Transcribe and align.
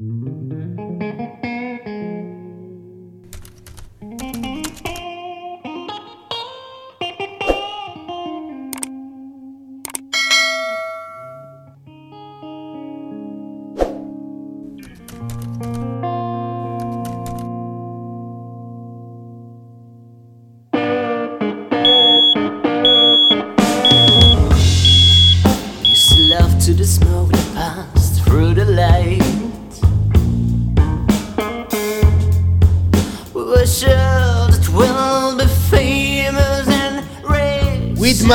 Mm-hmm. 0.00 1.07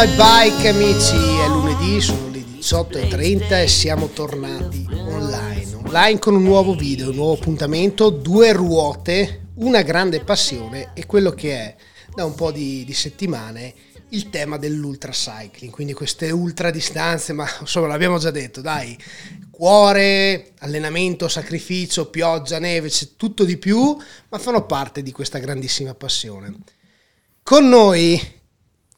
My 0.04 0.16
Bike 0.18 0.68
amici, 0.68 1.16
è 1.16 1.48
lunedì, 1.48 2.02
sono 2.02 2.28
le 2.28 2.40
18.30 2.40 3.62
e 3.62 3.68
siamo 3.70 4.08
tornati 4.10 4.86
online. 4.92 5.76
Online 5.86 6.20
con 6.20 6.36
un 6.36 6.44
nuovo 6.44 6.76
video, 6.76 7.12
un 7.12 7.16
nuovo 7.16 7.36
appuntamento, 7.36 8.10
due 8.10 8.52
ruote, 8.52 9.52
una 9.60 9.82
grande 9.82 10.20
passione 10.20 10.92
e 10.94 11.06
quello 11.06 11.32
che 11.32 11.54
è 11.54 11.76
da 12.14 12.26
un 12.26 12.36
po' 12.36 12.52
di, 12.52 12.84
di 12.84 12.94
settimane 12.94 13.74
il 14.10 14.30
tema 14.30 14.58
dell'ultra 14.58 15.14
cycling, 15.14 15.72
quindi 15.72 15.94
queste 15.94 16.32
ultra 16.32 16.70
distanze, 16.70 17.32
ma 17.32 17.48
insomma 17.62 17.88
l'abbiamo 17.88 18.18
già 18.18 18.30
detto, 18.30 18.60
dai, 18.60 18.98
cuore, 19.50 20.52
allenamento, 20.60 21.30
sacrificio, 21.30 22.10
pioggia, 22.10 22.60
neve, 22.60 22.90
c'è 22.90 23.12
tutto 23.16 23.46
di 23.46 23.56
più, 23.56 23.98
ma 24.28 24.38
fanno 24.38 24.66
parte 24.66 25.02
di 25.02 25.14
questa 25.14 25.40
grandissima 25.40 25.94
passione. 25.94 26.54
Con 27.42 27.70
noi 27.70 28.42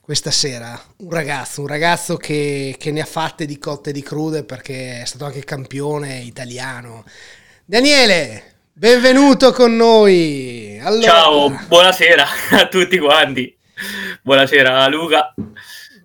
questa 0.06 0.30
sera 0.30 0.80
un 0.98 1.10
ragazzo, 1.10 1.62
un 1.62 1.68
ragazzo 1.68 2.16
che, 2.16 2.76
che, 2.78 2.92
ne 2.92 3.02
ha 3.02 3.06
fatte 3.06 3.48
di 3.48 3.58
cotte 3.58 3.90
e 3.90 3.94
di 3.94 4.04
crude 4.04 4.44
perché 4.44 5.02
è 5.02 5.06
stato 5.06 5.26
anche 5.26 5.44
campione 5.44 6.20
italiano. 6.20 7.04
Daniele, 7.66 8.58
benvenuto 8.72 9.52
con 9.52 9.76
noi. 9.76 10.80
Allora... 10.80 11.08
Ciao, 11.08 11.50
buonasera 11.50 12.24
a 12.52 12.68
tutti 12.68 13.00
quanti. 13.00 13.58
Buonasera 14.22 14.88
Luca. 14.90 15.34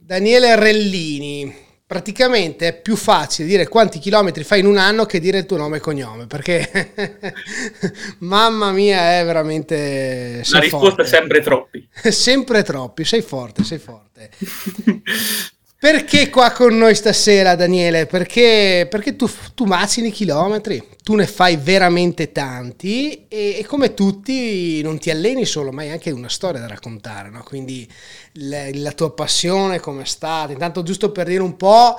Daniele 0.00 0.56
Rellini, 0.56 1.54
praticamente 1.90 2.68
è 2.68 2.80
più 2.80 2.94
facile 2.94 3.48
dire 3.48 3.66
quanti 3.66 3.98
chilometri 3.98 4.44
fai 4.44 4.60
in 4.60 4.66
un 4.66 4.76
anno 4.76 5.06
che 5.06 5.18
dire 5.18 5.38
il 5.38 5.46
tuo 5.46 5.56
nome 5.56 5.78
e 5.78 5.80
cognome, 5.80 6.28
perché 6.28 6.92
mamma 8.18 8.70
mia 8.70 9.18
è 9.18 9.24
veramente... 9.24 10.40
La 10.50 10.60
risposta 10.60 10.86
forte. 10.86 11.02
è 11.02 11.06
sempre 11.06 11.40
troppi. 11.40 11.88
sempre 12.12 12.62
troppi, 12.62 13.04
sei 13.04 13.22
forte, 13.22 13.64
sei 13.64 13.78
forte. 13.78 14.30
Perché 15.80 16.28
qua 16.28 16.52
con 16.52 16.76
noi 16.76 16.94
stasera, 16.94 17.54
Daniele? 17.54 18.04
Perché, 18.04 18.86
perché 18.90 19.16
tu, 19.16 19.26
tu 19.54 19.64
macini 19.64 20.10
chilometri, 20.10 20.86
tu 21.02 21.14
ne 21.14 21.26
fai 21.26 21.56
veramente 21.56 22.32
tanti 22.32 23.26
e, 23.28 23.56
e, 23.58 23.64
come 23.64 23.94
tutti 23.94 24.82
non 24.82 24.98
ti 24.98 25.08
alleni 25.08 25.46
solo, 25.46 25.72
ma 25.72 25.80
hai 25.80 25.88
anche 25.88 26.10
una 26.10 26.28
storia 26.28 26.60
da 26.60 26.66
raccontare, 26.66 27.30
no? 27.30 27.42
Quindi 27.44 27.90
la, 28.32 28.68
la 28.74 28.92
tua 28.92 29.14
passione 29.14 29.80
come 29.80 30.02
è 30.02 30.04
stata, 30.04 30.52
intanto 30.52 30.82
giusto 30.82 31.12
per 31.12 31.28
dire 31.28 31.40
un 31.40 31.56
po', 31.56 31.98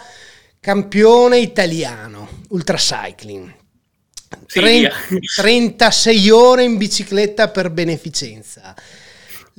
campione 0.59 1.39
italiano, 1.39 2.43
ultracycling. 2.49 3.51
Sì, 4.45 4.59
30, 4.59 4.95
36 5.37 6.29
ore 6.29 6.63
in 6.65 6.77
bicicletta 6.77 7.49
per 7.49 7.71
beneficenza 7.71 8.75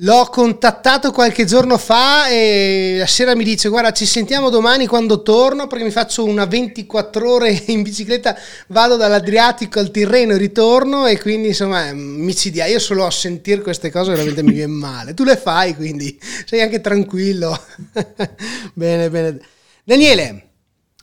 L'ho 0.02 0.26
contattato 0.32 1.12
qualche 1.12 1.44
giorno 1.44 1.78
fa 1.78 2.28
e 2.28 2.96
la 2.98 3.06
sera 3.06 3.36
mi 3.36 3.44
dice 3.44 3.68
guarda 3.68 3.92
ci 3.92 4.04
sentiamo 4.04 4.50
domani 4.50 4.88
quando 4.88 5.22
torno 5.22 5.68
perché 5.68 5.84
mi 5.84 5.92
faccio 5.92 6.24
una 6.24 6.44
24 6.44 7.30
ore 7.30 7.50
in 7.66 7.82
bicicletta, 7.82 8.36
vado 8.68 8.96
dall'Adriatico 8.96 9.78
al 9.78 9.92
Tirreno 9.92 10.34
e 10.34 10.38
ritorno 10.38 11.06
e 11.06 11.20
quindi 11.20 11.48
insomma 11.48 11.92
micidia, 11.92 12.66
io 12.66 12.80
solo 12.80 13.06
a 13.06 13.12
sentire 13.12 13.62
queste 13.62 13.92
cose 13.92 14.10
veramente 14.10 14.42
mi 14.42 14.54
viene 14.54 14.72
male. 14.72 15.14
Tu 15.14 15.22
le 15.22 15.36
fai 15.36 15.76
quindi 15.76 16.18
sei 16.46 16.62
anche 16.62 16.80
tranquillo. 16.80 17.56
bene, 18.74 19.08
bene. 19.08 19.40
Daniele, 19.84 20.48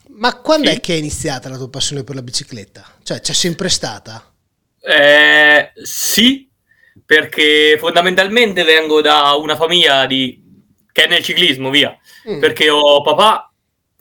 ma 0.08 0.36
quando 0.36 0.68
sì. 0.68 0.74
è 0.74 0.80
che 0.80 0.92
è 0.92 0.98
iniziata 0.98 1.48
la 1.48 1.56
tua 1.56 1.70
passione 1.70 2.04
per 2.04 2.16
la 2.16 2.22
bicicletta? 2.22 2.84
Cioè 3.02 3.20
c'è 3.20 3.32
sempre 3.32 3.70
stata? 3.70 4.30
Eh, 4.78 5.72
sì, 5.82 6.49
perché 7.10 7.76
fondamentalmente 7.76 8.62
vengo 8.62 9.00
da 9.00 9.34
una 9.34 9.56
famiglia 9.56 10.06
di... 10.06 10.40
che 10.92 11.06
è 11.06 11.08
nel 11.08 11.24
ciclismo, 11.24 11.68
via. 11.68 11.98
Mm. 12.30 12.38
Perché 12.38 12.70
ho 12.70 13.02
papà 13.02 13.52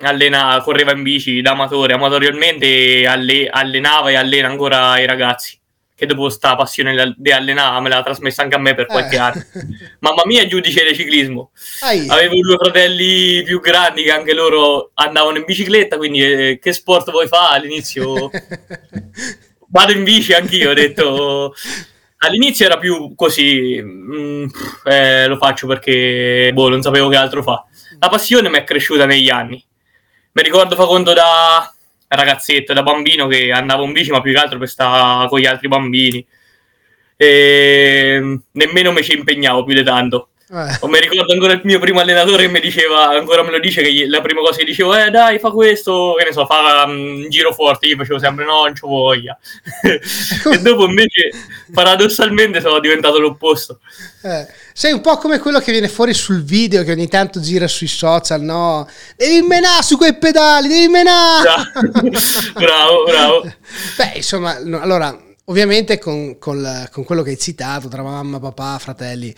allena, 0.01 0.61
correva 0.63 0.91
in 0.91 1.01
bici 1.01 1.41
da 1.41 1.53
amatore, 1.53 1.93
amatorialmente 1.93 3.07
alle, 3.07 3.47
allenava 3.49 4.11
e 4.11 4.15
allena 4.15 4.47
ancora 4.47 4.99
i 4.99 5.07
ragazzi. 5.07 5.59
Che 5.95 6.05
dopo 6.05 6.29
sta 6.29 6.55
passione 6.55 7.15
di 7.17 7.31
allenare 7.31 7.81
me 7.81 7.89
l'ha 7.89 8.03
trasmessa 8.03 8.43
anche 8.43 8.55
a 8.55 8.59
me 8.59 8.75
per 8.75 8.85
qualche 8.85 9.15
eh. 9.15 9.17
anno. 9.17 9.43
Mamma 10.01 10.21
mia, 10.25 10.45
giudice 10.45 10.85
di 10.85 10.93
ciclismo. 10.93 11.49
Ai. 11.79 12.07
Avevo 12.09 12.35
due 12.35 12.57
fratelli 12.57 13.41
più 13.41 13.59
grandi 13.59 14.03
che 14.03 14.11
anche 14.11 14.35
loro 14.35 14.91
andavano 14.93 15.37
in 15.39 15.45
bicicletta, 15.45 15.97
quindi 15.97 16.21
eh, 16.21 16.59
che 16.61 16.73
sport 16.73 17.09
vuoi 17.09 17.25
fare 17.25 17.57
all'inizio? 17.57 18.29
Vado 19.71 19.93
in 19.93 20.03
bici 20.03 20.31
anch'io, 20.33 20.69
ho 20.69 20.73
detto 20.75 21.55
All'inizio 22.21 22.65
era 22.65 22.77
più 22.77 23.13
così, 23.15 23.81
mh, 23.81 24.15
mm, 24.15 24.45
eh, 24.83 25.27
lo 25.27 25.37
faccio 25.37 25.67
perché 25.67 26.51
boh, 26.53 26.67
non 26.67 26.81
sapevo 26.81 27.07
che 27.07 27.15
altro 27.15 27.41
fa. 27.41 27.65
La 27.99 28.09
passione 28.09 28.49
mi 28.49 28.57
è 28.57 28.63
cresciuta 28.63 29.05
negli 29.05 29.29
anni. 29.29 29.63
Mi 30.33 30.43
ricordo 30.43 30.75
fa 30.75 30.85
conto 30.85 31.13
da 31.13 31.73
ragazzetto, 32.07 32.73
da 32.73 32.83
bambino 32.83 33.27
che 33.27 33.51
andavo 33.51 33.83
in 33.85 33.93
bici, 33.93 34.11
ma 34.11 34.21
più 34.21 34.33
che 34.33 34.39
altro 34.39 34.57
per 34.59 34.67
stare 34.67 35.27
con 35.29 35.39
gli 35.39 35.45
altri 35.45 35.67
bambini. 35.69 36.25
E 37.15 38.39
nemmeno 38.51 38.91
mi 38.91 39.03
ci 39.03 39.17
impegnavo 39.17 39.63
più 39.63 39.73
di 39.75 39.83
tanto. 39.83 40.28
Eh. 40.51 40.77
O 40.79 40.87
mi 40.87 40.99
ricordo 40.99 41.31
ancora 41.31 41.53
il 41.53 41.61
mio 41.63 41.77
primo 41.77 41.99
allenatore 41.99 42.45
che 42.45 42.51
mi 42.51 42.59
diceva, 42.59 43.09
ancora 43.09 43.43
me 43.43 43.51
lo 43.51 43.59
dice, 43.59 43.83
che 43.83 44.07
la 44.07 44.19
prima 44.19 44.41
cosa 44.41 44.57
che 44.57 44.65
dicevo 44.65 44.95
è 44.95 45.05
eh, 45.05 45.09
dai 45.11 45.37
fa 45.37 45.51
questo, 45.51 46.15
che 46.17 46.25
ne 46.25 46.31
so, 46.31 46.47
fa 46.47 46.85
um, 46.85 47.21
un 47.23 47.29
giro 47.29 47.53
forte, 47.53 47.85
io 47.85 47.95
facevo 47.95 48.17
sempre 48.17 48.45
no, 48.45 48.63
non 48.63 48.73
c'ho 48.73 48.87
voglia. 48.87 49.37
e 49.83 50.59
dopo 50.59 50.85
invece 50.85 51.29
paradossalmente 51.71 52.61
sono 52.61 52.79
diventato 52.79 53.19
l'opposto. 53.19 53.79
Eh. 54.23 54.47
Sei 54.73 54.91
un 54.91 55.01
po' 55.01 55.17
come 55.17 55.37
quello 55.37 55.59
che 55.59 55.71
viene 55.71 55.87
fuori 55.87 56.15
sul 56.15 56.43
video 56.43 56.83
che 56.83 56.93
ogni 56.93 57.07
tanto 57.07 57.39
gira 57.39 57.67
sui 57.67 57.87
social, 57.87 58.41
no? 58.41 58.89
Devi 59.15 59.45
menare 59.45 59.83
su 59.83 59.97
quei 59.97 60.17
pedali, 60.17 60.67
devi 60.67 60.87
menare! 60.87 61.71
bravo, 62.55 63.03
bravo. 63.03 63.53
Beh, 63.97 64.13
insomma, 64.15 64.57
no, 64.63 64.79
allora, 64.79 65.15
ovviamente 65.45 65.99
con, 65.99 66.37
con, 66.39 66.61
la, 66.61 66.87
con, 66.91 67.03
quello 67.03 67.21
che 67.21 67.31
hai 67.31 67.37
citato, 67.37 67.87
tra 67.87 68.01
mamma, 68.01 68.39
papà, 68.39 68.79
fratelli, 68.79 69.35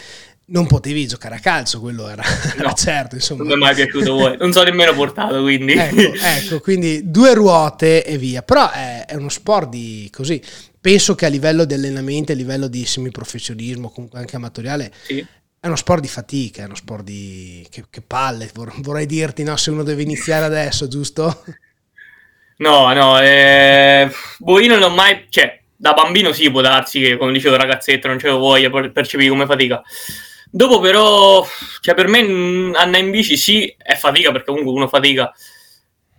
non 0.51 0.67
potevi 0.67 1.07
giocare 1.07 1.35
a 1.35 1.39
calcio, 1.39 1.79
quello 1.79 2.07
era, 2.07 2.23
no, 2.61 2.73
certo. 2.73 3.15
Insomma. 3.15 3.43
Non 3.43 3.47
mi 3.47 3.53
è 3.53 3.57
mai 3.57 3.75
piaciuto 3.75 4.13
voi, 4.13 4.37
non 4.37 4.51
so 4.51 4.63
nemmeno 4.63 4.93
portato, 4.93 5.41
quindi. 5.41 5.73
Ecco, 5.73 6.13
ecco, 6.21 6.59
quindi 6.59 7.09
due 7.09 7.33
ruote 7.33 8.05
e 8.05 8.17
via. 8.17 8.41
Però 8.41 8.69
è, 8.69 9.05
è, 9.05 9.15
uno 9.15 9.29
sport 9.29 9.69
di 9.69 10.09
così. 10.11 10.41
Penso 10.79 11.15
che 11.15 11.25
a 11.25 11.29
livello 11.29 11.63
di 11.65 11.73
allenamento, 11.73 12.31
a 12.31 12.35
livello 12.35 12.67
di 12.67 12.85
semiprofessionismo, 12.85 13.89
comunque 13.89 14.19
anche 14.19 14.35
amatoriale, 14.35 14.91
sì. 15.03 15.25
è 15.59 15.67
uno 15.67 15.75
sport 15.75 16.01
di 16.01 16.07
fatica, 16.07 16.63
è 16.63 16.65
uno 16.65 16.75
sport 16.75 17.03
di... 17.03 17.65
che, 17.69 17.85
che 17.89 18.01
palle, 18.01 18.49
vorrei 18.53 19.05
dirti, 19.05 19.43
no, 19.43 19.55
se 19.57 19.69
uno 19.69 19.83
deve 19.83 20.01
iniziare 20.01 20.45
adesso, 20.45 20.87
giusto? 20.87 21.43
No, 22.61 22.93
no, 22.93 23.19
eh, 23.19 24.07
boh, 24.37 24.59
io 24.59 24.67
non 24.67 24.83
ho 24.83 24.93
mai, 24.93 25.25
cioè, 25.29 25.59
da 25.75 25.93
bambino 25.93 26.31
sì, 26.31 26.51
può 26.51 26.61
darsi 26.61 26.99
che, 26.99 27.17
come 27.17 27.31
dicevo, 27.31 27.55
ragazzetto, 27.55 28.07
non 28.07 28.17
c'avevo 28.17 28.37
voglia, 28.37 28.69
percepivi 28.69 29.29
come 29.29 29.47
fatica 29.47 29.81
Dopo 30.53 30.79
però, 30.81 31.47
cioè 31.79 31.95
per 31.95 32.09
me 32.09 32.19
andare 32.19 32.99
in 32.99 33.09
bici 33.09 33.37
sì, 33.37 33.73
è 33.77 33.95
fatica 33.95 34.31
perché 34.31 34.47
comunque 34.47 34.73
uno 34.73 34.89
fatica, 34.89 35.33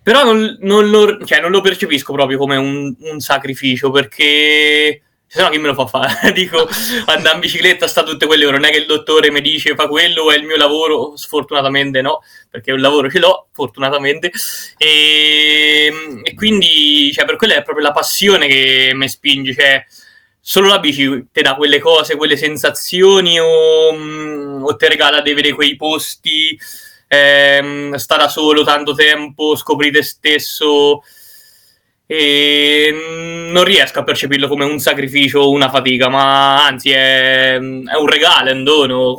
però 0.03 0.25
non, 0.25 0.57
non, 0.61 0.89
lo, 0.89 1.23
cioè, 1.27 1.41
non 1.41 1.51
lo, 1.51 1.61
percepisco 1.61 2.15
proprio 2.15 2.39
come 2.39 2.57
un, 2.57 2.95
un 2.99 3.21
sacrificio 3.21 3.91
perché 3.91 5.03
se 5.27 5.41
no 5.41 5.49
chi 5.49 5.59
me 5.59 5.69
lo 5.69 5.75
fa 5.75 5.87
fare? 5.87 6.33
Dico, 6.35 6.69
andare 7.07 7.35
in 7.35 7.41
bicicletta 7.41 7.87
sta 7.87 8.03
tutte 8.03 8.27
quelle 8.27 8.47
ore, 8.47 8.57
non 8.57 8.67
è 8.67 8.71
che 8.71 8.79
il 8.79 8.87
dottore 8.87 9.31
mi 9.31 9.41
dice 9.41 9.75
fa 9.75 9.87
quello, 9.87 10.31
è 10.31 10.37
il 10.37 10.45
mio 10.45 10.57
lavoro, 10.57 11.17
sfortunatamente 11.17 12.01
no, 12.01 12.23
perché 12.51 12.73
un 12.73 12.81
lavoro 12.81 13.11
ce 13.11 13.19
l'ho, 13.19 13.49
fortunatamente, 13.53 14.31
e, 14.77 15.93
e 16.23 16.35
quindi 16.35 17.13
cioè, 17.13 17.25
per 17.25 17.37
quello 17.37 17.55
è 17.55 17.63
proprio 17.63 17.85
la 17.87 17.93
passione 17.93 18.47
che 18.47 18.93
mi 18.95 19.09
spinge, 19.09 19.55
cioè 19.55 19.87
solo 20.45 20.67
la 20.67 20.81
bici 20.81 21.29
ti 21.33 21.41
dà 21.41 21.55
quelle 21.55 21.79
cose, 21.79 22.17
quelle 22.17 22.37
sensazioni 22.37 23.39
o, 23.39 23.93
mm, 23.95 24.65
o 24.65 24.77
ti 24.77 24.89
regala 24.89 25.21
di 25.23 25.33
vedere 25.33 25.55
quei 25.55 25.77
posti, 25.77 26.59
ehm, 27.07 27.95
stare 27.95 28.25
da 28.25 28.29
solo 28.29 28.65
tanto 28.65 28.93
tempo, 28.95 29.55
scopri 29.57 29.93
te 29.93 30.03
stesso. 30.03 31.03
e 32.07 33.49
non 33.51 33.65
riesco 33.65 34.01
a 34.01 34.03
percepirlo 34.03 34.47
come 34.49 34.65
un 34.65 34.79
sacrificio 34.79 35.41
o 35.41 35.51
una 35.51 35.71
fatica, 35.71 36.09
ma 36.09 36.67
anzi 36.67 36.91
è, 36.91 37.55
è 37.55 37.59
un 37.59 38.07
regalo, 38.07 38.51
è 38.51 38.53
un 38.53 38.65
dono, 38.65 39.17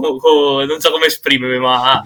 non 0.67 0.79
so 0.79 0.91
come 0.91 1.07
esprimermi, 1.07 1.57
ma... 1.57 2.03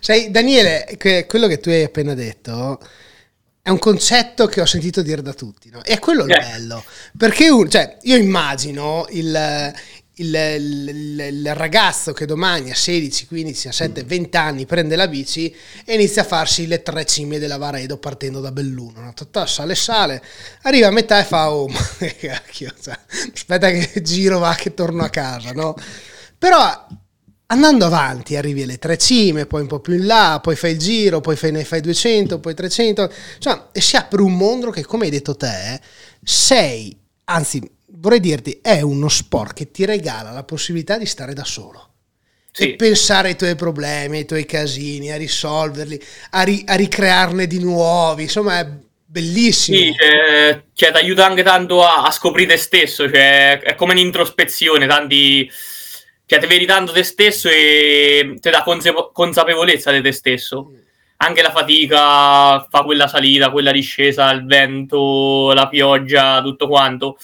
Sai, 0.00 0.30
Daniele, 0.30 0.86
quello 1.28 1.46
che 1.46 1.60
tu 1.60 1.68
hai 1.68 1.84
appena 1.84 2.14
detto 2.14 2.80
è 3.66 3.70
un 3.70 3.80
concetto 3.80 4.46
che 4.46 4.60
ho 4.60 4.64
sentito 4.64 5.02
dire 5.02 5.22
da 5.22 5.32
tutti, 5.34 5.70
no? 5.70 5.82
E 5.82 5.94
è 5.94 5.98
quello 5.98 6.22
il 6.22 6.30
Eh. 6.30 6.38
bello, 6.38 6.84
perché 7.18 7.48
un- 7.48 7.68
cioè, 7.68 7.96
io 8.02 8.14
immagino 8.14 9.06
il, 9.10 9.72
il- 10.18 10.34
il- 10.34 11.18
il 11.18 11.54
ragazzo 11.56 12.12
che 12.12 12.26
domani 12.26 12.70
a 12.70 12.76
16, 12.76 13.26
15, 13.26 13.52
17, 13.66 14.04
20 14.04 14.36
anni 14.36 14.66
prende 14.66 14.94
la 14.94 15.08
bici 15.08 15.52
e 15.84 15.94
inizia 15.94 16.22
a 16.22 16.26
farsi 16.26 16.68
le 16.68 16.80
tre 16.84 17.04
cime 17.06 17.40
della 17.40 17.56
Varedo 17.56 17.98
partendo 17.98 18.38
da 18.40 18.52
Belluno, 18.52 19.00
no? 19.00 19.12
Tata, 19.12 19.46
sale, 19.46 19.74
sale, 19.74 20.22
arriva 20.62 20.86
a 20.86 20.92
metà 20.92 21.18
e 21.18 21.24
fa, 21.24 21.50
oh, 21.50 21.66
ma 21.66 21.80
che 21.98 22.14
cacchio, 22.14 22.72
cioè, 22.80 22.96
aspetta 23.34 23.68
che 23.72 24.00
giro 24.00 24.38
va 24.38 24.54
che 24.54 24.74
torno 24.74 25.02
a 25.02 25.08
casa, 25.10 25.50
no? 25.50 25.74
Però 26.38 26.86
andando 27.46 27.84
avanti 27.84 28.36
arrivi 28.36 28.62
alle 28.62 28.78
tre 28.78 28.98
cime, 28.98 29.46
poi 29.46 29.62
un 29.62 29.66
po' 29.66 29.80
più 29.80 29.94
in 29.94 30.06
là, 30.06 30.40
poi 30.42 30.56
fai 30.56 30.72
il 30.72 30.78
giro, 30.78 31.20
poi 31.20 31.36
fai, 31.36 31.52
ne 31.52 31.64
fai 31.64 31.80
200, 31.80 32.40
poi 32.40 32.54
300, 32.54 33.12
insomma, 33.36 33.68
e 33.72 33.80
si 33.80 33.96
apre 33.96 34.22
un 34.22 34.36
mondo 34.36 34.70
che, 34.70 34.84
come 34.84 35.04
hai 35.04 35.10
detto 35.10 35.36
te, 35.36 35.80
sei, 36.22 36.96
anzi, 37.24 37.62
vorrei 37.98 38.20
dirti, 38.20 38.58
è 38.62 38.80
uno 38.80 39.08
sport 39.08 39.54
che 39.54 39.70
ti 39.70 39.84
regala 39.84 40.32
la 40.32 40.44
possibilità 40.44 40.98
di 40.98 41.06
stare 41.06 41.34
da 41.34 41.44
solo. 41.44 41.90
Sì. 42.50 42.72
E 42.72 42.76
pensare 42.76 43.28
ai 43.28 43.36
tuoi 43.36 43.54
problemi, 43.54 44.18
ai 44.18 44.24
tuoi 44.24 44.46
casini, 44.46 45.12
a 45.12 45.16
risolverli, 45.16 46.02
a, 46.30 46.42
ri- 46.42 46.64
a 46.66 46.74
ricrearne 46.74 47.46
di 47.46 47.58
nuovi, 47.58 48.22
insomma, 48.22 48.60
è 48.60 48.66
bellissimo. 49.04 49.76
Sì, 49.76 49.94
cioè, 49.94 50.62
cioè, 50.72 50.90
ti 50.90 50.96
aiuta 50.96 51.26
anche 51.26 51.42
tanto 51.42 51.84
a, 51.84 52.04
a 52.04 52.10
scoprire 52.10 52.54
te 52.54 52.56
stesso, 52.56 53.04
cioè, 53.10 53.60
è 53.60 53.74
come 53.74 53.92
un'introspezione, 53.92 54.86
tanti, 54.86 55.50
cioè, 56.26 56.40
ti 56.40 56.46
vedi 56.46 56.66
tanto 56.66 56.90
te 56.92 57.04
stesso 57.04 57.48
e 57.48 58.36
ti 58.40 58.50
dà 58.50 58.62
consape- 58.64 59.10
consapevolezza 59.12 59.92
di 59.92 60.02
te 60.02 60.10
stesso. 60.10 60.72
Anche 61.18 61.40
la 61.40 61.50
fatica, 61.50 62.66
fa 62.68 62.82
quella 62.84 63.06
salita, 63.06 63.50
quella 63.50 63.70
discesa, 63.70 64.30
il 64.32 64.44
vento, 64.44 65.52
la 65.52 65.68
pioggia, 65.68 66.42
tutto 66.42 66.66
quanto, 66.66 67.16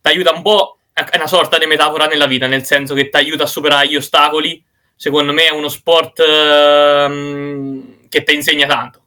ti 0.00 0.08
aiuta 0.08 0.32
un 0.32 0.42
po', 0.42 0.78
è 0.92 1.16
una 1.16 1.26
sorta 1.26 1.58
di 1.58 1.66
metafora 1.66 2.06
nella 2.06 2.26
vita, 2.26 2.46
nel 2.46 2.64
senso 2.64 2.94
che 2.94 3.10
ti 3.10 3.16
aiuta 3.16 3.42
a 3.42 3.46
superare 3.46 3.88
gli 3.88 3.96
ostacoli. 3.96 4.62
Secondo 4.94 5.32
me 5.32 5.48
è 5.48 5.52
uno 5.52 5.68
sport 5.68 6.20
ehm, 6.20 8.08
che 8.08 8.22
ti 8.22 8.32
insegna 8.34 8.66
tanto. 8.66 9.02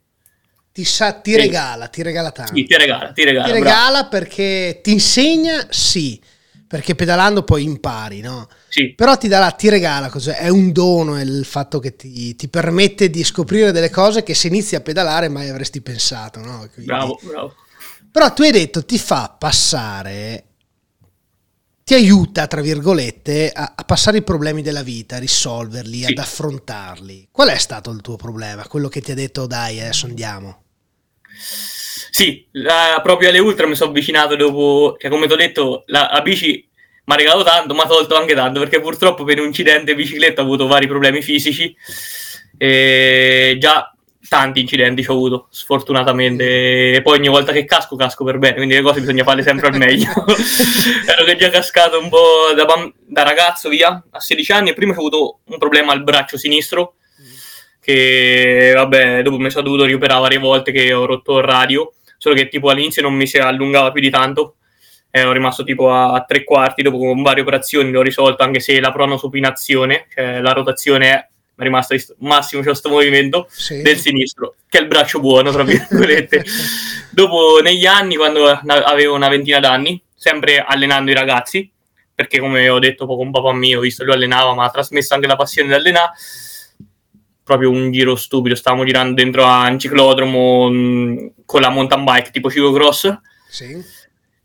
Ti, 0.71 0.83
sa- 0.85 1.13
ti 1.13 1.31
Sì. 1.31 1.38
regala, 1.38 1.88
ti 1.88 2.03
regala 2.03 2.31
tanto. 2.31 2.53
Sì, 2.53 2.65
ti 2.65 2.77
regala, 2.77 3.12
ti 3.12 3.24
regala. 3.24 3.45
ti 3.45 3.51
bravo. 3.51 3.65
regala 3.65 4.06
perché 4.06 4.80
ti 4.83 4.92
insegna, 4.92 5.65
sì, 5.69 6.21
perché 6.68 6.94
pedalando 6.94 7.44
poi 7.44 7.63
impari, 7.63 8.19
no? 8.21 8.47
Sì. 8.69 8.94
Però 8.94 9.18
ti, 9.18 9.27
dà, 9.27 9.50
ti 9.51 9.68
regala, 9.69 10.10
cos'è? 10.10 10.38
è 10.38 10.50
un 10.50 10.71
dono 10.71 11.19
il 11.19 11.44
fatto 11.45 11.80
che 11.80 11.95
ti, 11.95 12.36
ti 12.36 12.48
permette 12.50 13.10
di 13.10 13.24
scoprire 13.24 13.71
delle 13.71 13.89
cose 13.89 14.21
che 14.24 14.33
se 14.36 14.48
inizi 14.48 14.75
a 14.75 14.81
pedalare 14.81 15.27
mai 15.27 15.50
avresti 15.50 15.81
pensato, 15.81 16.39
no? 16.39 16.60
Quindi- 16.71 16.86
Bravo, 16.86 17.19
bravo. 17.24 17.56
Però 18.12 18.31
tu 18.33 18.42
hai 18.44 18.51
detto 18.51 18.86
ti 18.86 18.98
fa 19.00 19.36
passare, 19.38 20.44
ti 21.83 21.94
aiuta, 21.95 22.45
tra 22.48 22.62
virgolette, 22.62 23.51
a, 23.51 23.74
a 23.75 23.83
passare 23.83 24.18
i 24.18 24.24
problemi 24.24 24.62
della 24.62 24.83
vita, 24.83 25.16
a 25.16 25.19
risolverli, 25.19 26.04
Sì. 26.04 26.12
ad 26.12 26.18
affrontarli. 26.19 27.27
Qual 27.31 27.50
è 27.50 27.57
stato 27.57 27.89
il 27.92 28.01
tuo 28.01 28.16
problema? 28.16 28.68
Quello 28.68 28.88
che 28.89 29.01
ti 29.01 29.12
ha 29.12 29.16
detto 29.16 29.48
dai, 29.48 29.80
adesso 29.80 30.06
andiamo. 30.06 30.63
Sì, 32.12 32.48
la- 32.51 33.00
proprio 33.04 33.30
alle 33.30 33.39
ultra 33.39 33.66
mi 33.68 33.75
sono 33.75 33.89
avvicinato 33.92 34.36
dopo, 34.36 34.95
cioè 35.00 35.10
come 35.10 35.25
ti 35.27 35.33
ho 35.33 35.38
detto, 35.38 35.83
la, 35.88 36.10
la 36.12 36.21
bici 36.21 36.69
mi 37.09 37.15
ha 37.15 37.17
regalato 37.17 37.44
tanto, 37.44 37.73
mi 37.73 37.79
ha 37.79 37.88
tolto 37.88 38.15
anche 38.15 38.35
tanto, 38.35 38.59
perché 38.59 38.79
purtroppo 38.79 39.23
per 39.23 39.39
un 39.39 39.47
incidente 39.47 39.91
in 39.91 39.97
bicicletta 39.97 40.41
ho 40.41 40.45
avuto 40.45 40.67
vari 40.67 40.85
problemi 40.85 41.23
fisici, 41.23 41.75
e 42.56 43.57
già 43.59 43.91
tanti 44.27 44.59
incidenti 44.59 45.01
ci 45.01 45.09
ho 45.09 45.13
avuto, 45.13 45.47
sfortunatamente, 45.50 46.91
e 46.91 47.01
poi 47.01 47.17
ogni 47.17 47.29
volta 47.29 47.51
che 47.51 47.65
casco, 47.65 47.95
casco 47.95 48.23
per 48.23 48.38
bene, 48.38 48.57
quindi 48.57 48.75
le 48.75 48.83
cose 48.83 49.00
bisogna 49.00 49.23
farle 49.23 49.41
sempre 49.41 49.69
al 49.69 49.77
meglio. 49.77 50.07
Ero 51.07 51.23
che 51.25 51.35
già 51.35 51.50
cascato 51.50 52.00
un 52.00 52.09
po' 52.09 52.53
da, 52.56 52.65
bam- 52.65 52.94
da 53.07 53.23
ragazzo, 53.23 53.69
via, 53.69 54.03
a 54.11 54.19
16 54.19 54.51
anni, 54.51 54.69
e 54.69 54.73
prima 54.75 54.91
ho 54.91 54.97
avuto 54.97 55.39
un 55.45 55.57
problema 55.57 55.94
al 55.94 56.03
braccio 56.03 56.38
sinistro, 56.38 56.97
che 57.81 58.71
vabbè, 58.75 59.23
dopo 59.23 59.39
mi 59.39 59.50
sono 59.50 59.63
dovuto 59.63 59.85
rioperare 59.85 60.21
varie 60.21 60.38
volte 60.38 60.71
che 60.71 60.94
ho 60.94 61.07
rotto 61.07 61.39
il 61.39 61.44
radio, 61.44 61.91
solo 62.19 62.35
che 62.35 62.50
tipo 62.50 62.69
all'inizio 62.69 63.01
non 63.01 63.15
mi 63.15 63.25
si 63.25 63.38
allungava 63.38 63.91
più 63.91 64.01
di 64.01 64.11
tanto, 64.11 64.57
ero 65.11 65.31
rimasto 65.31 65.63
tipo 65.63 65.91
a, 65.91 66.13
a 66.13 66.23
tre 66.23 66.44
quarti, 66.44 66.81
dopo 66.81 66.97
con 66.97 67.21
varie 67.21 67.41
operazioni 67.41 67.91
l'ho 67.91 68.01
risolto, 68.01 68.44
anche 68.44 68.59
se 68.59 68.79
la 68.79 68.91
pronosupinazione, 68.91 70.06
cioè 70.13 70.39
la 70.41 70.51
rotazione 70.51 71.09
è 71.09 71.27
ist- 71.89 72.15
massimo 72.19 72.61
c'è 72.61 72.67
questo 72.69 72.89
movimento 72.89 73.47
Sì. 73.50 73.81
del 73.81 73.97
sinistro, 73.97 74.56
che 74.69 74.77
è 74.77 74.81
il 74.81 74.88
braccio 74.88 75.19
buono, 75.19 75.51
tra 75.51 75.63
virgolette. 75.63 76.44
Dopo, 77.11 77.59
negli 77.61 77.85
anni, 77.85 78.15
quando 78.15 78.45
avevo 78.45 79.15
una 79.15 79.27
ventina 79.27 79.59
d'anni, 79.59 80.01
sempre 80.15 80.59
allenando 80.65 81.11
i 81.11 81.15
ragazzi, 81.15 81.69
perché 82.15 82.39
come 82.39 82.69
ho 82.69 82.79
detto 82.79 83.06
poco 83.06 83.21
un 83.23 83.31
papà 83.31 83.51
mio, 83.53 83.79
visto 83.81 84.03
che 84.03 84.09
lui 84.09 84.17
allenava, 84.17 84.53
ma 84.53 84.65
ha 84.65 84.69
trasmesso 84.69 85.13
anche 85.15 85.27
la 85.27 85.35
passione 85.35 85.69
di 85.69 85.73
allenare, 85.73 86.11
proprio 87.44 87.71
un 87.71 87.91
giro 87.91 88.15
stupido, 88.15 88.56
stavamo 88.56 88.83
girando 88.85 89.15
dentro 89.15 89.44
a 89.45 89.67
un 89.67 89.79
ciclodromo 89.79 90.69
mh, 90.69 91.31
con 91.45 91.61
la 91.61 91.69
mountain 91.69 92.03
bike 92.03 92.29
tipo 92.31 92.50
ciclocross, 92.50 93.17
Sì. 93.50 93.83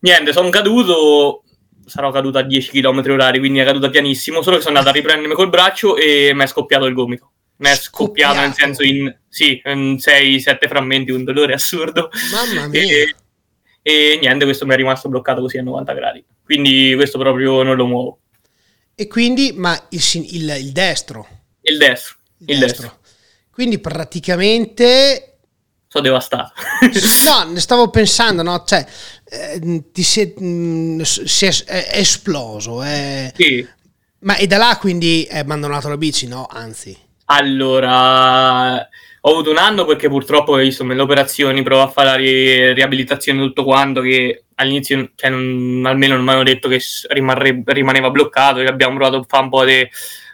Niente, 0.04 0.32
sono 0.32 0.50
caduto, 0.50 1.42
sarò 1.86 2.10
caduto 2.10 2.38
a 2.38 2.42
10 2.42 2.70
km 2.70 3.02
orari, 3.10 3.38
quindi 3.38 3.58
è 3.58 3.64
caduta 3.64 3.88
pianissimo, 3.88 4.42
solo 4.42 4.56
che 4.56 4.62
sono 4.62 4.76
andato 4.78 4.94
a 4.96 4.98
riprendermi 5.00 5.34
col 5.34 5.48
braccio 5.48 5.96
e 5.96 6.32
mi 6.34 6.42
è 6.42 6.46
scoppiato 6.46 6.84
il 6.84 6.94
gomito. 6.94 7.30
Mi 7.56 7.68
è 7.68 7.74
scoppiato, 7.76 8.40
nel 8.40 8.52
senso 8.52 8.82
in, 8.82 9.14
sì, 9.28 9.60
in 9.64 9.96
6-7 9.98 10.66
frammenti, 10.68 11.12
un 11.12 11.24
dolore 11.24 11.54
assurdo. 11.54 12.10
Mamma 12.32 12.66
mia. 12.68 12.80
E, 12.82 13.14
e 13.82 14.18
niente, 14.20 14.44
questo 14.44 14.66
mi 14.66 14.74
è 14.74 14.76
rimasto 14.76 15.08
bloccato 15.08 15.40
così 15.40 15.58
a 15.58 15.62
90 15.62 15.92
gradi. 15.92 16.24
Quindi 16.44 16.92
questo 16.96 17.16
proprio 17.18 17.62
non 17.62 17.76
lo 17.76 17.86
muovo. 17.86 18.18
E 18.96 19.06
quindi, 19.06 19.52
ma 19.54 19.72
il, 19.90 20.00
il- 20.30 20.56
il 20.60 20.72
destro. 20.72 21.26
Il 21.62 21.78
destro, 21.78 22.16
Il 22.38 22.50
il 22.54 22.58
destro. 22.58 22.82
destro. 22.82 23.00
Quindi 23.50 23.78
praticamente... 23.78 25.38
Sono 25.86 26.04
devastato. 26.04 26.52
No, 27.24 27.52
ne 27.52 27.60
stavo 27.60 27.88
pensando, 27.88 28.42
no? 28.42 28.64
Cioè, 28.66 28.84
eh, 29.34 29.82
ti 29.92 30.02
si 30.02 30.20
è, 30.20 30.40
mh, 30.40 31.00
si 31.02 31.46
è- 31.46 31.64
è 31.64 31.98
esploso. 31.98 32.82
è- 32.82 33.32
sì. 33.34 33.66
Ma 34.20 34.36
e 34.36 34.46
da 34.46 34.56
là 34.56 34.76
quindi 34.80 35.26
hai 35.30 35.40
abbandonato 35.40 35.88
la 35.88 35.96
bici? 35.98 36.26
No, 36.26 36.46
anzi. 36.50 36.96
Allora, 37.26 38.76
ho 39.20 39.30
avuto 39.30 39.50
un 39.50 39.56
anno 39.58 39.84
perché 39.84 40.08
purtroppo 40.08 40.54
visto 40.56 40.84
le 40.84 41.00
operazioni, 41.00 41.62
provo 41.62 41.82
a 41.82 41.88
fare 41.88 42.08
la 42.08 42.14
ri- 42.16 42.72
riabilitazione 42.74 43.40
tutto 43.40 43.64
quanto, 43.64 44.00
che 44.00 44.44
all'inizio, 44.56 45.10
cioè, 45.14 45.30
non- 45.30 45.82
almeno 45.86 46.14
non 46.16 46.24
mi 46.24 46.30
hanno 46.30 46.42
detto 46.42 46.68
che 46.68 46.80
rimarre- 47.08 47.62
rimaneva 47.66 48.10
bloccato, 48.10 48.60
che 48.60 48.66
abbiamo 48.66 48.96
provato 48.96 49.16
a 49.18 49.24
fare 49.26 49.42
un 49.44 49.50
po' 49.50 49.64
di 49.64 49.88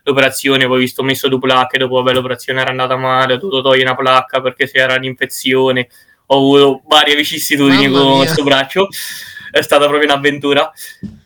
l'operazione, 0.04 0.66
poi 0.66 0.76
ho 0.76 0.80
visto 0.80 1.02
messo 1.02 1.28
due 1.28 1.38
placche, 1.38 1.78
dopo 1.78 1.96
vabbè, 1.96 2.12
l'operazione 2.14 2.60
era 2.60 2.70
andata 2.70 2.96
male, 2.96 3.34
ho 3.34 3.36
dovuto 3.36 3.60
togliere 3.62 3.84
una 3.90 3.96
placca 3.96 4.40
perché 4.40 4.68
c'era 4.68 4.94
un'infezione, 4.94 5.88
ho 6.32 6.37
avuto 6.37 6.82
varie 6.87 7.16
vicissitudini 7.16 7.88
Mamma 7.88 8.02
con 8.02 8.16
questo 8.18 8.42
braccio, 8.44 8.88
è 9.50 9.62
stata 9.62 9.87
proprio 9.88 10.08
un'avventura. 10.08 10.70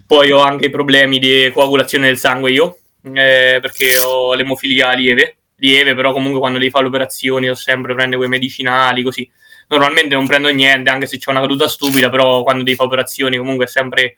Poi 0.06 0.30
ho 0.32 0.40
anche 0.40 0.70
problemi 0.70 1.18
di 1.18 1.50
coagulazione 1.52 2.06
del 2.06 2.18
sangue 2.18 2.52
io, 2.52 2.78
eh, 3.02 3.58
perché 3.60 3.98
ho 3.98 4.32
l'emofilia 4.34 4.92
lieve, 4.92 5.36
lieve, 5.56 5.94
però 5.94 6.12
comunque 6.12 6.40
quando 6.40 6.58
devi 6.58 6.70
fare 6.70 6.84
le 6.84 6.88
operazioni 6.90 7.48
ho 7.50 7.54
sempre 7.54 7.92
prendere 7.94 8.16
quei 8.16 8.28
medicinali 8.28 9.02
così. 9.02 9.30
Normalmente 9.68 10.14
non 10.14 10.26
prendo 10.26 10.48
niente, 10.48 10.90
anche 10.90 11.06
se 11.06 11.18
c'è 11.18 11.30
una 11.30 11.40
caduta 11.40 11.68
stupida, 11.68 12.08
però 12.08 12.42
quando 12.42 12.62
devi 12.62 12.76
fare 12.76 12.88
operazioni 12.88 13.36
comunque 13.36 13.66
è 13.66 13.68
sempre 13.68 14.16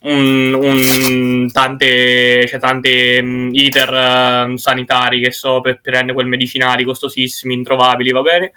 un, 0.00 0.52
un- 0.52 1.50
tante, 1.50 2.44
c'è 2.46 2.58
tante 2.58 3.22
mh, 3.22 3.50
iter 3.54 3.94
eh, 3.94 4.58
sanitari 4.58 5.20
che 5.20 5.32
so 5.32 5.60
per 5.62 5.80
prendere 5.80 6.12
quei 6.12 6.26
medicinali 6.26 6.84
costosissimi, 6.84 7.54
introvabili, 7.54 8.10
va 8.10 8.20
bene. 8.22 8.52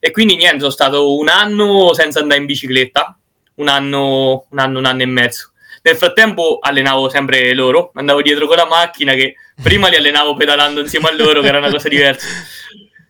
E 0.00 0.10
quindi 0.10 0.34
niente, 0.36 0.60
sono 0.60 0.70
stato 0.70 1.16
un 1.16 1.28
anno 1.28 1.92
senza 1.92 2.20
andare 2.20 2.40
in 2.40 2.46
bicicletta, 2.46 3.16
un 3.56 3.68
anno, 3.68 4.46
un 4.48 4.58
anno, 4.58 4.78
un 4.78 4.86
anno 4.86 5.02
e 5.02 5.06
mezzo. 5.06 5.52
Nel 5.82 5.96
frattempo 5.96 6.58
allenavo 6.60 7.08
sempre 7.08 7.54
loro, 7.54 7.90
andavo 7.94 8.22
dietro 8.22 8.46
con 8.46 8.56
la 8.56 8.66
macchina 8.66 9.14
che 9.14 9.36
prima 9.62 9.88
li 9.88 9.96
allenavo 9.96 10.34
pedalando 10.34 10.80
insieme 10.80 11.08
a 11.08 11.14
loro, 11.14 11.40
che 11.40 11.48
era 11.48 11.58
una 11.58 11.70
cosa 11.70 11.88
diversa. 11.88 12.26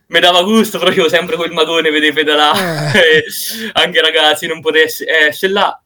Mi 0.09 0.18
dava 0.18 0.42
gusto, 0.42 0.78
facevo 0.80 1.09
sempre 1.09 1.37
quel 1.37 1.52
magone, 1.52 1.90
vedere 1.90 2.12
pedalare, 2.12 2.92
E 2.92 3.25
anche 3.75 4.00
ragazzi 4.00 4.47
non 4.49 4.61
potessi 4.61 5.04
essere 5.06 5.52
là. 5.52 5.80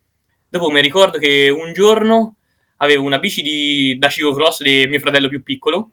Dopo 0.48 0.70
mi 0.70 0.80
ricordo 0.80 1.18
che 1.18 1.48
un 1.50 1.72
giorno 1.74 2.36
avevo 2.78 3.04
una 3.04 3.18
bici 3.18 3.42
di, 3.42 3.96
da 3.98 4.08
ciclocross 4.08 4.62
di 4.62 4.86
mio 4.88 5.00
fratello 5.00 5.28
più 5.28 5.42
piccolo, 5.42 5.90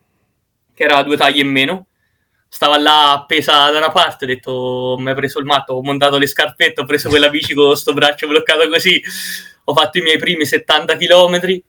che 0.74 0.84
era 0.84 1.04
due 1.04 1.18
taglie 1.18 1.42
in 1.42 1.50
meno. 1.50 1.88
Stava 2.54 2.78
là 2.78 3.14
appesa 3.14 3.70
da 3.72 3.78
una 3.78 3.92
parte, 3.92 4.26
ho 4.26 4.28
detto, 4.28 4.96
mi 5.00 5.08
hai 5.08 5.16
preso 5.16 5.40
il 5.40 5.46
matto, 5.46 5.74
ho 5.74 5.82
montato 5.82 6.18
le 6.18 6.28
scarpette, 6.28 6.82
ho 6.82 6.86
preso 6.86 7.08
quella 7.08 7.30
bici 7.30 7.54
con 7.54 7.78
sto 7.78 7.94
braccio 7.94 8.28
bloccato 8.28 8.68
così, 8.68 9.02
ho 9.64 9.74
fatto 9.74 9.98
i 10.00 10.02
miei 10.02 10.18
primi 10.18 10.46
70 10.46 10.98
km. 10.98 11.62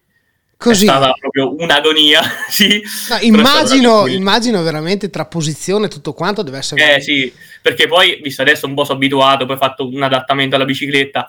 Così. 0.56 0.84
È 0.84 0.88
stata 0.88 1.12
proprio 1.12 1.54
un'agonia, 1.56 2.20
sì. 2.50 2.82
No, 3.10 3.18
immagino, 3.20 4.06
immagino 4.08 4.60
veramente 4.62 5.08
tra 5.08 5.24
posizione 5.26 5.86
e 5.86 5.88
tutto 5.88 6.14
quanto 6.14 6.42
deve 6.42 6.58
essere... 6.58 6.96
Eh 6.96 7.00
sì, 7.00 7.32
perché 7.62 7.86
poi, 7.86 8.18
visto 8.20 8.42
adesso 8.42 8.66
un 8.66 8.74
po' 8.74 8.82
sono 8.82 8.96
abituato, 8.96 9.46
poi 9.46 9.54
ho 9.54 9.58
fatto 9.58 9.86
un 9.86 10.02
adattamento 10.02 10.56
alla 10.56 10.64
bicicletta, 10.64 11.28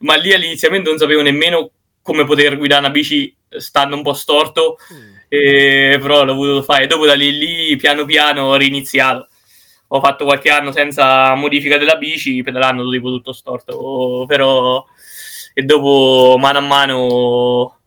ma 0.00 0.14
lì 0.14 0.32
all'iniziamento 0.32 0.88
non 0.88 0.98
sapevo 0.98 1.20
nemmeno 1.20 1.70
come 2.00 2.24
poter 2.24 2.56
guidare 2.56 2.80
una 2.80 2.90
bici 2.90 3.34
stando 3.58 3.94
un 3.94 4.02
po' 4.02 4.14
storto. 4.14 4.78
Mm 4.92 5.15
e, 5.28 5.98
però 6.00 6.24
l'ho 6.24 6.34
voluto 6.34 6.62
fare. 6.62 6.86
Dopo 6.86 7.06
da 7.06 7.14
lì, 7.14 7.36
lì 7.36 7.76
piano 7.76 8.04
piano 8.04 8.44
ho 8.44 8.56
riniziato. 8.56 9.28
Ho 9.88 10.00
fatto 10.00 10.24
qualche 10.24 10.50
anno 10.50 10.72
senza 10.72 11.34
modifica 11.34 11.78
della 11.78 11.96
bici, 11.96 12.42
pedalando 12.42 12.90
tipo 12.90 13.08
tutto 13.08 13.32
storto, 13.32 14.24
però 14.26 14.84
e 15.58 15.62
dopo 15.62 16.36
mano 16.38 16.58
a 16.58 16.60
mano 16.60 17.78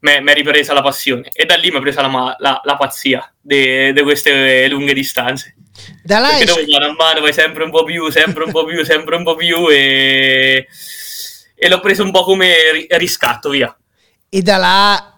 mi 0.00 0.10
è 0.10 0.32
ripresa 0.32 0.72
la 0.72 0.80
passione 0.80 1.28
e 1.34 1.44
da 1.44 1.56
lì 1.56 1.70
mi 1.70 1.76
è 1.76 1.80
presa 1.80 2.00
la, 2.00 2.34
la, 2.38 2.60
la 2.64 2.76
pazzia 2.76 3.30
di 3.38 3.92
queste 4.02 4.68
lunghe 4.68 4.94
distanze. 4.94 5.54
Da 6.02 6.18
là 6.18 6.28
Perché 6.28 6.46
dopo 6.46 6.62
mano 6.66 6.86
a 6.86 6.94
mano 6.94 7.20
vai 7.20 7.34
sempre 7.34 7.64
un 7.64 7.70
po' 7.70 7.84
più, 7.84 8.08
sempre 8.10 8.44
un 8.44 8.52
po' 8.52 8.64
più, 8.64 8.82
sempre 8.84 9.16
un 9.16 9.22
po' 9.22 9.34
più 9.34 9.68
e, 9.68 10.66
e 11.54 11.68
l'ho 11.68 11.80
preso 11.80 12.04
un 12.04 12.10
po' 12.10 12.22
come 12.22 12.54
riscatto, 12.90 13.50
via. 13.50 13.76
E 14.30 14.40
da 14.40 14.56
là 14.56 15.17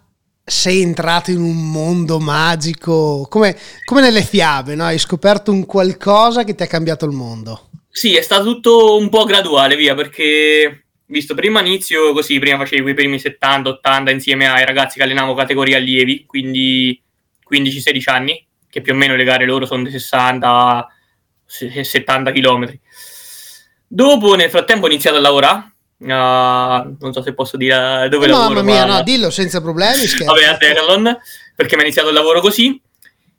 sei 0.50 0.83
entrato 0.83 1.30
in 1.30 1.40
un 1.40 1.71
mondo 1.71 2.19
magico, 2.19 3.26
come, 3.30 3.57
come 3.85 4.00
nelle 4.00 4.23
fiabe, 4.23 4.75
no? 4.75 4.85
hai 4.85 4.99
scoperto 4.99 5.52
un 5.52 5.64
qualcosa 5.64 6.42
che 6.42 6.54
ti 6.54 6.64
ha 6.64 6.66
cambiato 6.66 7.04
il 7.04 7.12
mondo. 7.12 7.69
Sì, 7.88 8.16
è 8.16 8.21
stato 8.21 8.45
tutto 8.45 8.97
un 8.97 9.09
po' 9.09 9.25
graduale, 9.25 9.76
via, 9.76 9.95
perché 9.95 10.87
visto 11.07 11.35
prima 11.35 11.61
inizio 11.61 12.12
così, 12.12 12.38
prima 12.38 12.59
facevo 12.59 12.88
i 12.88 12.95
primi 12.95 13.16
70-80 13.16 14.11
insieme 14.11 14.49
ai 14.49 14.64
ragazzi 14.64 14.99
che 14.99 15.04
allenavo 15.04 15.35
categoria 15.35 15.76
allievi, 15.76 16.25
quindi 16.26 17.00
15-16 17.49 18.02
anni, 18.07 18.47
che 18.69 18.80
più 18.80 18.92
o 18.92 18.97
meno 18.97 19.14
le 19.14 19.25
gare 19.25 19.47
loro 19.47 19.66
sono 19.66 19.85
di 19.85 19.90
60-70 19.90 20.85
km. 22.33 22.78
Dopo, 23.87 24.35
nel 24.35 24.50
frattempo, 24.50 24.87
ho 24.87 24.88
iniziato 24.88 25.16
a 25.16 25.21
lavorare 25.21 25.70
Uh, 26.02 26.97
non 26.99 27.12
so 27.12 27.21
se 27.23 27.35
posso 27.35 27.59
dire 27.59 28.09
dove 28.09 28.26
no, 28.26 28.33
lavoro. 28.33 28.54
Mamma 28.54 28.62
mia, 28.62 28.87
ma... 28.87 28.97
no, 28.97 29.02
dillo 29.02 29.30
senza 29.30 29.61
problemi. 29.61 30.07
Vabbè, 30.25 30.45
a 30.45 30.57
Decathlon, 30.57 31.19
perché 31.54 31.75
mi 31.75 31.83
ha 31.83 31.85
iniziato 31.85 32.09
il 32.09 32.14
lavoro 32.14 32.40
così 32.40 32.80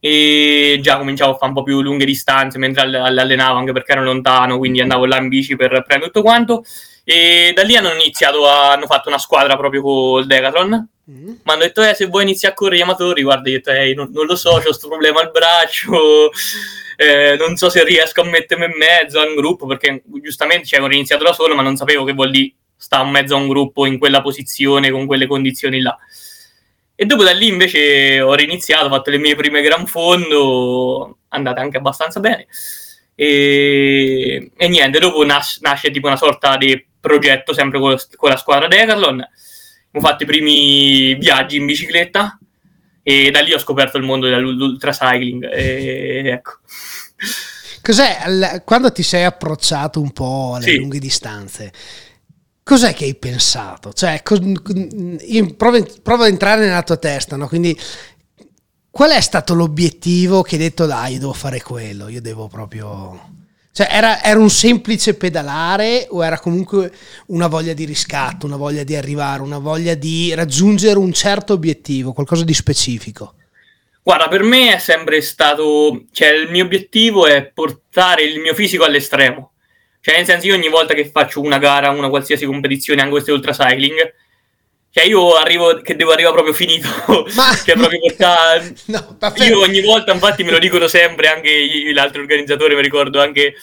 e 0.04 0.80
già 0.82 0.98
cominciavo 0.98 1.34
a 1.34 1.36
fare 1.36 1.48
un 1.48 1.54
po' 1.54 1.64
più 1.64 1.80
lunghe 1.82 2.06
distanze 2.06 2.58
mentre 2.58 2.82
allenavo, 2.82 3.60
anche 3.60 3.72
perché 3.72 3.92
ero 3.92 4.04
lontano, 4.04 4.58
quindi 4.58 4.82
andavo 4.82 5.06
là 5.06 5.18
in 5.18 5.28
bici 5.28 5.56
per 5.56 5.70
prendere 5.86 6.12
tutto 6.12 6.22
quanto. 6.22 6.64
E 7.04 7.52
da 7.56 7.64
lì 7.64 7.76
hanno 7.76 7.94
iniziato, 7.94 8.48
a, 8.48 8.72
hanno 8.72 8.86
fatto 8.86 9.10
una 9.10 9.18
squadra 9.18 9.58
proprio 9.58 9.82
con 9.82 10.20
il 10.22 10.28
Decathlon. 10.28 10.90
Mm. 11.12 11.26
Mi 11.26 11.38
hanno 11.46 11.62
detto, 11.62 11.84
eh, 11.84 11.94
se 11.94 12.06
vuoi 12.06 12.24
iniziare 12.24 12.54
a 12.54 12.58
correre 12.58 12.78
gli 12.78 12.82
amatori, 12.82 13.22
guarda, 13.24 13.50
io 13.50 13.58
detto, 13.58 13.72
eh, 13.72 13.94
non, 13.94 14.10
non, 14.12 14.26
lo 14.26 14.36
so, 14.36 14.52
ho 14.52 14.62
questo 14.62 14.88
problema 14.88 15.20
al 15.20 15.32
braccio, 15.32 16.30
eh, 17.02 17.36
non 17.36 17.56
so 17.58 17.68
se 17.68 17.84
riesco 17.84 18.22
a 18.22 18.26
mettermi 18.26 18.66
in 18.66 18.78
mezzo 18.78 19.20
a 19.20 19.26
un 19.26 19.34
gruppo, 19.34 19.66
perché 19.66 20.04
giustamente 20.22 20.68
cioè, 20.68 20.82
ho 20.82 20.86
iniziato 20.86 21.24
da 21.24 21.34
solo, 21.34 21.56
ma 21.56 21.64
non 21.64 21.76
sapevo 21.76 22.04
che 22.04 22.14
vuol 22.14 22.30
dire 22.30 22.54
stare 22.78 23.04
in 23.04 23.10
mezzo 23.10 23.34
a 23.34 23.40
un 23.40 23.48
gruppo 23.48 23.88
in 23.88 23.98
quella 23.98 24.22
posizione, 24.22 24.92
con 24.92 25.08
quelle 25.08 25.26
condizioni 25.26 25.82
là. 25.82 25.98
E 26.94 27.06
dopo 27.06 27.24
da 27.24 27.32
lì 27.32 27.48
invece 27.48 28.22
ho 28.22 28.36
riniziato, 28.36 28.86
ho 28.86 28.90
fatto 28.90 29.10
le 29.10 29.18
mie 29.18 29.36
prime 29.36 29.64
gran 29.64 29.88
fondo, 29.88 31.18
andate 31.30 31.60
anche 31.60 31.78
abbastanza 31.78 32.20
bene. 32.20 32.46
E, 33.16 34.52
e 34.56 34.68
niente, 34.68 35.00
dopo 35.00 35.26
nas- 35.26 35.58
nasce 35.62 35.90
tipo 35.90 36.06
una 36.06 36.18
sorta 36.18 36.56
di 36.58 36.86
progetto 37.00 37.54
sempre 37.54 37.80
con, 37.80 37.98
con 38.16 38.30
la 38.30 38.38
squadra 38.38 38.68
Decathlon. 38.68 39.28
Ho 39.94 40.00
fatto 40.00 40.22
i 40.22 40.28
primi 40.28 41.16
viaggi 41.16 41.58
in 41.58 41.66
bicicletta 41.66 42.38
e 43.04 43.32
da 43.32 43.42
lì 43.42 43.54
ho 43.54 43.60
scoperto 43.60 43.98
il 43.98 44.04
mondo 44.04 44.28
dell'ultracycling. 44.28 45.50
E 45.52 46.22
ecco. 46.26 46.60
Cos'è, 47.82 48.62
quando 48.64 48.92
ti 48.92 49.02
sei 49.04 49.24
approcciato 49.24 50.00
un 50.00 50.12
po' 50.12 50.54
alle 50.56 50.66
sì. 50.66 50.78
lunghe 50.78 51.00
distanze, 51.00 51.72
cos'è 52.64 52.94
che 52.94 53.06
hai 53.06 53.16
pensato? 53.16 53.92
Cioè, 53.92 54.22
io 55.28 55.56
provo, 55.56 55.86
provo, 56.04 56.24
ad 56.24 56.30
entrare 56.30 56.66
nella 56.66 56.84
tua 56.84 56.98
testa, 56.98 57.36
no? 57.38 57.48
Quindi, 57.48 57.78
qual 58.92 59.12
è 59.12 59.22
stato 59.22 59.56
l'obiettivo 59.56 60.44
che 60.44 60.56
hai 60.56 60.62
detto, 60.62 60.86
dai, 60.86 61.14
io 61.14 61.20
devo 61.20 61.34
fare 61.34 61.62
quello, 61.62 62.08
io 62.08 62.22
devo 62.22 62.48
proprio... 62.48 63.40
Cioè, 63.74 63.88
era, 63.90 64.22
era, 64.22 64.40
un 64.40 64.50
semplice 64.50 65.16
pedalare 65.16 66.08
o 66.10 66.26
era 66.26 66.40
comunque 66.40 66.92
una 67.28 67.48
voglia 67.48 67.74
di 67.74 67.86
riscatto, 67.86 68.46
una 68.46 68.58
voglia 68.58 68.84
di 68.84 68.96
arrivare, 68.96 69.42
una 69.42 69.60
voglia 69.60 69.94
di 69.94 70.34
raggiungere 70.34 71.00
un 71.00 71.14
certo 71.14 71.54
obiettivo, 71.54 72.12
qualcosa 72.12 72.44
di 72.44 72.54
specifico? 72.54 73.36
Guarda, 74.04 74.28
per 74.28 74.44
me 74.44 74.74
è 74.74 74.78
sempre 74.80 75.22
stato, 75.22 76.06
cioè 76.12 76.30
il 76.30 76.50
mio 76.50 76.66
obiettivo 76.66 77.28
è 77.28 77.46
portare 77.46 78.24
il 78.24 78.40
mio 78.40 78.54
fisico 78.54 78.84
all'estremo. 78.84 79.52
Cioè, 80.02 80.16
nel 80.16 80.26
senso, 80.26 80.48
io 80.48 80.56
ogni 80.56 80.70
volta 80.70 80.96
che 80.96 81.06
faccio 81.06 81.40
una 81.40 81.60
gara, 81.60 81.92
una 81.92 82.10
qualsiasi 82.10 82.46
competizione, 82.46 83.00
anche 83.00 83.14
queste 83.14 83.32
ultra 83.32 83.52
cycling, 83.52 84.14
cioè 84.92 85.06
io 85.06 85.36
arrivo 85.36 85.82
che 85.82 85.96
devo 85.96 86.12
arrivare 86.12 86.34
proprio 86.34 86.54
finito. 86.54 86.88
Ma... 87.36 87.56
cioè, 87.56 87.76
proprio 87.76 88.00
portare... 88.00 88.74
no, 88.88 89.18
io 89.38 89.60
ogni 89.62 89.82
volta, 89.82 90.12
infatti, 90.12 90.44
me 90.44 90.52
lo 90.52 90.60
dicono 90.60 90.88
sempre, 90.88 91.28
anche 91.28 91.50
l'altro 91.94 92.22
organizzatore, 92.22 92.76
mi 92.76 92.82
ricordo 92.82 93.22
anche 93.22 93.56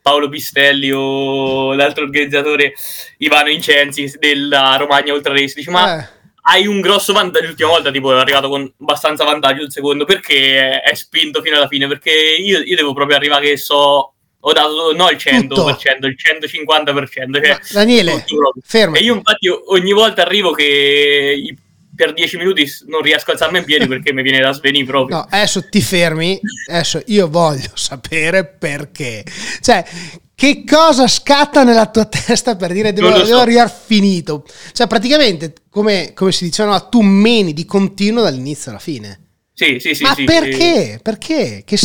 Paolo 0.00 0.28
Pistelli 0.28 0.92
o 0.92 1.74
l'altro 1.74 2.04
organizzatore 2.04 2.74
Ivano 3.18 3.50
Incenzi 3.50 4.14
della 4.18 4.76
Romagna 4.78 5.12
Ultra 5.12 5.32
Race. 5.32 5.54
Dice, 5.54 5.70
ma... 5.70 5.98
Eh 5.98 6.14
hai 6.48 6.66
un 6.66 6.80
grosso 6.80 7.12
vantaggio. 7.12 7.46
L'ultima 7.46 7.70
volta, 7.70 7.90
tipo, 7.90 8.14
è 8.14 8.18
arrivato 8.18 8.48
con 8.48 8.72
abbastanza 8.80 9.24
vantaggio 9.24 9.62
il 9.62 9.72
secondo 9.72 10.04
perché 10.04 10.80
è 10.80 10.94
spinto 10.94 11.42
fino 11.42 11.56
alla 11.56 11.68
fine. 11.68 11.86
Perché 11.86 12.10
io, 12.10 12.60
io 12.60 12.76
devo 12.76 12.92
proprio 12.92 13.16
arrivare 13.16 13.46
che 13.48 13.56
so. 13.56 14.14
Ho 14.48 14.52
dato 14.52 14.92
no 14.94 15.10
il 15.10 15.16
100%, 15.16 15.48
Tutto. 15.48 15.68
il 16.06 16.16
150%. 16.16 17.44
Cioè, 17.44 17.58
Daniele, 17.72 18.24
fermo. 18.62 18.94
E 18.94 19.00
io, 19.00 19.14
infatti, 19.14 19.48
ogni 19.48 19.92
volta 19.92 20.22
arrivo 20.22 20.52
che 20.52 21.56
per 21.92 22.12
10 22.12 22.36
minuti 22.36 22.64
non 22.86 23.02
riesco 23.02 23.30
a 23.30 23.32
alzarmi 23.32 23.58
in 23.58 23.64
piedi 23.64 23.88
perché 23.88 24.12
mi 24.12 24.22
viene 24.22 24.38
da 24.38 24.52
svenire 24.52 24.84
proprio. 24.84 25.16
No, 25.16 25.26
adesso 25.28 25.68
ti 25.68 25.80
fermi. 25.80 26.38
Adesso 26.68 27.02
io 27.06 27.28
voglio 27.28 27.70
sapere 27.74 28.44
perché. 28.44 29.24
Cioè, 29.60 29.84
che 30.32 30.62
cosa 30.64 31.08
scatta 31.08 31.64
nella 31.64 31.86
tua 31.86 32.04
testa 32.06 32.54
per 32.54 32.72
dire 32.72 32.92
devo, 32.92 33.16
so. 33.16 33.24
devo 33.24 33.40
arrivare 33.40 33.72
finito? 33.84 34.46
Cioè, 34.70 34.86
praticamente, 34.86 35.54
come, 35.68 36.12
come 36.14 36.30
si 36.30 36.44
diceva, 36.44 36.78
tu 36.82 37.00
meni 37.00 37.52
di 37.52 37.64
continuo 37.64 38.22
dall'inizio 38.22 38.70
alla 38.70 38.78
fine. 38.78 39.22
Sì, 39.54 39.80
sì, 39.80 39.92
sì. 39.92 40.04
Ma 40.04 40.14
sì, 40.14 40.22
perché? 40.22 40.92
Sì. 40.92 40.98
Perché? 41.02 41.62
Che... 41.64 41.78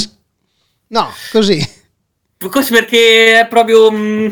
No, 0.90 1.12
così. 1.32 1.80
Così 2.50 2.72
perché 2.72 3.40
è 3.40 3.48
proprio... 3.48 3.92
Mh, 3.92 3.98
mm, 3.98 4.28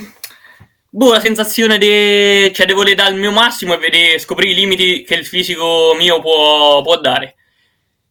boh, 0.90 1.12
la 1.12 1.20
sensazione 1.20 1.78
di... 1.78 2.52
Cioè, 2.54 2.66
devo 2.66 2.84
dare 2.84 3.14
il 3.14 3.20
mio 3.20 3.32
massimo 3.32 3.74
e 3.74 3.78
vedere, 3.78 4.20
scoprire 4.20 4.52
i 4.52 4.56
limiti 4.56 5.04
che 5.04 5.16
il 5.16 5.26
fisico 5.26 5.94
mio 5.98 6.20
può, 6.20 6.82
può 6.82 7.00
dare. 7.00 7.36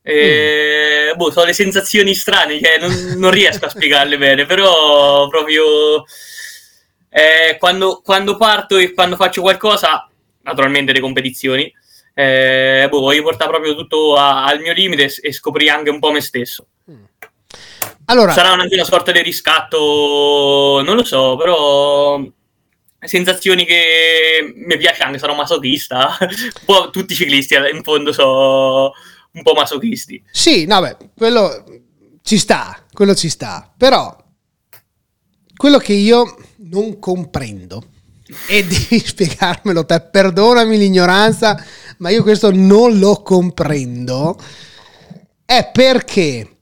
E, 0.02 1.12
mm. 1.12 1.17
boh, 1.17 1.31
sono 1.31 1.47
le 1.47 1.52
sensazioni 1.52 2.14
strane, 2.14 2.61
cioè 2.62 2.78
non, 2.78 3.19
non 3.19 3.31
riesco 3.31 3.67
a 3.67 3.69
spiegarle 3.69 4.17
bene, 4.19 4.47
però 4.47 5.28
proprio 5.28 6.05
eh, 7.11 7.57
quando, 7.59 8.00
quando, 8.02 8.37
parto 8.37 8.76
e 8.76 8.93
quando 8.95 9.17
faccio 9.17 9.43
qualcosa, 9.43 10.09
naturalmente 10.43 10.93
le 10.93 11.00
competizioni, 11.00 11.71
eh, 12.14 12.87
boh, 12.88 13.00
voglio 13.00 13.23
portare 13.23 13.50
proprio 13.50 13.75
tutto 13.75 14.14
a, 14.14 14.45
al 14.45 14.61
mio 14.61 14.73
limite 14.73 15.05
e, 15.05 15.28
e 15.28 15.33
scoprire 15.33 15.71
anche 15.71 15.90
un 15.90 15.99
po' 15.99 16.11
me 16.11 16.21
stesso. 16.21 16.67
Mm. 16.90 17.05
Allora, 18.11 18.33
Sarà 18.33 18.53
anche 18.53 18.75
una 18.75 18.85
sorta 18.85 19.12
di 19.12 19.23
riscatto, 19.23 20.81
non 20.83 20.97
lo 20.97 21.05
so, 21.05 21.37
però 21.37 22.19
sensazioni 23.00 23.67
che 23.67 24.53
mi 24.55 24.79
piace 24.79 25.03
anche, 25.03 25.19
sono 25.19 25.35
masochista. 25.35 26.17
un 26.21 26.65
po' 26.65 26.91
tutti 26.91 27.12
i 27.12 27.17
ciclisti 27.17 27.55
in 27.55 27.83
fondo 27.83 28.12
sono 28.12 28.93
un 29.33 29.43
po' 29.43 29.53
masochisti. 29.53 30.23
Sì, 30.31 30.65
no, 30.65 30.81
beh, 30.81 30.97
quello 31.15 31.65
ci 32.23 32.38
sta, 32.38 32.83
quello 32.91 33.15
ci 33.15 33.29
sta. 33.29 33.71
Però 33.77 34.17
quello 35.55 35.77
che 35.77 35.93
io 35.93 36.38
non 36.71 36.99
comprendo 36.99 37.83
e 38.47 38.65
devi 38.65 39.00
spiegarmelo 39.05 39.85
te, 39.85 40.00
perdonami 40.00 40.79
l'ignoranza, 40.79 41.62
ma 41.99 42.09
io 42.09 42.23
questo 42.23 42.50
non 42.50 42.99
lo 42.99 43.21
comprendo, 43.21 44.38
è 45.45 45.69
perché 45.71 46.58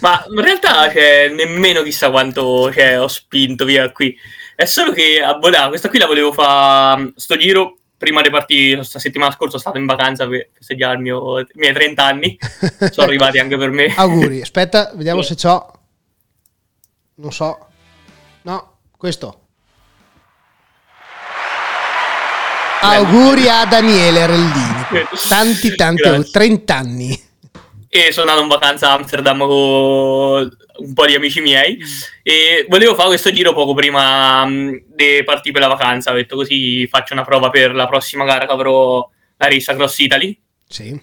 Ma 0.00 0.22
in 0.28 0.40
realtà 0.40 0.92
cioè, 0.92 1.28
nemmeno 1.34 1.82
chissà 1.82 2.10
quanto 2.10 2.70
cioè, 2.72 3.00
ho 3.00 3.08
spinto 3.08 3.64
via 3.64 3.90
qui. 3.90 4.14
È 4.54 4.66
solo 4.66 4.92
che 4.92 5.22
a 5.22 5.34
Bolà, 5.34 5.68
questa 5.68 5.88
qui 5.88 5.98
la 5.98 6.06
volevo 6.06 6.32
fare 6.32 7.12
sto 7.16 7.36
giro 7.36 7.78
prima 7.96 8.20
di 8.22 8.30
partire, 8.30 8.76
questa 8.76 8.98
settimana 8.98 9.30
scorsa 9.30 9.58
sono 9.58 9.62
stato 9.62 9.78
in 9.78 9.86
vacanza 9.86 10.26
per 10.26 10.48
festeggiare 10.52 10.96
i 10.96 11.00
miei 11.00 11.72
30 11.72 12.04
anni. 12.04 12.38
Sono 12.90 13.06
arrivati 13.06 13.38
anche 13.38 13.58
per 13.58 13.70
me. 13.70 13.94
Auguri, 13.94 14.40
aspetta, 14.40 14.92
vediamo 14.94 15.20
sì. 15.20 15.28
se 15.28 15.46
c'ho. 15.46 15.72
Non 17.16 17.32
so. 17.32 17.66
No, 18.42 18.78
questo. 18.96 19.39
Auguri 22.82 23.48
a 23.48 23.66
Daniele 23.66 24.26
Rellini. 24.26 24.84
Tanti, 25.28 25.74
tanti, 25.76 26.02
auguri, 26.02 26.30
30 26.30 26.74
anni. 26.74 27.22
E 27.88 28.12
sono 28.12 28.30
andato 28.30 28.42
in 28.42 28.48
vacanza 28.48 28.90
a 28.90 28.94
Amsterdam 28.94 29.38
con 29.40 30.56
un 30.80 30.94
po' 30.94 31.06
di 31.06 31.14
amici 31.14 31.40
miei 31.40 31.78
e 32.22 32.64
volevo 32.68 32.94
fare 32.94 33.08
questo 33.08 33.30
giro 33.32 33.52
poco 33.52 33.74
prima 33.74 34.46
mm, 34.46 34.76
di 34.86 35.22
partire 35.24 35.52
per 35.52 35.62
la 35.62 35.74
vacanza. 35.74 36.10
Ho 36.10 36.14
detto 36.14 36.36
così 36.36 36.86
faccio 36.86 37.12
una 37.12 37.24
prova 37.24 37.50
per 37.50 37.74
la 37.74 37.86
prossima 37.86 38.24
gara 38.24 38.46
che 38.46 38.52
avrò 38.52 39.06
la 39.36 39.46
Rissa 39.46 39.74
Cross 39.74 39.98
Italy. 39.98 40.40
Sì. 40.66 40.98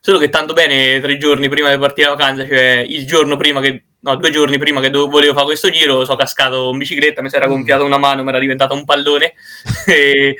Solo 0.00 0.18
che 0.18 0.28
tanto 0.28 0.52
bene 0.52 1.00
tre 1.00 1.18
giorni 1.18 1.48
prima 1.48 1.70
di 1.70 1.78
partire 1.78 2.08
la 2.08 2.14
vacanza, 2.14 2.46
cioè 2.46 2.84
il 2.86 3.04
giorno 3.06 3.36
prima 3.36 3.60
che 3.60 3.82
no, 4.00 4.16
due 4.16 4.30
giorni 4.30 4.58
prima 4.58 4.80
che 4.80 4.90
do- 4.90 5.08
volevo 5.08 5.32
fare 5.32 5.46
questo 5.46 5.70
giro, 5.70 6.04
sono 6.04 6.16
cascato 6.16 6.70
in 6.70 6.78
bicicletta, 6.78 7.22
mi 7.22 7.28
si 7.28 7.36
era 7.36 7.48
gonfiata 7.48 7.82
una 7.82 7.98
mano, 7.98 8.22
mi 8.22 8.28
era 8.28 8.38
diventata 8.38 8.74
un 8.74 8.84
pallone 8.84 9.34
e 9.86 10.36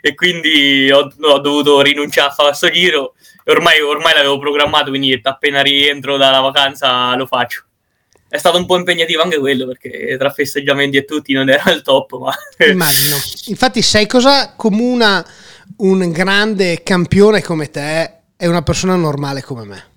e 0.00 0.14
quindi 0.14 0.90
ho, 0.90 1.12
ho, 1.20 1.38
dovuto 1.38 1.80
rinunciare 1.82 2.28
a 2.28 2.32
fare 2.32 2.48
questo 2.48 2.70
giro. 2.70 3.14
Ormai, 3.44 3.80
ormai 3.80 4.14
l'avevo 4.14 4.38
programmato, 4.38 4.90
quindi 4.90 5.18
appena 5.22 5.62
rientro 5.62 6.16
dalla 6.16 6.40
vacanza 6.40 7.14
lo 7.16 7.26
faccio. 7.26 7.64
È 8.28 8.38
stato 8.38 8.58
un 8.58 8.66
po' 8.66 8.76
impegnativo 8.76 9.22
anche 9.22 9.38
quello 9.38 9.66
perché 9.66 10.16
tra 10.16 10.30
festeggiamenti 10.30 10.96
e 10.96 11.04
tutti 11.04 11.32
non 11.32 11.48
era 11.48 11.70
il 11.72 11.82
top. 11.82 12.18
Ma... 12.18 12.32
Immagino. 12.64 13.16
Infatti, 13.46 13.82
sai 13.82 14.06
cosa 14.06 14.54
comuna 14.54 15.26
un 15.78 16.10
grande 16.10 16.82
campione 16.82 17.42
come 17.42 17.70
te 17.70 18.18
e 18.36 18.46
una 18.46 18.62
persona 18.62 18.94
normale 18.94 19.42
come 19.42 19.64
me? 19.64 19.89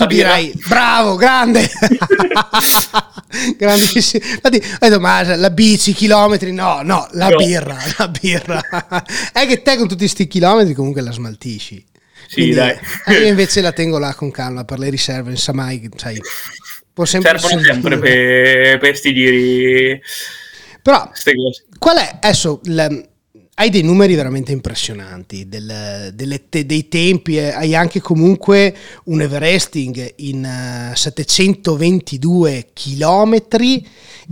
Tu 0.00 0.06
dirai 0.06 0.52
bravo, 0.66 1.16
grande, 1.16 1.68
grandissimo. 3.56 4.24
Infatti, 4.24 4.62
ma 4.98 5.36
la 5.36 5.50
bici, 5.50 5.92
chilometri, 5.92 6.52
no, 6.52 6.80
no, 6.82 7.08
la 7.12 7.28
no. 7.28 7.36
birra, 7.36 7.76
la 7.98 8.08
birra. 8.08 8.60
è 9.32 9.46
che 9.46 9.62
te 9.62 9.76
con 9.76 9.88
tutti 9.88 10.00
questi 10.00 10.26
chilometri 10.26 10.74
comunque 10.74 11.02
la 11.02 11.12
smaltisci. 11.12 11.84
Sì, 12.26 12.34
Quindi, 12.34 12.54
dai. 12.54 12.76
Io 13.08 13.26
invece 13.26 13.60
la 13.60 13.72
tengo 13.72 13.98
là 13.98 14.14
con 14.14 14.30
calma 14.30 14.64
per 14.64 14.78
le 14.78 14.88
riserve, 14.88 15.28
non 15.28 15.36
sa 15.36 15.52
mai, 15.52 15.88
sai, 15.96 16.20
può 16.92 17.04
sempre 17.04 17.38
Servono 17.38 17.62
sempre 17.62 17.98
per 17.98 18.78
questi 18.78 19.12
giri. 19.12 20.00
Però, 20.82 21.10
qual 21.78 21.98
è 21.98 22.18
adesso 22.20 22.60
la, 22.64 22.88
hai 23.60 23.68
dei 23.68 23.82
numeri 23.82 24.14
veramente 24.14 24.52
impressionanti, 24.52 25.46
del, 25.46 26.14
te, 26.48 26.64
dei 26.64 26.88
tempi, 26.88 27.36
eh, 27.36 27.50
hai 27.50 27.74
anche 27.74 28.00
comunque 28.00 28.74
un 29.04 29.20
Everesting 29.20 30.14
in 30.16 30.90
uh, 30.92 30.96
722 30.96 32.70
km 32.72 33.34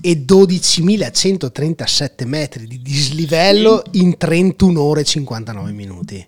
e 0.01 0.25
12.137 0.27 2.27
metri 2.27 2.67
di 2.67 2.81
dislivello 2.81 3.83
sì. 3.93 4.01
in 4.01 4.17
31 4.17 4.81
ore 4.81 5.03
e 5.03 5.05
59 5.05 5.73
minuti. 5.73 6.27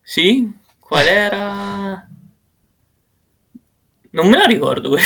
Sì? 0.00 0.50
Qual 0.78 1.06
era? 1.06 2.08
Non 4.12 4.28
me 4.28 4.36
la 4.38 4.46
ricordo. 4.46 4.96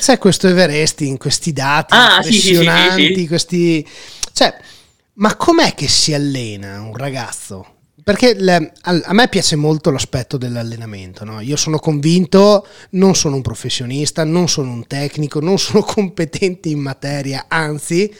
c'è 0.00 0.18
questo 0.18 0.48
Everesting, 0.48 1.16
questi 1.16 1.52
dati 1.52 1.94
ah, 1.94 2.16
impressionanti, 2.16 3.06
sì, 3.06 3.14
sì, 3.14 3.28
questi... 3.28 3.88
Cioè, 4.32 4.52
ma 5.14 5.36
com'è 5.36 5.74
che 5.74 5.88
si 5.88 6.14
allena 6.14 6.80
un 6.80 6.96
ragazzo? 6.96 7.66
Perché 8.02 8.34
le, 8.34 8.72
a, 8.80 9.00
a, 9.04 9.12
me 9.12 9.28
piace 9.28 9.54
molto 9.54 9.90
l'aspetto 9.90 10.36
dell'allenamento, 10.36 11.24
no? 11.24 11.40
io 11.40 11.56
sono 11.56 11.78
convinto, 11.78 12.66
non 12.90 13.14
sono 13.14 13.36
un 13.36 13.42
professionista, 13.42 14.24
non 14.24 14.48
sono 14.48 14.72
un 14.72 14.86
tecnico, 14.86 15.40
non 15.40 15.58
sono 15.58 15.82
competente 15.84 16.68
in 16.68 16.80
materia, 16.80 17.44
anzi, 17.46 18.12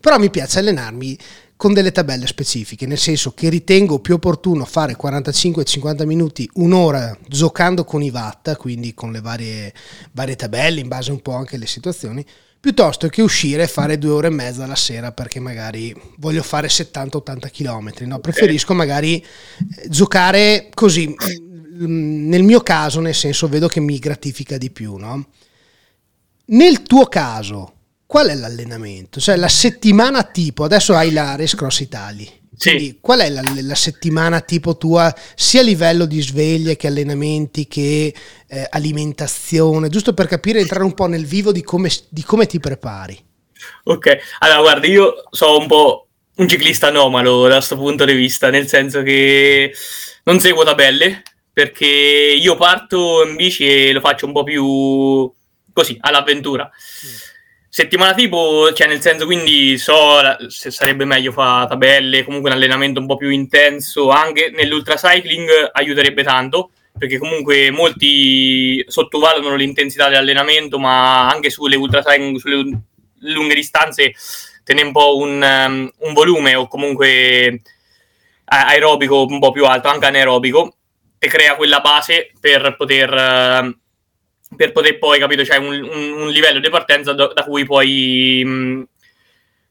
però 0.00 0.18
mi 0.18 0.30
piace 0.30 0.58
allenarmi 0.58 1.18
con 1.54 1.72
delle 1.72 1.92
tabelle 1.92 2.26
specifiche, 2.26 2.86
nel 2.86 2.98
senso 2.98 3.32
che 3.32 3.48
ritengo 3.48 3.98
più 3.98 4.14
opportuno 4.14 4.64
fare 4.64 4.96
45-50 4.96 6.06
minuti, 6.06 6.48
un'ora 6.54 7.16
giocando 7.26 7.84
con 7.84 8.02
i 8.02 8.10
watt, 8.10 8.56
quindi 8.56 8.94
con 8.94 9.12
le 9.12 9.20
varie, 9.20 9.74
varie 10.12 10.36
tabelle 10.36 10.80
in 10.80 10.88
base 10.88 11.10
un 11.10 11.20
po' 11.20 11.34
anche 11.34 11.56
alle 11.56 11.66
situazioni, 11.66 12.24
piuttosto 12.68 13.08
che 13.08 13.22
uscire 13.22 13.62
e 13.62 13.66
fare 13.66 13.96
due 13.96 14.10
ore 14.10 14.26
e 14.26 14.30
mezza 14.30 14.66
la 14.66 14.74
sera 14.74 15.10
perché 15.10 15.40
magari 15.40 15.94
voglio 16.18 16.42
fare 16.42 16.68
70-80 16.68 17.50
km. 17.50 18.06
No? 18.06 18.18
Preferisco 18.18 18.74
magari 18.74 19.16
eh, 19.16 19.88
giocare 19.88 20.68
così, 20.74 21.08
mm, 21.08 22.28
nel 22.28 22.42
mio 22.42 22.60
caso, 22.60 23.00
nel 23.00 23.14
senso 23.14 23.48
vedo 23.48 23.68
che 23.68 23.80
mi 23.80 23.98
gratifica 23.98 24.58
di 24.58 24.70
più. 24.70 24.96
No? 24.96 25.28
Nel 26.46 26.82
tuo 26.82 27.06
caso, 27.06 27.72
qual 28.08 28.28
è 28.28 28.34
l'allenamento? 28.34 29.20
Cioè 29.20 29.36
la 29.36 29.48
settimana 29.48 30.22
tipo, 30.22 30.64
adesso 30.64 30.94
hai 30.94 31.12
la 31.12 31.36
Race 31.36 31.54
Cross 31.54 31.80
Italy 31.80 32.38
quindi, 32.58 32.98
qual 33.00 33.20
è 33.20 33.28
la, 33.28 33.42
la, 33.60 33.74
settimana 33.74 34.40
tipo 34.40 34.78
tua, 34.78 35.14
sia 35.36 35.60
a 35.60 35.64
livello 35.64 36.06
di 36.06 36.20
sveglie 36.22 36.76
che 36.76 36.86
allenamenti 36.88 37.68
che 37.68 38.12
eh, 38.48 38.66
alimentazione, 38.70 39.90
giusto 39.90 40.14
per 40.14 40.26
capire, 40.26 40.58
entrare 40.58 40.84
un 40.84 40.94
po' 40.94 41.06
nel 41.06 41.26
vivo 41.26 41.52
di 41.52 41.62
come, 41.62 41.90
di 42.08 42.22
come 42.24 42.46
ti 42.46 42.58
prepari? 42.58 43.16
Ok, 43.84 44.18
allora 44.38 44.60
guarda, 44.60 44.86
io 44.86 45.24
sono 45.30 45.58
un 45.58 45.66
po' 45.68 46.08
un 46.36 46.48
ciclista 46.48 46.88
anomalo 46.88 47.46
da 47.46 47.56
questo 47.56 47.76
punto 47.76 48.06
di 48.06 48.14
vista, 48.14 48.48
nel 48.48 48.66
senso 48.66 49.02
che 49.02 49.72
non 50.24 50.40
seguo 50.40 50.64
tabelle, 50.64 51.22
perché 51.52 51.86
io 51.86 52.56
parto 52.56 53.24
in 53.24 53.36
bici 53.36 53.68
e 53.68 53.92
lo 53.92 54.00
faccio 54.00 54.24
un 54.24 54.32
po' 54.32 54.42
più 54.42 55.30
così, 55.72 55.96
all'avventura. 56.00 56.64
Mm 56.64 57.28
settimana 57.68 58.14
tipo, 58.14 58.72
cioè 58.72 58.86
nel 58.86 59.00
senso 59.00 59.26
quindi 59.26 59.76
so 59.78 60.20
se 60.48 60.70
sarebbe 60.70 61.04
meglio 61.04 61.32
fare 61.32 61.68
tabelle, 61.68 62.24
comunque 62.24 62.50
un 62.50 62.56
allenamento 62.56 63.00
un 63.00 63.06
po' 63.06 63.16
più 63.16 63.28
intenso, 63.28 64.10
anche 64.10 64.50
nell'ultracycling 64.54 65.70
aiuterebbe 65.72 66.22
tanto, 66.22 66.70
perché 66.96 67.18
comunque 67.18 67.70
molti 67.70 68.84
sottovalutano 68.88 69.54
l'intensità 69.54 70.08
dell'allenamento, 70.08 70.78
ma 70.78 71.28
anche 71.28 71.50
sulle 71.50 71.76
ultracycling, 71.76 72.38
sulle 72.38 72.80
lunghe 73.20 73.54
distanze, 73.54 74.14
tiene 74.64 74.82
un 74.82 74.92
po' 74.92 75.16
un, 75.16 75.42
um, 75.42 75.90
un 76.08 76.12
volume 76.14 76.54
o 76.54 76.66
comunque 76.68 77.62
aerobico 78.44 79.26
un 79.26 79.38
po' 79.38 79.52
più 79.52 79.64
alto, 79.66 79.88
anche 79.88 80.06
anaerobico, 80.06 80.76
e 81.18 81.28
crea 81.28 81.54
quella 81.56 81.80
base 81.80 82.32
per 82.40 82.76
poter... 82.76 83.12
Uh, 83.12 83.76
per 84.56 84.72
poter 84.72 84.98
poi, 84.98 85.18
capito, 85.18 85.42
c'è 85.42 85.54
cioè 85.54 85.58
un, 85.58 85.82
un, 85.82 86.20
un, 86.20 86.28
livello 86.30 86.58
di 86.58 86.70
partenza 86.70 87.12
da, 87.12 87.26
da 87.28 87.44
cui 87.44 87.64
puoi 87.64 88.42
mh, 88.44 88.88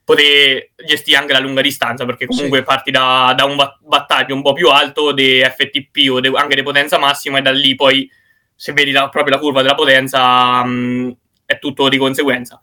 poter 0.03 0.69
gestire 0.85 1.17
anche 1.17 1.33
la 1.33 1.39
lunga 1.39 1.61
distanza, 1.61 2.05
perché 2.05 2.25
comunque 2.25 2.59
sì. 2.59 2.63
parti 2.63 2.91
da, 2.91 3.33
da, 3.35 3.45
un 3.45 3.57
battaggio 3.81 4.35
un 4.35 4.41
po' 4.41 4.53
più 4.53 4.69
alto 4.69 5.11
di 5.11 5.41
FTP 5.41 6.11
o 6.11 6.19
de, 6.19 6.31
anche 6.35 6.55
di 6.55 6.63
potenza 6.63 6.99
massima 6.99 7.39
e 7.39 7.41
da 7.41 7.51
lì 7.51 7.75
poi, 7.75 8.09
se 8.55 8.73
vedi 8.73 8.91
la, 8.91 9.09
proprio 9.09 9.35
la 9.35 9.41
curva 9.41 9.61
della 9.61 9.75
potenza, 9.75 10.63
mh, 10.63 11.17
è 11.45 11.57
tutto 11.59 11.89
di 11.89 11.97
conseguenza. 11.97 12.61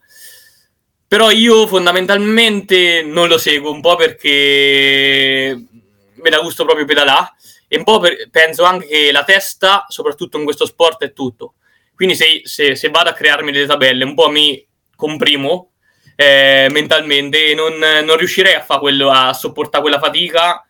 Però 1.07 1.31
io 1.31 1.67
fondamentalmente 1.67 3.03
non 3.03 3.29
lo 3.29 3.39
seguo 3.39 3.73
un 3.73 3.81
po' 3.81 3.97
perché 3.97 5.67
mi 6.15 6.31
dà 6.31 6.39
gusto 6.39 6.65
proprio 6.65 6.87
pedalare 6.87 7.33
e 7.69 7.77
un 7.77 7.85
po' 7.85 7.99
per, 7.99 8.29
penso 8.31 8.65
anche 8.65 8.87
che 8.87 9.13
la 9.13 9.25
testa, 9.25 9.85
soprattutto 9.89 10.39
in 10.39 10.45
questo 10.45 10.65
sport, 10.65 11.05
è 11.05 11.13
tutto 11.13 11.55
quindi 11.95 12.15
se, 12.15 12.43
se, 12.45 12.75
se, 12.75 12.89
vado 12.89 13.11
a 13.11 13.15
crearmi 13.15 13.53
delle 13.53 13.67
tabelle, 13.67 14.05
un 14.05 14.15
po' 14.15 14.29
mi 14.29 14.67
comprimo 14.97 15.73
eh, 16.17 16.69
mentalmente 16.71 17.51
e 17.51 17.55
non, 17.55 17.79
non, 17.79 18.17
riuscirei 18.17 18.55
a 18.55 18.63
fare 18.63 18.81
quello, 18.81 19.11
a 19.11 19.33
sopportare 19.33 19.83
quella 19.83 19.99
fatica 19.99 20.65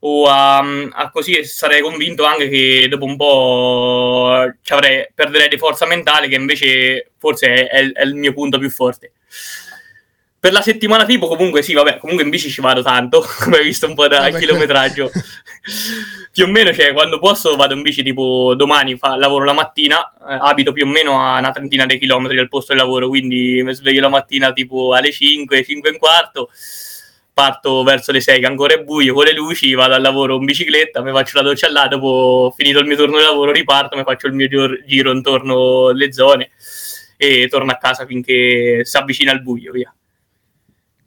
o 0.00 0.26
a, 0.26 0.58
a, 0.58 1.10
così 1.10 1.44
sarei 1.44 1.80
convinto 1.80 2.24
anche 2.24 2.48
che 2.48 2.86
dopo 2.88 3.04
un 3.04 3.16
po' 3.16 4.52
avrei, 4.68 5.08
perderei 5.14 5.48
di 5.48 5.58
forza 5.58 5.86
mentale 5.86 6.28
che 6.28 6.34
invece 6.34 7.12
forse 7.18 7.46
è, 7.46 7.68
è, 7.68 7.92
è 7.92 8.02
il 8.04 8.14
mio 8.14 8.32
punto 8.32 8.58
più 8.58 8.70
forte. 8.70 9.12
Per 10.46 10.54
la 10.54 10.62
settimana 10.62 11.04
tipo 11.04 11.26
comunque 11.26 11.60
sì, 11.60 11.72
vabbè, 11.72 11.98
comunque 11.98 12.22
in 12.22 12.30
bici 12.30 12.48
ci 12.48 12.60
vado 12.60 12.80
tanto, 12.80 13.20
come 13.42 13.56
hai 13.56 13.64
visto 13.64 13.88
un 13.88 13.96
po' 13.96 14.06
dal 14.06 14.32
chilometraggio. 14.32 15.10
più 16.30 16.44
o 16.44 16.46
meno, 16.46 16.72
cioè, 16.72 16.92
quando 16.92 17.18
posso 17.18 17.56
vado 17.56 17.74
in 17.74 17.82
bici 17.82 18.04
tipo 18.04 18.54
domani, 18.54 18.96
fa, 18.96 19.16
lavoro 19.16 19.44
la 19.44 19.52
mattina, 19.52 19.98
eh, 20.20 20.38
abito 20.40 20.70
più 20.70 20.84
o 20.84 20.88
meno 20.88 21.20
a 21.20 21.40
una 21.40 21.50
trentina 21.50 21.84
di 21.84 21.98
chilometri 21.98 22.36
dal 22.36 22.48
posto 22.48 22.72
di 22.72 22.78
lavoro, 22.78 23.08
quindi 23.08 23.60
mi 23.64 23.74
sveglio 23.74 24.00
la 24.02 24.08
mattina 24.08 24.52
tipo 24.52 24.94
alle 24.94 25.10
5, 25.10 25.64
5 25.64 25.88
e 25.88 25.92
un 25.92 25.98
quarto, 25.98 26.48
parto 27.34 27.82
verso 27.82 28.12
le 28.12 28.20
6 28.20 28.38
che 28.38 28.46
ancora 28.46 28.74
è 28.74 28.84
buio, 28.84 29.14
con 29.14 29.24
le 29.24 29.32
luci, 29.32 29.74
vado 29.74 29.94
al 29.94 30.02
lavoro 30.02 30.36
in 30.36 30.44
bicicletta, 30.44 31.02
mi 31.02 31.10
faccio 31.10 31.38
la 31.38 31.42
doccia 31.42 31.68
là, 31.72 31.88
dopo 31.88 32.54
finito 32.56 32.78
il 32.78 32.86
mio 32.86 32.96
turno 32.96 33.16
di 33.16 33.24
lavoro 33.24 33.50
riparto, 33.50 33.96
mi 33.96 34.04
faccio 34.04 34.28
il 34.28 34.34
mio 34.34 34.46
giro 34.86 35.10
intorno 35.10 35.88
alle 35.88 36.12
zone 36.12 36.50
e 37.16 37.48
torno 37.48 37.72
a 37.72 37.78
casa 37.78 38.06
finché 38.06 38.84
si 38.84 38.96
avvicina 38.96 39.32
il 39.32 39.42
buio, 39.42 39.72
via. 39.72 39.92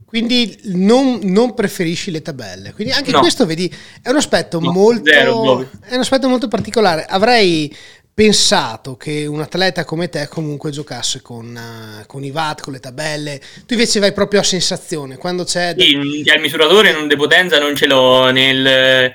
Quindi 0.10 0.58
non, 0.64 1.20
non, 1.22 1.54
preferisci 1.54 2.10
le 2.10 2.24
tabelle. 2.24 2.74
Quindi 2.74 2.92
anche 2.94 3.12
no. 3.12 3.20
questo, 3.20 3.46
vedi, 3.46 3.72
è 4.02 4.10
un 4.10 4.16
aspetto 4.16 4.60
no, 4.60 4.72
molto. 4.72 5.04
Zero, 5.12 5.70
è 5.86 5.94
un 5.94 6.00
aspetto 6.00 6.28
molto 6.28 6.48
particolare. 6.48 7.06
Avrei 7.06 7.72
pensato 8.12 8.98
che 8.98 9.28
un 9.28 9.40
atleta 9.40 9.86
come 9.86 10.10
te 10.10 10.28
comunque 10.28 10.72
giocasse 10.72 11.22
con, 11.22 11.56
uh, 11.56 12.08
con, 12.08 12.24
i 12.24 12.32
watt, 12.32 12.62
con 12.62 12.74
le 12.74 12.80
tabelle. 12.80 13.40
Tu 13.68 13.74
invece 13.74 14.00
vai 14.00 14.12
proprio 14.12 14.40
a 14.40 14.44
sensazione. 14.44 15.18
Quando 15.18 15.44
c'è. 15.44 15.76
Sì, 15.78 15.92
il 15.92 16.40
misuratore 16.42 16.92
non 16.92 17.08
di 17.08 17.16
potenza 17.16 17.60
non 17.60 17.76
ce 17.76 17.86
l'ho 17.86 18.32
nel. 18.32 19.14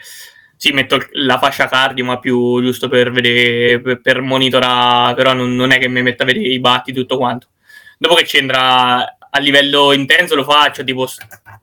Sì, 0.56 0.70
metto 0.70 1.04
la 1.14 1.40
fascia 1.40 1.66
cardio, 1.66 2.04
ma 2.04 2.20
più 2.20 2.62
giusto 2.62 2.88
per 2.88 3.10
vedere, 3.10 3.80
per, 3.80 4.00
per 4.00 4.20
monitorare, 4.20 5.16
però 5.16 5.32
non, 5.32 5.56
non, 5.56 5.72
è 5.72 5.78
che 5.78 5.88
mi 5.88 6.02
metta 6.02 6.22
a 6.22 6.26
vedere 6.26 6.46
i 6.46 6.60
batti 6.60 6.92
tutto 6.92 7.16
quanto. 7.16 7.48
Dopo 7.98 8.14
che 8.14 8.22
c'entra 8.24 9.18
a 9.36 9.38
livello 9.40 9.92
intenso 9.92 10.36
lo 10.36 10.44
faccio, 10.44 10.84
tipo 10.84 11.08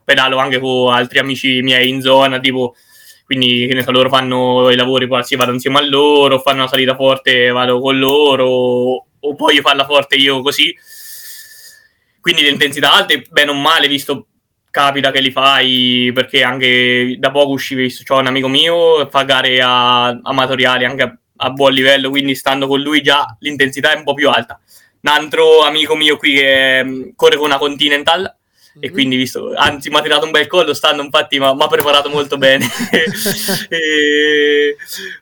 pedalo 0.04 0.38
anche 0.38 0.60
con 0.60 0.94
altri 0.94 1.20
amici 1.20 1.62
miei 1.62 1.88
in 1.88 2.02
zona, 2.02 2.40
tipo 2.40 2.76
quindi 3.24 3.66
che 3.66 3.74
ne 3.74 3.84
so, 3.84 3.92
loro 3.92 4.10
fanno 4.10 4.70
i 4.72 4.76
lavori, 4.76 5.08
quasi 5.08 5.38
vado 5.38 5.54
insieme 5.54 5.78
a 5.78 5.86
loro, 5.88 6.40
fanno 6.40 6.60
una 6.60 6.68
salita 6.68 6.96
forte, 6.96 7.48
vado 7.50 7.80
con 7.80 7.98
loro, 7.98 8.46
o 9.20 9.36
poi 9.36 9.56
io 9.56 9.62
farla 9.62 9.86
forte 9.86 10.16
io 10.16 10.42
così. 10.42 10.76
Quindi 12.20 12.42
le 12.42 12.50
intensità 12.50 12.92
alte, 12.92 13.24
bene 13.30 13.52
o 13.52 13.54
male, 13.54 13.88
visto 13.88 14.28
capita 14.70 15.12
che 15.12 15.22
li 15.22 15.32
fai, 15.32 16.12
perché 16.14 16.44
anche 16.44 17.16
da 17.20 17.32
poco 17.32 17.52
uscivi, 17.54 17.94
c'ho 18.04 18.18
un 18.18 18.28
amico 18.28 18.50
mio, 18.50 19.08
fa 19.10 19.24
gare 19.24 19.62
amatoriali 19.62 20.84
anche 20.84 21.04
a, 21.04 21.18
a 21.38 21.50
buon 21.52 21.72
livello, 21.72 22.10
quindi 22.10 22.36
stando 22.36 22.68
con 22.68 22.82
lui 22.82 23.02
già 23.02 23.38
l'intensità 23.40 23.94
è 23.94 23.98
un 23.98 24.04
po' 24.04 24.14
più 24.14 24.30
alta 24.30 24.60
un 25.02 25.12
altro 25.12 25.62
amico 25.62 25.96
mio 25.96 26.18
qui 26.18 26.34
che 26.36 26.84
mm, 26.84 27.10
corre 27.16 27.36
con 27.36 27.46
una 27.46 27.58
Continental 27.58 28.22
mm-hmm. 28.22 28.84
e 28.84 28.92
quindi 28.92 29.16
visto, 29.16 29.54
anzi 29.56 29.90
mi 29.90 29.98
ha 29.98 30.02
tirato 30.02 30.26
un 30.26 30.32
bel 30.32 30.48
collo, 30.48 30.74
stanno 30.74 31.02
infatti 31.02 31.40
mi 31.40 31.46
ha 31.46 31.68
preparato 31.68 32.10
molto 32.10 32.38
bene 32.38 32.66
e 33.70 34.76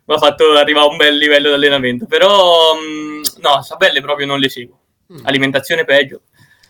mi 0.05 0.13
ha 0.13 0.17
fatto 0.17 0.51
arrivare 0.53 0.87
a 0.87 0.89
un 0.89 0.97
bel 0.97 1.17
livello 1.17 1.49
di 1.49 1.53
allenamento, 1.55 2.05
però 2.05 2.75
mm, 2.75 3.21
no, 3.37 3.61
Sabelle 3.61 4.01
proprio 4.01 4.27
non 4.27 4.39
le 4.39 4.49
seguo, 4.49 4.79
mm. 5.13 5.25
alimentazione 5.25 5.85
peggio. 5.85 6.21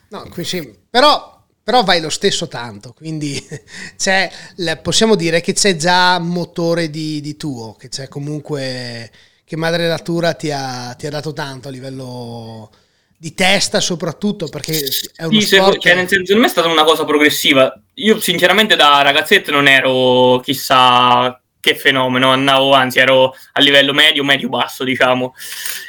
No, 0.10 0.28
qui 0.32 0.44
sì, 0.44 0.76
però 0.90 1.38
però 1.70 1.84
vai 1.84 2.02
lo 2.02 2.10
stesso 2.10 2.48
tanto, 2.48 2.94
quindi 2.94 3.40
possiamo 4.82 5.14
dire 5.14 5.40
che 5.40 5.54
c'è 5.54 5.76
già 5.76 6.18
motore 6.18 6.90
di, 6.90 7.22
di, 7.22 7.38
tuo, 7.38 7.76
che 7.76 7.90
c'è 7.90 8.08
comunque 8.08 9.12
che 9.44 9.56
Madre 9.56 9.88
Natura 9.88 10.34
ti 10.34 10.50
ha, 10.50 10.96
ti 10.98 11.06
ha 11.06 11.12
dato 11.12 11.32
tanto 11.32 11.68
a 11.68 11.72
livello 11.72 12.72
di 13.22 13.34
testa 13.34 13.82
soprattutto 13.82 14.48
perché 14.48 14.80
è 15.14 15.26
uno 15.26 15.42
sì, 15.42 15.58
sport... 15.58 15.80
cioè, 15.80 15.94
nel 15.94 16.08
senso, 16.08 16.24
secondo 16.24 16.42
me 16.42 16.48
è 16.48 16.50
stata 16.50 16.70
una 16.70 16.86
cosa 16.86 17.04
progressiva. 17.04 17.78
Io 17.96 18.18
sinceramente 18.22 18.78
da 18.78 19.02
ragazzetto 19.02 19.52
non 19.52 19.68
ero 19.68 20.40
chissà 20.40 21.38
che 21.60 21.76
fenomeno 21.76 22.32
andavo 22.32 22.72
anzi 22.72 23.00
ero 23.00 23.36
a 23.52 23.60
livello 23.60 23.92
medio 23.92 24.24
medio 24.24 24.48
basso 24.48 24.86
diciamo. 24.86 25.36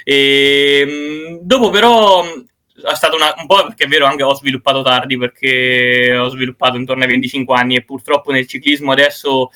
E, 0.03 0.85
ehm, 0.85 1.39
dopo 1.43 1.71
però 1.71 2.25
è 2.25 2.95
stato 2.97 3.15
una, 3.15 3.33
un 3.39 3.47
po' 3.47 3.65
perché 3.67 3.85
è 3.85 3.89
vero 3.89 4.07
anche 4.07 4.25
ho 4.25 4.35
sviluppato 4.35 4.83
tardi 4.83 5.17
perché 5.17 6.17
ho 6.19 6.31
sviluppato 6.31 6.79
intorno 6.79 7.05
ai 7.05 7.11
25 7.11 7.55
anni 7.55 7.77
e 7.77 7.85
purtroppo 7.85 8.33
nel 8.33 8.49
ciclismo 8.49 8.91
adesso 8.91 9.53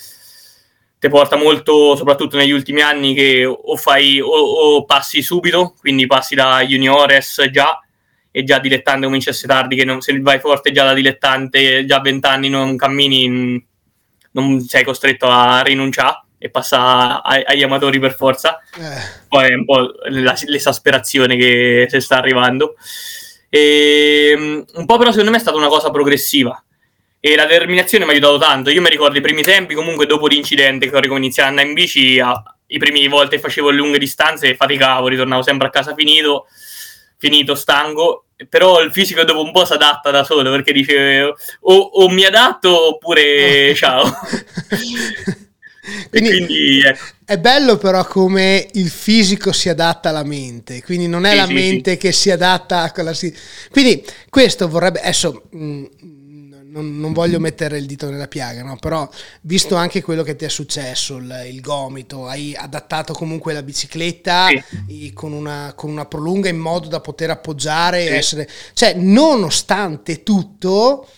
ti 1.04 1.10
porta 1.10 1.36
molto, 1.36 1.96
soprattutto 1.96 2.38
negli 2.38 2.50
ultimi 2.50 2.80
anni, 2.80 3.12
che 3.12 3.44
o, 3.44 3.76
fai, 3.76 4.20
o, 4.20 4.26
o 4.26 4.84
passi 4.86 5.20
subito, 5.20 5.74
quindi 5.78 6.06
passi 6.06 6.34
da 6.34 6.64
juniores 6.64 7.46
già, 7.50 7.78
e 8.30 8.42
già 8.42 8.58
dilettante 8.58 9.04
cominci 9.04 9.28
a 9.28 9.32
essere 9.32 9.52
tardi, 9.52 9.76
che 9.76 9.84
non, 9.84 10.00
se 10.00 10.18
vai 10.22 10.40
forte 10.40 10.72
già 10.72 10.84
da 10.84 10.94
dilettante, 10.94 11.84
già 11.84 11.96
a 11.96 12.00
20 12.00 12.26
anni 12.26 12.48
non 12.48 12.78
cammini, 12.78 13.66
non 14.30 14.60
sei 14.60 14.82
costretto 14.82 15.26
a 15.26 15.60
rinunciare 15.60 16.22
e 16.38 16.48
passa 16.48 17.22
agli 17.22 17.62
amatori 17.62 17.98
per 17.98 18.14
forza. 18.14 18.58
Eh. 18.74 19.26
Poi 19.28 19.50
è 19.50 19.54
un 19.54 19.66
po' 19.66 19.92
l'esasperazione 20.08 21.36
che 21.36 21.86
si 21.86 22.00
sta 22.00 22.16
arrivando. 22.16 22.76
E, 23.50 24.64
un 24.74 24.86
po' 24.86 24.96
però 24.96 25.10
secondo 25.10 25.30
me 25.30 25.36
è 25.36 25.40
stata 25.40 25.58
una 25.58 25.68
cosa 25.68 25.90
progressiva 25.90 26.64
e 27.26 27.36
la 27.36 27.46
determinazione 27.46 28.04
mi 28.04 28.10
ha 28.10 28.12
aiutato 28.12 28.36
tanto. 28.36 28.68
Io 28.68 28.82
mi 28.82 28.90
ricordo 28.90 29.16
i 29.16 29.22
primi 29.22 29.42
tempi, 29.42 29.72
comunque 29.72 30.04
dopo 30.04 30.26
l'incidente 30.26 30.90
che 30.90 30.94
ho 30.94 31.00
ricominciato 31.00 31.48
ad 31.48 31.54
andare 31.54 31.68
in 31.68 31.72
bici, 31.72 32.20
a, 32.20 32.42
i 32.66 32.76
primi 32.76 33.08
volte 33.08 33.38
facevo 33.38 33.70
lunghe 33.70 33.96
distanze 33.96 34.54
faticavo, 34.54 35.08
ritornavo 35.08 35.40
sempre 35.40 35.68
a 35.68 35.70
casa 35.70 35.94
finito, 35.94 36.48
finito, 37.16 37.54
stanco, 37.54 38.26
però 38.46 38.82
il 38.82 38.92
fisico 38.92 39.24
dopo 39.24 39.42
un 39.42 39.52
po' 39.52 39.64
si 39.64 39.72
adatta 39.72 40.10
da 40.10 40.22
solo 40.22 40.50
perché 40.50 40.72
dice 40.72 41.32
o, 41.60 41.74
o 41.74 42.10
mi 42.10 42.26
adatto 42.26 42.88
oppure 42.88 43.72
ciao. 43.76 44.04
Quindi, 46.08 46.30
quindi 46.30 46.80
ecco. 46.80 47.04
è 47.26 47.38
bello 47.38 47.76
però 47.76 48.06
come 48.06 48.68
il 48.72 48.88
fisico 48.88 49.52
si 49.52 49.68
adatta 49.68 50.08
alla 50.08 50.24
mente, 50.24 50.82
quindi 50.82 51.08
non 51.08 51.26
è 51.26 51.32
sì, 51.32 51.36
la 51.36 51.46
sì, 51.46 51.52
mente 51.52 51.90
sì. 51.92 51.96
che 51.98 52.12
si 52.12 52.30
adatta 52.30 52.82
a 52.82 52.90
quella... 52.90 53.12
Quindi 53.70 54.02
questo 54.30 54.66
vorrebbe... 54.66 55.00
Adesso 55.00 55.42
mh, 55.50 55.86
non, 56.74 56.98
non, 56.98 57.12
voglio 57.12 57.38
mettere 57.38 57.78
il 57.78 57.86
dito 57.86 58.10
nella 58.10 58.26
piaga, 58.26 58.64
no? 58.64 58.76
però 58.76 59.08
visto 59.42 59.76
anche 59.76 60.02
quello 60.02 60.24
che 60.24 60.34
ti 60.34 60.44
è 60.44 60.48
successo, 60.48 61.16
il, 61.16 61.44
il 61.48 61.60
gomito, 61.60 62.26
hai 62.26 62.52
adattato 62.56 63.12
comunque 63.12 63.52
la 63.52 63.62
bicicletta 63.62 64.48
sì. 64.48 65.12
con, 65.12 65.32
una, 65.32 65.72
con, 65.76 65.90
una, 65.90 66.04
prolunga 66.06 66.48
in 66.48 66.58
modo 66.58 66.88
da 66.88 67.00
poter 67.00 67.30
appoggiare 67.30 68.02
sì. 68.02 68.08
e 68.08 68.16
essere... 68.16 68.48
Cioè, 68.72 68.94
nonostante 68.94 70.24
tutto, 70.24 71.08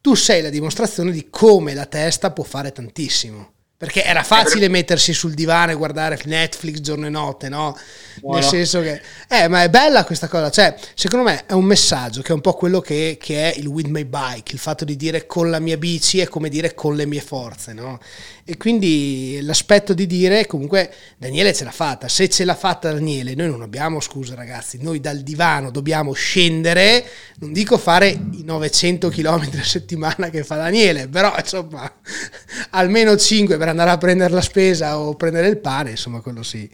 tu 0.00 0.14
sei 0.14 0.40
la 0.40 0.50
dimostrazione 0.50 1.12
di 1.12 1.28
come 1.28 1.74
la 1.74 1.86
testa 1.86 2.30
può 2.30 2.44
fare 2.44 2.72
tantissimo. 2.72 3.52
Perché 3.82 4.04
era 4.04 4.22
facile 4.22 4.68
mettersi 4.68 5.12
sul 5.12 5.34
divano 5.34 5.72
e 5.72 5.74
guardare 5.74 6.16
Netflix 6.26 6.78
giorno 6.78 7.06
e 7.06 7.08
notte, 7.08 7.48
no? 7.48 7.76
Buono. 8.20 8.38
Nel 8.38 8.48
senso 8.48 8.80
che... 8.80 9.00
Eh, 9.28 9.48
ma 9.48 9.64
è 9.64 9.70
bella 9.70 10.04
questa 10.04 10.28
cosa. 10.28 10.50
Cioè, 10.50 10.76
secondo 10.94 11.24
me 11.28 11.46
è 11.46 11.52
un 11.52 11.64
messaggio 11.64 12.22
che 12.22 12.28
è 12.28 12.32
un 12.32 12.40
po' 12.40 12.52
quello 12.52 12.80
che, 12.80 13.18
che, 13.20 13.50
è 13.50 13.58
il 13.58 13.66
with 13.66 13.88
my 13.88 14.04
bike, 14.04 14.52
il 14.52 14.60
fatto 14.60 14.84
di 14.84 14.94
dire 14.94 15.26
con 15.26 15.50
la 15.50 15.58
mia 15.58 15.76
bici 15.76 16.20
è 16.20 16.28
come 16.28 16.48
dire 16.48 16.74
con 16.74 16.94
le 16.94 17.06
mie 17.06 17.20
forze, 17.20 17.72
no? 17.72 17.98
E 18.44 18.56
quindi 18.56 19.40
l'aspetto 19.42 19.94
di 19.94 20.06
dire, 20.06 20.46
comunque, 20.46 20.92
Daniele 21.16 21.52
ce 21.52 21.64
l'ha 21.64 21.72
fatta. 21.72 22.06
Se 22.06 22.28
ce 22.28 22.44
l'ha 22.44 22.54
fatta 22.54 22.92
Daniele, 22.92 23.34
noi 23.34 23.48
non 23.48 23.62
abbiamo 23.62 23.98
scusa 23.98 24.36
ragazzi, 24.36 24.78
noi 24.80 25.00
dal 25.00 25.18
divano 25.18 25.72
dobbiamo 25.72 26.12
scendere, 26.12 27.04
non 27.38 27.52
dico 27.52 27.78
fare 27.78 28.08
i 28.08 28.42
900 28.44 29.08
km 29.08 29.48
a 29.58 29.64
settimana 29.64 30.28
che 30.30 30.44
fa 30.44 30.56
Daniele, 30.56 31.08
però 31.08 31.34
insomma, 31.36 31.92
almeno 32.70 33.16
5 33.16 33.56
per 33.56 33.70
andare 33.72 33.90
a 33.90 33.98
prendere 33.98 34.32
la 34.32 34.40
spesa 34.40 34.98
o 34.98 35.14
prendere 35.14 35.48
il 35.48 35.58
pane, 35.58 35.90
insomma, 35.90 36.20
quello 36.20 36.42
sì. 36.42 36.70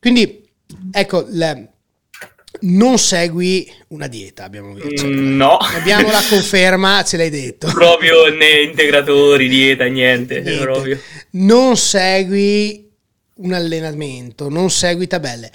Quindi, 0.00 0.48
ecco, 0.92 1.26
le, 1.28 1.72
non 2.60 2.98
segui 2.98 3.70
una 3.88 4.06
dieta, 4.06 4.44
abbiamo 4.44 4.74
visto. 4.74 5.06
Mm, 5.06 5.36
no. 5.36 5.56
Abbiamo 5.56 6.10
la 6.10 6.22
conferma, 6.28 7.02
ce 7.04 7.16
l'hai 7.16 7.30
detto. 7.30 7.68
Proprio 7.72 8.28
né 8.34 8.62
integratori, 8.62 9.48
dieta, 9.48 9.84
niente. 9.84 10.40
niente. 10.40 11.00
Non 11.30 11.76
segui 11.76 12.90
un 13.34 13.52
allenamento, 13.52 14.48
non 14.48 14.70
segui 14.70 15.06
tabelle. 15.06 15.50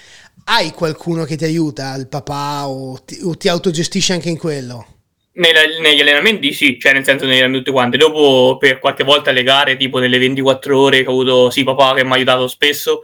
Hai 0.46 0.72
qualcuno 0.72 1.24
che 1.24 1.36
ti 1.36 1.46
aiuta, 1.46 1.96
il 1.96 2.08
papà, 2.08 2.68
o 2.68 3.02
ti, 3.04 3.20
o 3.24 3.36
ti 3.36 3.48
autogestisci 3.48 4.12
anche 4.12 4.30
in 4.30 4.38
quello? 4.38 4.88
Negli 5.34 6.02
allenamenti 6.02 6.54
sì, 6.54 6.78
cioè 6.80 6.94
nel 6.94 7.04
senso 7.04 7.26
negli 7.26 7.36
allenamenti 7.36 7.66
tutte 7.66 7.76
quante. 7.76 7.98
Dopo 7.98 8.58
per 8.60 8.80
qualche 8.80 9.04
volta 9.04 9.32
le 9.32 9.44
gare, 9.44 9.78
tipo 9.78 10.00
nelle 10.00 10.18
24 10.18 10.80
ore 10.80 11.02
che 11.04 11.08
ho 11.08 11.12
avuto 11.12 11.50
sì 11.50 11.64
papà 11.64 11.96
che 11.96 12.04
mi 12.04 12.12
ha 12.12 12.16
aiutato 12.16 12.48
spesso 12.48 13.02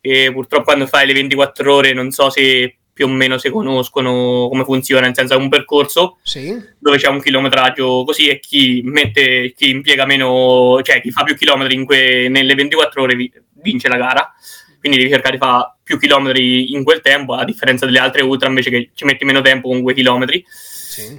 e 0.00 0.30
purtroppo 0.32 0.64
quando 0.64 0.86
fai 0.86 1.06
le 1.06 1.12
24 1.12 1.74
ore 1.74 1.92
non 1.92 2.10
so 2.10 2.30
se 2.30 2.76
più 2.96 3.04
o 3.04 3.08
meno 3.08 3.36
si 3.36 3.50
conoscono 3.50 4.48
come 4.48 4.64
funziona, 4.64 5.04
nel 5.04 5.14
senso 5.14 5.34
è 5.34 5.36
un 5.36 5.50
percorso 5.50 6.16
sì. 6.22 6.58
dove 6.78 6.96
c'è 6.96 7.08
un 7.08 7.20
chilometraggio 7.20 8.04
così 8.06 8.28
e 8.28 8.40
chi 8.40 8.80
mette, 8.84 9.52
chi 9.54 9.68
impiega 9.68 10.06
meno, 10.06 10.80
cioè 10.82 11.02
chi 11.02 11.10
fa 11.10 11.22
più 11.22 11.36
chilometri 11.36 11.74
in 11.74 11.84
que, 11.84 12.28
nelle 12.30 12.54
24 12.54 13.02
ore 13.02 13.30
vince 13.60 13.88
la 13.88 13.98
gara. 13.98 14.34
Quindi 14.78 14.96
devi 14.96 15.10
cercare 15.10 15.36
di 15.36 15.42
fare 15.44 15.74
più 15.82 15.98
chilometri 15.98 16.72
in 16.72 16.84
quel 16.84 17.02
tempo, 17.02 17.34
a 17.34 17.44
differenza 17.44 17.84
delle 17.84 17.98
altre 17.98 18.22
ultra 18.22 18.48
invece 18.48 18.70
che 18.70 18.90
ci 18.94 19.04
metti 19.04 19.26
meno 19.26 19.42
tempo 19.42 19.68
con 19.68 19.82
quei 19.82 19.94
chilometri. 19.94 20.42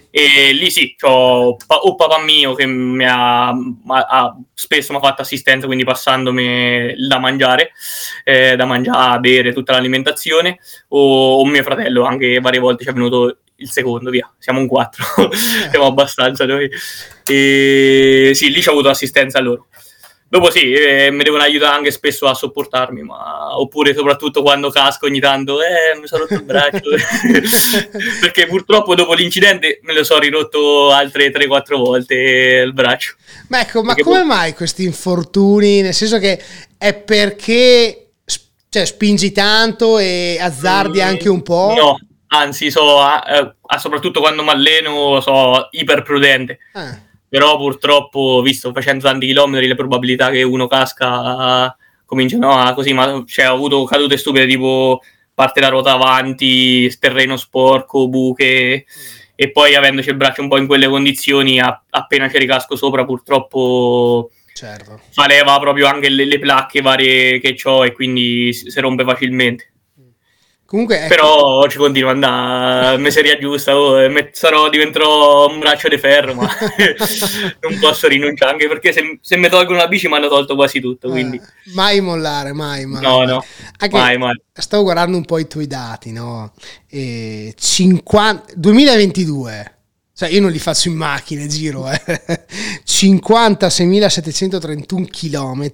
E 0.10 0.54
lì 0.54 0.70
sì, 0.70 0.96
ho 1.02 1.58
o 1.58 1.96
papà 1.96 2.20
mio 2.20 2.54
che 2.54 2.66
mi 2.66 3.06
ha, 3.06 3.50
ha 3.50 4.38
spesso 4.54 4.92
mi 4.92 5.00
ha 5.00 5.02
fatto 5.02 5.22
assistenza, 5.22 5.66
quindi 5.66 5.84
passandomi 5.84 7.08
da 7.08 7.20
mangiare, 7.20 7.72
eh, 8.24 8.56
da 8.56 8.66
mangiare, 8.66 9.20
bere, 9.20 9.54
tutta 9.54 9.74
l'alimentazione, 9.74 10.60
o, 10.90 11.40
o, 11.40 11.46
mio 11.46 11.64
fratello, 11.64 12.04
anche 12.04 12.40
varie 12.40 12.60
volte 12.60 12.84
ci 12.84 12.90
è 12.90 12.94
venuto 12.94 13.38
il 13.58 13.70
secondo, 13.70 14.10
via, 14.10 14.32
siamo 14.38 14.60
un 14.60 14.68
quattro, 14.68 15.06
siamo 15.70 15.86
abbastanza 15.86 16.46
noi. 16.46 16.70
E 17.26 18.32
sì, 18.34 18.52
lì 18.52 18.62
ci 18.62 18.70
ho 18.70 18.72
avuto 18.72 18.90
assistenza 18.90 19.40
a 19.40 19.42
loro. 19.42 19.68
Dopo 20.30 20.52
sì, 20.52 20.74
eh, 20.74 21.10
mi 21.10 21.24
devono 21.24 21.44
aiutare 21.44 21.78
anche 21.78 21.90
spesso 21.90 22.28
a 22.28 22.34
sopportarmi, 22.34 23.02
ma 23.02 23.58
oppure 23.58 23.94
soprattutto 23.94 24.42
quando 24.42 24.70
casco 24.70 25.06
ogni 25.06 25.22
tanto, 25.22 25.62
eh, 25.62 25.98
mi 25.98 26.06
sono 26.06 26.24
rotto 26.24 26.34
il 26.34 26.44
braccio. 26.44 26.90
Perché 28.20 28.46
purtroppo 28.46 28.94
dopo 28.94 29.14
l'incidente 29.14 29.80
me 29.84 29.94
lo 29.94 30.04
sono 30.04 30.20
rirotto 30.20 30.92
altre 30.92 31.32
3-4 31.32 31.78
volte 31.78 32.16
il 32.66 32.74
braccio. 32.74 33.16
Ma 33.48 33.62
ecco, 33.62 33.82
ma 33.84 33.96
come 33.96 34.20
poi... 34.20 34.28
mai 34.28 34.54
questi 34.54 34.84
infortuni? 34.84 35.80
Nel 35.82 35.94
senso 35.94 36.20
che 36.20 36.44
è 36.78 36.94
perché 36.94 38.10
cioè, 38.70 38.86
spingi 38.86 39.32
tanto 39.32 39.98
e 39.98 40.38
azzardi 40.42 41.00
mm, 41.00 41.04
anche 41.04 41.30
un 41.30 41.42
po'? 41.42 41.74
No, 41.74 42.00
anzi, 42.28 42.70
so, 42.70 43.00
eh, 43.02 43.56
soprattutto 43.80 44.20
quando 44.20 44.44
mi 44.44 44.50
alleno, 44.50 45.22
so 45.22 45.70
iper 45.72 46.02
prudente. 46.02 46.60
Ah 46.74 47.06
però 47.30 47.58
purtroppo, 47.58 48.42
visto 48.42 48.72
facendo 48.72 49.04
tanti 49.04 49.28
chilometri, 49.28 49.68
le 49.68 49.76
probabilità 49.76 50.30
che 50.30 50.44
uno 50.44 50.68
casca 50.68 51.76
cominciano 52.06 52.52
a 52.52 52.74
così, 52.74 52.94
ma 52.94 53.24
cioè, 53.28 53.50
ho 53.50 53.54
avuto 53.54 53.84
cadute 53.84 54.18
stupide 54.18 54.48
tipo 54.48 55.02
parte 55.34 55.60
la 55.60 55.68
ruota 55.68 55.92
avanti, 55.92 56.92
terreno 57.00 57.38
sporco, 57.38 58.08
buche 58.08 58.86
e 59.40 59.52
poi 59.52 59.76
avendoci 59.76 60.10
il 60.10 60.16
braccio 60.16 60.42
un 60.42 60.48
po' 60.48 60.58
in 60.58 60.66
quelle 60.66 60.88
condizioni, 60.88 61.60
a, 61.60 61.84
appena 61.92 62.28
ci 62.28 62.40
ricasco 62.40 62.76
sopra 62.76 63.06
purtroppo 63.06 64.32
certo. 64.52 65.00
fa 65.12 65.28
leva 65.28 65.60
proprio 65.60 65.86
anche 65.86 66.10
le, 66.10 66.26
le 66.26 66.40
placche 66.40 66.82
varie 66.82 67.40
che 67.40 67.56
ho 67.66 67.86
e 67.86 67.92
quindi 67.92 68.52
si, 68.52 68.72
si 68.72 68.80
rompe 68.80 69.04
facilmente. 69.04 69.74
Comunque, 70.68 71.00
ecco. 71.00 71.08
Però 71.08 71.68
ci 71.70 71.78
continua 71.78 72.10
ad 72.10 72.22
andare, 72.22 72.98
miseria 72.98 73.40
giusta, 73.40 73.78
oh, 73.78 73.96
sarò, 74.34 74.68
diventerò 74.68 75.48
un 75.48 75.60
braccio 75.60 75.88
di 75.88 75.98
ferro, 75.98 76.34
ma 76.34 76.44
non 77.62 77.80
posso 77.80 78.10
rinunciare, 78.10 78.52
anche 78.52 78.68
perché 78.68 78.92
se, 78.92 79.18
se 79.22 79.38
mi 79.38 79.48
tolgono 79.48 79.78
la 79.78 79.88
bici 79.88 80.10
mi 80.10 80.16
hanno 80.16 80.28
tolto 80.28 80.56
quasi 80.56 80.82
tutto, 80.82 81.10
quindi... 81.10 81.38
Eh, 81.38 81.72
mai 81.74 82.02
mollare, 82.02 82.52
mai, 82.52 82.86
mai. 82.86 83.02
No, 83.02 83.24
no, 83.24 83.46
anche 83.78 83.96
mai, 83.96 84.18
mai. 84.18 84.36
Stavo 84.52 84.84
guardando 84.84 85.16
un 85.16 85.24
po' 85.24 85.40
i 85.40 85.48
tuoi 85.48 85.68
dati, 85.68 86.12
no? 86.12 86.52
E 86.90 87.54
50... 87.58 88.56
2022... 88.56 89.72
Cioè, 90.18 90.28
io 90.30 90.42
non 90.42 90.52
li 90.52 90.60
faccio 90.60 90.90
in 90.90 90.96
macchina, 90.96 91.46
giro, 91.46 91.90
eh. 91.90 92.02
56.731 92.86 95.08
km, 95.08 95.72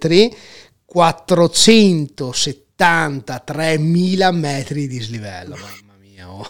470 0.85 2.62
83.000 2.77 4.31
metri 4.33 4.87
di 4.87 4.99
slivello, 4.99 5.55
mamma 5.55 5.93
mia. 5.99 6.29
Oh. 6.29 6.49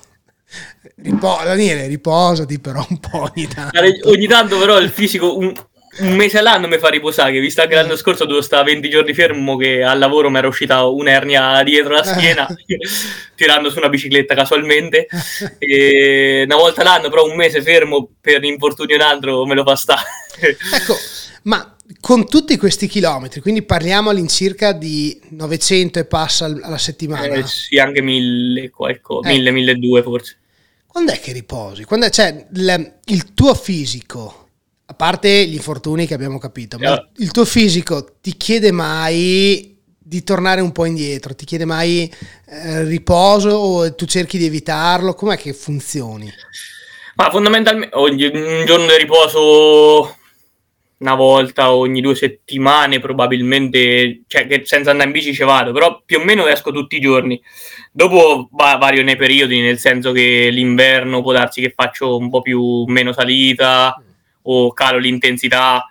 Ripo- 0.96 1.42
Daniele, 1.44 1.88
riposati 1.88 2.60
però 2.60 2.86
un 2.88 3.00
po' 3.00 3.30
ogni 3.34 3.48
tanto. 3.48 3.80
Ogni 4.10 4.28
tanto 4.28 4.58
però 4.60 4.80
il 4.80 4.90
fisico, 4.90 5.38
un, 5.38 5.54
un 6.00 6.16
mese 6.16 6.40
all'anno 6.40 6.68
mi 6.68 6.78
fa 6.78 6.90
riposare, 6.90 7.32
che 7.32 7.40
visto 7.40 7.66
che 7.68 7.76
l'anno 7.76 7.96
scorso 7.96 8.24
dovevo 8.24 8.42
stare 8.42 8.64
20 8.66 8.90
giorni 8.90 9.14
fermo 9.14 9.58
che 9.58 9.84
al 9.84 10.00
lavoro 10.00 10.30
mi 10.30 10.38
era 10.38 10.48
uscita 10.48 10.86
un'ernia 10.86 11.62
dietro 11.64 11.94
la 11.94 12.04
schiena 12.04 12.48
tirando 13.36 13.70
su 13.70 13.78
una 13.78 13.90
bicicletta 13.90 14.34
casualmente 14.34 15.08
e 15.60 16.44
una 16.46 16.56
volta 16.56 16.84
l'anno 16.84 17.10
però 17.10 17.26
un 17.26 17.36
mese 17.36 17.62
fermo 17.62 18.10
per 18.20 18.44
infortunio 18.44 18.96
un 18.96 19.02
altro 19.02 19.46
me 19.46 19.56
lo 19.56 19.64
fa 19.64 19.76
stare. 19.76 20.02
ecco, 20.40 20.96
ma 21.44 21.73
con 22.00 22.28
tutti 22.28 22.58
questi 22.58 22.88
chilometri, 22.88 23.42
quindi 23.42 23.64
parliamo 23.64 24.10
all'incirca 24.10 24.72
di 24.72 25.20
900 25.30 26.00
e 26.00 26.06
passa 26.06 26.46
alla 26.46 26.78
settimana. 26.78 27.34
Eh, 27.34 27.46
sì, 27.46 27.78
anche 27.78 28.02
1000, 28.02 28.70
qualcosa, 28.70 29.30
eh. 29.30 29.34
1000, 29.34 29.52
1200 29.52 30.10
forse. 30.10 30.38
Quando 30.88 31.12
è 31.12 31.20
che 31.20 31.32
riposi? 31.32 31.86
Quando 31.86 32.06
è, 32.06 32.10
cioè, 32.10 32.46
il, 32.54 32.94
il, 33.06 33.34
tuo 33.34 33.56
fisico, 33.56 34.50
a 34.86 34.94
parte 34.94 35.46
gli 35.48 35.56
infortuni 35.56 36.06
che 36.06 36.14
abbiamo 36.14 36.38
capito, 36.38 36.78
ma 36.78 36.90
yeah. 36.90 37.10
il 37.18 37.32
tuo 37.32 37.46
fisico 37.46 38.18
ti 38.22 38.38
chiede 38.38 38.72
mai 38.72 39.76
di 39.98 40.24
tornare 40.24 40.62
un 40.62 40.72
po' 40.72 40.86
indietro? 40.86 41.34
Ti 41.34 41.46
chiede 41.46 41.66
mai 41.66 42.14
eh, 42.46 42.84
riposo 42.84 43.50
o 43.50 43.96
tu 43.96 44.06
cerchi 44.06 44.38
di 44.38 44.46
evitarlo? 44.46 45.16
Com'è 45.16 45.36
che 45.36 45.54
funzioni? 45.54 46.32
Ma 47.16 47.30
fondamentalmente 47.32 47.96
un 47.96 48.16
giorno 48.66 48.86
di 48.86 48.98
riposo 48.98 50.16
una 51.04 51.16
volta 51.16 51.74
ogni 51.74 52.00
due 52.00 52.16
settimane 52.16 53.00
probabilmente, 53.00 54.22
cioè 54.28 54.48
che 54.48 54.62
senza 54.64 54.92
andare 54.92 55.10
in 55.10 55.14
bici 55.14 55.34
ci 55.34 55.44
vado, 55.44 55.74
però 55.74 56.02
più 56.06 56.20
o 56.20 56.24
meno 56.24 56.48
esco 56.48 56.72
tutti 56.72 56.96
i 56.96 57.02
giorni. 57.02 57.40
Dopo 57.92 58.48
va, 58.52 58.78
vario 58.78 59.04
nei 59.04 59.18
periodi, 59.18 59.60
nel 59.60 59.80
senso 59.80 60.14
che 60.14 60.48
l'inverno 60.50 61.22
può 61.22 61.34
darsi 61.34 61.62
che 61.62 61.74
faccio 61.76 62.16
un 62.16 62.30
po' 62.30 62.42
più 62.42 62.86
meno 62.86 63.12
salita 63.12 64.02
o 64.44 64.72
calo 64.72 64.98
l'intensità 64.98 65.86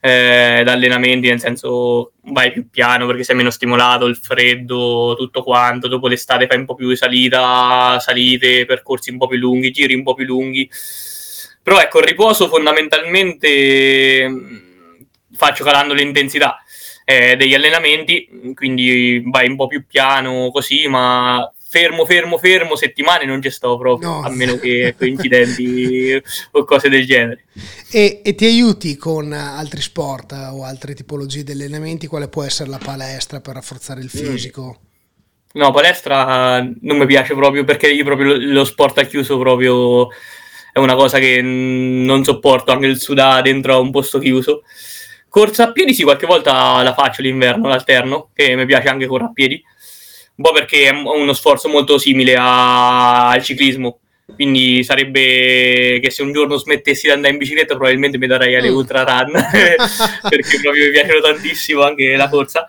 eh, 0.00 0.62
d'allenamenti, 0.64 1.28
nel 1.28 1.40
senso 1.40 2.12
vai 2.22 2.50
più 2.50 2.70
piano 2.70 3.06
perché 3.06 3.24
sei 3.24 3.36
meno 3.36 3.50
stimolato, 3.50 4.06
il 4.06 4.16
freddo, 4.16 5.14
tutto 5.18 5.42
quanto. 5.42 5.88
Dopo 5.88 6.08
l'estate 6.08 6.46
fai 6.46 6.58
un 6.58 6.64
po' 6.64 6.74
più 6.74 6.88
di 6.88 6.96
salita, 6.96 7.98
salite, 8.00 8.64
percorsi 8.64 9.10
un 9.10 9.18
po' 9.18 9.26
più 9.26 9.36
lunghi, 9.36 9.70
giri 9.72 9.94
un 9.94 10.02
po' 10.02 10.14
più 10.14 10.24
lunghi 10.24 10.68
però 11.68 11.80
ecco, 11.82 11.98
il 11.98 12.06
riposo 12.06 12.48
fondamentalmente 12.48 14.26
mm, 14.26 14.56
faccio 15.32 15.64
calando 15.64 15.92
l'intensità 15.92 16.56
eh, 17.04 17.36
degli 17.36 17.52
allenamenti, 17.52 18.54
quindi 18.54 19.22
vai 19.26 19.50
un 19.50 19.56
po' 19.56 19.66
più 19.66 19.84
piano 19.86 20.50
così, 20.50 20.88
ma 20.88 21.46
fermo, 21.58 22.06
fermo, 22.06 22.38
fermo, 22.38 22.74
settimane 22.74 23.26
non 23.26 23.42
ci 23.42 23.50
sto 23.50 23.76
proprio, 23.76 24.08
no. 24.08 24.22
a 24.22 24.30
meno 24.30 24.56
che 24.56 24.94
incidenti 25.00 26.18
o 26.52 26.64
cose 26.64 26.88
del 26.88 27.04
genere. 27.04 27.44
E, 27.92 28.22
e, 28.24 28.34
ti 28.34 28.46
aiuti 28.46 28.96
con 28.96 29.30
altri 29.34 29.82
sport 29.82 30.32
o 30.32 30.64
altre 30.64 30.94
tipologie 30.94 31.44
di 31.44 31.52
allenamenti? 31.52 32.06
Quale 32.06 32.28
può 32.28 32.44
essere 32.44 32.70
la 32.70 32.80
palestra 32.82 33.40
per 33.40 33.56
rafforzare 33.56 34.00
il 34.00 34.10
mm. 34.10 34.24
fisico? 34.24 34.78
Mm. 34.80 35.60
No, 35.60 35.70
palestra 35.70 36.60
non 36.80 36.96
mi 36.96 37.04
piace 37.04 37.34
proprio 37.34 37.64
perché 37.64 37.90
io 37.90 38.04
proprio 38.04 38.36
lo 38.38 38.64
sport 38.64 38.96
ha 38.98 39.02
chiuso 39.02 39.38
proprio 39.38 40.08
è 40.72 40.78
una 40.78 40.94
cosa 40.94 41.18
che 41.18 41.40
non 41.42 42.24
sopporto, 42.24 42.72
anche 42.72 42.86
il 42.86 42.98
sudare 42.98 43.42
dentro 43.50 43.74
a 43.74 43.78
un 43.78 43.90
posto 43.90 44.18
chiuso. 44.18 44.62
Corsa 45.28 45.64
a 45.64 45.72
piedi 45.72 45.94
sì, 45.94 46.02
qualche 46.02 46.26
volta 46.26 46.82
la 46.82 46.94
faccio 46.94 47.22
l'inverno, 47.22 47.68
l'alterno, 47.68 48.30
che 48.34 48.56
mi 48.56 48.66
piace 48.66 48.88
anche 48.88 49.06
correre 49.06 49.30
a 49.30 49.32
piedi, 49.32 49.62
un 50.36 50.44
po' 50.44 50.52
perché 50.52 50.88
è 50.88 50.90
uno 50.90 51.32
sforzo 51.32 51.68
molto 51.68 51.98
simile 51.98 52.34
a... 52.36 53.28
al 53.30 53.42
ciclismo, 53.42 54.00
quindi 54.34 54.84
sarebbe 54.84 56.00
che 56.02 56.10
se 56.10 56.22
un 56.22 56.32
giorno 56.32 56.56
smettessi 56.56 57.06
di 57.06 57.12
andare 57.12 57.32
in 57.32 57.38
bicicletta 57.38 57.74
probabilmente 57.74 58.18
mi 58.18 58.26
darei 58.26 58.56
alle 58.56 58.70
mm. 58.70 58.74
ultra 58.74 59.02
run, 59.02 59.32
perché 60.28 60.60
proprio 60.62 60.84
mi 60.84 60.90
piacciono 60.90 61.20
tantissimo 61.20 61.82
anche 61.82 62.16
la 62.16 62.28
corsa. 62.28 62.68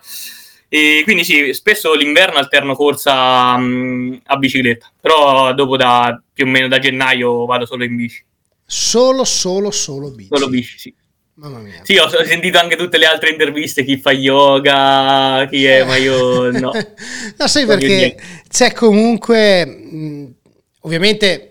E 0.71 1.01
quindi 1.03 1.23
sì, 1.23 1.51
spesso 1.51 1.95
l'inverno 1.95 2.37
alterno 2.37 2.75
corsa 2.75 3.55
um, 3.55 4.19
a 4.23 4.37
bicicletta, 4.37 4.91
però 5.01 5.51
dopo 5.55 5.75
da 5.75 6.21
più 6.31 6.45
o 6.45 6.47
meno 6.47 6.67
da 6.67 6.77
gennaio 6.77 7.45
vado 7.45 7.65
solo 7.65 7.83
in 7.83 7.95
bici. 7.95 8.23
Solo, 8.65 9.25
solo, 9.25 9.71
solo 9.71 10.11
bici. 10.11 10.29
Solo 10.31 10.47
bici, 10.47 10.77
sì. 10.77 10.93
Mamma 11.39 11.59
mia. 11.59 11.79
Sì, 11.83 11.97
ho 11.97 12.07
sentito 12.07 12.59
anche 12.59 12.75
tutte 12.75 12.97
le 12.97 13.05
altre 13.05 13.31
interviste, 13.31 13.83
chi 13.83 13.97
fa 13.97 14.11
yoga, 14.11 15.47
chi 15.49 15.65
è, 15.65 15.83
ma 15.85 15.95
io 15.95 16.51
no. 16.51 16.71
no, 17.37 17.47
sai 17.47 17.65
perché 17.65 18.15
c'è 18.47 18.71
comunque, 18.73 19.65
mh, 19.65 20.35
ovviamente 20.81 21.48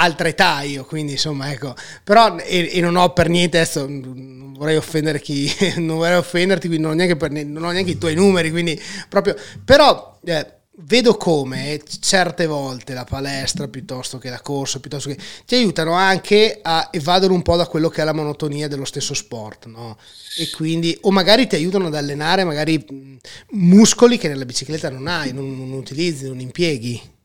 altra 0.00 0.28
età 0.28 0.62
io, 0.62 0.84
quindi 0.84 1.12
insomma 1.12 1.50
ecco, 1.50 1.74
però 2.04 2.36
e, 2.36 2.70
e 2.72 2.80
non 2.80 2.96
ho 2.96 3.12
per 3.12 3.28
niente 3.28 3.58
adesso 3.58 3.86
vorrei 3.86 4.76
offendere 4.76 5.20
chi 5.20 5.50
non 5.78 5.96
vorrei 5.96 6.16
offenderti, 6.16 6.66
quindi 6.66 6.84
non 6.84 6.92
ho 6.92 6.96
neanche, 6.96 7.16
per, 7.16 7.30
non 7.30 7.64
ho 7.64 7.70
neanche 7.70 7.92
i 7.92 7.98
tuoi 7.98 8.14
numeri, 8.14 8.50
quindi 8.50 8.80
proprio 9.08 9.36
però 9.64 10.18
eh, 10.24 10.58
vedo 10.82 11.16
come 11.16 11.80
certe 12.00 12.46
volte 12.46 12.94
la 12.94 13.04
palestra 13.04 13.66
piuttosto 13.66 14.18
che 14.18 14.30
la 14.30 14.40
corsa, 14.40 14.78
piuttosto 14.78 15.08
che 15.08 15.18
ti 15.44 15.56
aiutano 15.56 15.92
anche 15.92 16.60
a 16.62 16.88
evadere 16.92 17.32
un 17.32 17.42
po' 17.42 17.56
da 17.56 17.66
quello 17.66 17.88
che 17.88 18.02
è 18.02 18.04
la 18.04 18.12
monotonia 18.12 18.68
dello 18.68 18.84
stesso 18.84 19.14
sport, 19.14 19.66
no? 19.66 19.98
E 20.36 20.50
quindi 20.50 20.96
o 21.02 21.10
magari 21.10 21.46
ti 21.46 21.56
aiutano 21.56 21.86
ad 21.86 21.94
allenare 21.94 22.44
magari 22.44 23.18
muscoli 23.50 24.18
che 24.18 24.28
nella 24.28 24.44
bicicletta 24.44 24.90
non 24.90 25.08
hai, 25.08 25.32
non, 25.32 25.56
non 25.56 25.72
utilizzi, 25.72 26.28
non 26.28 26.40
impieghi. 26.40 27.16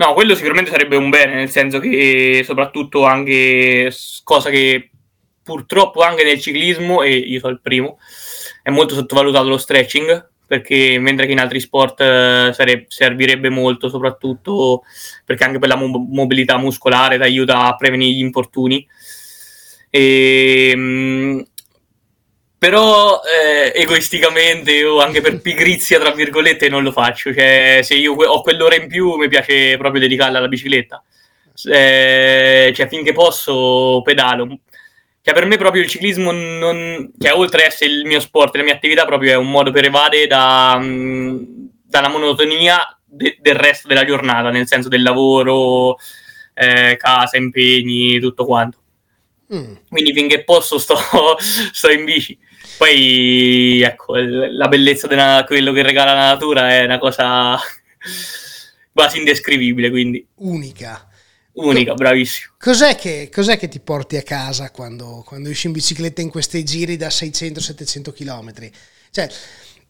No, 0.00 0.14
quello 0.14 0.36
sicuramente 0.36 0.70
sarebbe 0.70 0.94
un 0.94 1.10
bene, 1.10 1.34
nel 1.34 1.50
senso 1.50 1.80
che 1.80 2.42
soprattutto 2.44 3.04
anche 3.04 3.92
cosa 4.22 4.48
che 4.48 4.90
purtroppo 5.42 6.02
anche 6.02 6.22
nel 6.22 6.40
ciclismo, 6.40 7.02
e 7.02 7.16
io 7.16 7.40
sono 7.40 7.52
il 7.52 7.60
primo, 7.60 7.98
è 8.62 8.70
molto 8.70 8.94
sottovalutato 8.94 9.48
lo 9.48 9.58
stretching, 9.58 10.30
perché 10.46 11.00
mentre 11.00 11.26
che 11.26 11.32
in 11.32 11.40
altri 11.40 11.58
sport 11.58 12.00
eh, 12.00 12.50
sare- 12.54 12.84
servirebbe 12.86 13.48
molto, 13.48 13.88
soprattutto 13.88 14.82
perché 15.24 15.42
anche 15.42 15.58
per 15.58 15.68
la 15.68 15.76
mo- 15.76 16.06
mobilità 16.08 16.56
muscolare 16.58 17.16
ti 17.16 17.22
aiuta 17.24 17.64
a 17.64 17.74
prevenire 17.74 18.12
gli 18.12 18.20
infortuni. 18.20 18.86
E, 19.90 20.70
ehm, 20.74 20.80
mh, 20.80 21.46
però 22.58 23.20
eh, 23.22 23.72
egoisticamente 23.80 24.84
o 24.84 25.00
anche 25.00 25.20
per 25.20 25.40
pigrizia, 25.40 26.00
tra 26.00 26.10
virgolette, 26.10 26.68
non 26.68 26.82
lo 26.82 26.90
faccio. 26.90 27.32
Cioè, 27.32 27.80
se 27.82 27.94
io 27.94 28.14
ho 28.14 28.42
quell'ora 28.42 28.74
in 28.74 28.88
più, 28.88 29.14
mi 29.14 29.28
piace 29.28 29.76
proprio 29.76 30.00
dedicarla 30.00 30.38
alla 30.38 30.48
bicicletta. 30.48 31.02
Eh, 31.70 32.72
cioè, 32.74 32.88
finché 32.88 33.12
posso, 33.12 34.02
pedalo. 34.02 34.58
Cioè, 35.22 35.34
per 35.34 35.46
me 35.46 35.56
proprio 35.56 35.82
il 35.82 35.88
ciclismo, 35.88 36.32
non, 36.32 37.12
cioè, 37.16 37.32
oltre 37.32 37.62
ad 37.62 37.68
essere 37.68 37.92
il 37.92 38.06
mio 38.06 38.18
sport, 38.18 38.56
la 38.56 38.64
mia 38.64 38.74
attività, 38.74 39.04
proprio 39.04 39.32
è 39.32 39.36
un 39.36 39.50
modo 39.50 39.70
per 39.70 39.84
evadere 39.84 40.26
da, 40.26 40.80
dalla 40.80 42.08
monotonia 42.08 42.98
de, 43.04 43.38
del 43.40 43.54
resto 43.54 43.86
della 43.86 44.04
giornata, 44.04 44.50
nel 44.50 44.66
senso 44.66 44.88
del 44.88 45.02
lavoro, 45.02 45.96
eh, 46.54 46.96
casa, 46.96 47.36
impegni, 47.36 48.18
tutto 48.18 48.44
quanto. 48.44 48.78
Mm. 49.54 49.74
Quindi 49.88 50.12
finché 50.12 50.42
posso 50.42 50.78
sto, 50.78 50.96
sto 51.38 51.90
in 51.90 52.04
bici. 52.04 52.38
Poi, 52.78 53.82
ecco, 53.82 54.14
la 54.16 54.68
bellezza 54.68 55.08
di 55.08 55.16
quello 55.46 55.72
che 55.72 55.82
regala 55.82 56.14
la 56.14 56.28
natura 56.28 56.70
è 56.70 56.84
una 56.84 56.98
cosa 56.98 57.58
quasi 58.94 59.18
indescrivibile, 59.18 59.90
quindi. 59.90 60.24
Unica. 60.36 61.08
Unica, 61.54 61.94
bravissimo. 61.94 62.54
Cos'è 62.56 62.94
che, 62.94 63.28
cos'è 63.32 63.58
che, 63.58 63.66
ti 63.66 63.80
porti 63.80 64.16
a 64.16 64.22
casa 64.22 64.70
quando, 64.70 65.24
quando 65.26 65.48
esci 65.48 65.66
in 65.66 65.72
bicicletta 65.72 66.20
in 66.20 66.30
questi 66.30 66.64
giri 66.64 66.96
da 66.96 67.08
600-700 67.08 68.12
km? 68.12 68.70
Cioè, 69.10 69.28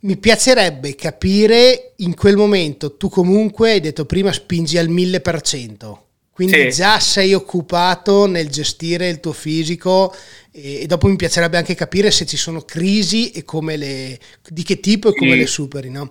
mi 0.01 0.16
piacerebbe 0.16 0.94
capire 0.94 1.92
in 1.96 2.14
quel 2.14 2.37
momento, 2.37 2.96
tu 2.96 3.11
comunque 3.11 3.72
hai 3.72 3.81
detto 3.81 4.07
prima 4.07 4.33
spingi 4.33 4.79
al 4.79 4.88
1000%, 4.88 5.98
quindi 6.38 6.70
sì. 6.70 6.83
già 6.83 7.01
sei 7.01 7.35
occupato 7.35 8.29
nel 8.29 8.48
gestire 8.48 9.09
il 9.09 9.18
tuo 9.18 9.33
fisico 9.33 10.14
e, 10.53 10.83
e, 10.83 10.87
dopo 10.87 11.09
mi 11.09 11.16
piacerebbe 11.16 11.57
anche 11.57 11.74
capire 11.74 12.12
se 12.12 12.27
ci 12.27 12.37
sono 12.37 12.61
crisi 12.61 13.33
e 13.33 13.42
come 13.42 13.77
le, 13.77 14.16
di 14.48 14.62
che 14.62 14.79
tipo 14.79 15.09
e 15.09 15.14
come 15.14 15.33
sì. 15.33 15.38
le 15.38 15.46
superi. 15.48 15.90
No? 15.90 16.09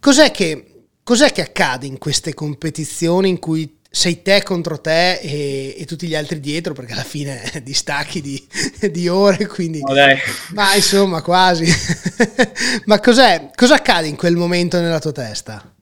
Cos'è, 0.00 0.32
che, 0.32 0.86
cos'è 1.04 1.30
che 1.30 1.42
accade 1.42 1.86
in 1.86 1.98
queste 1.98 2.34
competizioni 2.34 3.28
in 3.28 3.38
cui 3.38 3.78
sei 3.88 4.22
te 4.22 4.42
contro 4.42 4.80
te 4.80 5.20
e, 5.20 5.76
e, 5.78 5.84
tutti 5.84 6.08
gli 6.08 6.16
altri 6.16 6.40
dietro 6.40 6.74
perché 6.74 6.94
alla 6.94 7.04
fine 7.04 7.40
distacchi 7.62 8.20
di, 8.20 8.44
di 8.90 9.06
ore 9.06 9.46
quindi 9.46 9.78
oh, 9.82 9.94
ma 10.52 10.74
insomma 10.74 11.22
quasi 11.22 11.66
ma 12.86 13.00
cos'è 13.00 13.50
cosa 13.54 13.74
accade 13.74 14.06
in 14.06 14.14
quel 14.14 14.36
momento 14.36 14.80
nella 14.80 15.00
tua 15.00 15.10
testa 15.10 15.74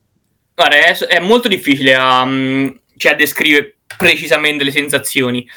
guarda 0.55 0.77
è, 0.77 0.97
è 0.97 1.21
molto 1.21 1.49
difficile 1.49 1.95
a, 1.95 2.27
cioè, 2.99 3.13
a 3.13 3.17
descrivere 3.17 3.77
precisamente 3.97 4.65
le 4.65 4.71
sensazioni. 4.71 5.49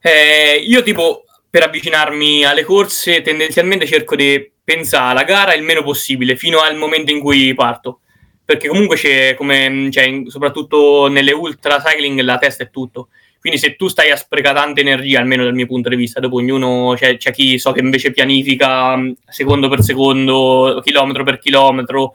Eh, 0.00 0.62
io 0.66 0.82
tipo 0.82 1.24
per 1.50 1.62
avvicinarmi 1.62 2.44
alle 2.44 2.62
corse 2.62 3.22
tendenzialmente 3.22 3.86
cerco 3.86 4.14
di 4.14 4.52
pensare 4.62 5.12
alla 5.12 5.24
gara 5.24 5.54
il 5.54 5.62
meno 5.62 5.82
possibile 5.82 6.36
fino 6.36 6.60
al 6.60 6.76
momento 6.76 7.10
in 7.10 7.20
cui 7.20 7.54
parto. 7.54 8.00
Perché 8.44 8.68
comunque 8.68 8.96
c'è 8.96 9.34
come 9.34 9.88
cioè, 9.90 10.22
soprattutto 10.26 11.08
nelle 11.08 11.32
ultra 11.32 11.82
cycling 11.82 12.20
la 12.20 12.38
testa 12.38 12.64
è 12.64 12.70
tutto. 12.70 13.08
Quindi 13.40 13.58
se 13.58 13.76
tu 13.76 13.88
stai 13.88 14.10
a 14.10 14.16
sprecare 14.16 14.58
tanta 14.58 14.80
energia 14.80 15.20
almeno 15.20 15.44
dal 15.44 15.54
mio 15.54 15.66
punto 15.66 15.88
di 15.88 15.96
vista 15.96 16.18
dopo 16.18 16.36
ognuno 16.36 16.94
c'è, 16.96 17.16
c'è 17.18 17.30
chi 17.30 17.58
so 17.58 17.72
che 17.72 17.80
invece 17.80 18.10
pianifica 18.10 18.96
secondo 19.28 19.68
per 19.68 19.82
secondo 19.82 20.80
chilometro 20.82 21.24
per 21.24 21.38
chilometro 21.38 22.14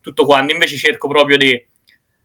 tutto 0.00 0.24
quanto. 0.24 0.52
Invece 0.52 0.76
cerco 0.76 1.08
proprio 1.08 1.36
di 1.36 1.64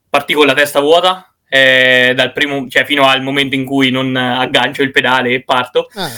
partire 0.10 0.40
con 0.40 0.48
la 0.48 0.54
testa 0.54 0.80
vuota 0.80 1.29
eh, 1.50 2.14
dal 2.16 2.32
primo, 2.32 2.68
cioè 2.70 2.86
fino 2.86 3.06
al 3.06 3.24
momento 3.24 3.56
in 3.56 3.66
cui 3.66 3.90
non 3.90 4.16
aggancio 4.16 4.84
il 4.84 4.92
pedale 4.92 5.34
e 5.34 5.44
parto. 5.44 5.90
Ah. 5.96 6.10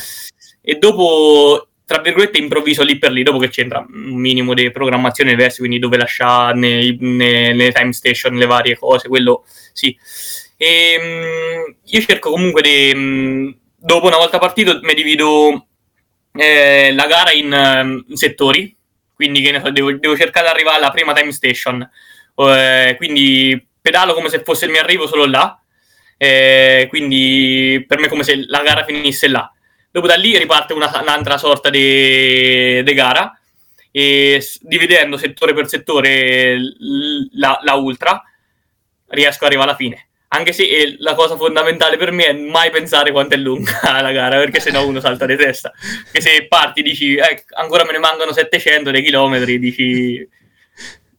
E 0.61 0.75
dopo, 0.75 1.69
tra 1.85 2.01
virgolette, 2.01 2.37
improvviso 2.37 2.83
lì 2.83 2.97
per 2.97 3.11
lì, 3.11 3.23
dopo 3.23 3.39
che 3.39 3.49
c'entra 3.49 3.79
un 3.79 4.19
minimo 4.19 4.53
di 4.53 4.69
programmazione 4.71 5.31
diversa, 5.31 5.59
quindi 5.59 5.79
dove 5.79 5.97
lasciare 5.97 6.57
nei, 6.57 6.97
nei, 6.99 7.55
nelle 7.55 7.71
time 7.71 7.93
station 7.93 8.35
le 8.35 8.45
varie 8.45 8.77
cose, 8.77 9.07
quello 9.07 9.45
sì. 9.71 9.97
E, 10.57 10.97
mh, 10.99 11.75
io 11.85 12.01
cerco 12.01 12.29
comunque 12.29 12.61
di, 12.61 12.93
mh, 12.93 13.57
dopo 13.77 14.07
una 14.07 14.17
volta 14.17 14.37
partito, 14.37 14.79
mi 14.83 14.93
divido 14.93 15.65
eh, 16.33 16.93
la 16.93 17.07
gara 17.07 17.31
in, 17.31 18.03
in 18.07 18.15
settori, 18.15 18.75
quindi 19.15 19.41
che 19.41 19.51
ne 19.51 19.61
so, 19.61 19.71
devo, 19.71 19.91
devo, 19.93 20.15
cercare 20.17 20.47
di 20.47 20.53
arrivare 20.53 20.77
alla 20.77 20.91
prima 20.91 21.13
time 21.13 21.31
station. 21.31 21.89
Eh, 22.35 22.95
quindi 22.97 23.69
pedalo 23.81 24.13
come 24.13 24.29
se 24.29 24.43
fosse 24.43 24.65
il 24.65 24.71
mio 24.71 24.81
arrivo 24.81 25.07
solo 25.07 25.25
là, 25.25 25.59
eh, 26.17 26.85
quindi 26.89 27.83
per 27.87 27.99
me 27.99 28.05
è 28.05 28.09
come 28.09 28.23
se 28.23 28.45
la 28.47 28.61
gara 28.61 28.83
finisse 28.83 29.27
là. 29.27 29.51
Dopo 29.89 30.07
da 30.07 30.15
lì 30.15 30.37
riparte 30.37 30.73
una, 30.73 30.89
un'altra 31.01 31.37
sorta 31.37 31.69
di 31.69 32.83
gara 32.93 33.37
e 33.91 34.41
dividendo 34.61 35.17
settore 35.17 35.53
per 35.53 35.67
settore 35.67 36.57
la, 37.33 37.59
la, 37.61 37.73
ultra 37.73 38.23
riesco 39.07 39.43
ad 39.43 39.49
arrivare 39.49 39.69
alla 39.69 39.77
fine. 39.77 40.07
Anche 40.29 40.53
se 40.53 40.63
eh, 40.63 40.95
la 40.99 41.13
cosa 41.13 41.35
fondamentale 41.35 41.97
per 41.97 42.11
me 42.11 42.27
è 42.27 42.33
mai 42.33 42.69
pensare 42.69 43.11
quanto 43.11 43.33
è 43.33 43.37
lunga 43.37 43.81
la 44.01 44.11
gara, 44.13 44.37
perché 44.37 44.61
sennò 44.61 44.85
uno 44.85 45.01
salta 45.01 45.25
di 45.25 45.35
testa. 45.35 45.73
Che 46.09 46.21
se 46.21 46.47
parti 46.47 46.81
dici 46.81 47.15
eh, 47.15 47.43
ancora 47.55 47.83
me 47.83 47.91
ne 47.91 47.97
mancano 47.97 48.31
700 48.31 48.91
dei 48.91 49.03
chilometri, 49.03 49.59
dici 49.59 50.25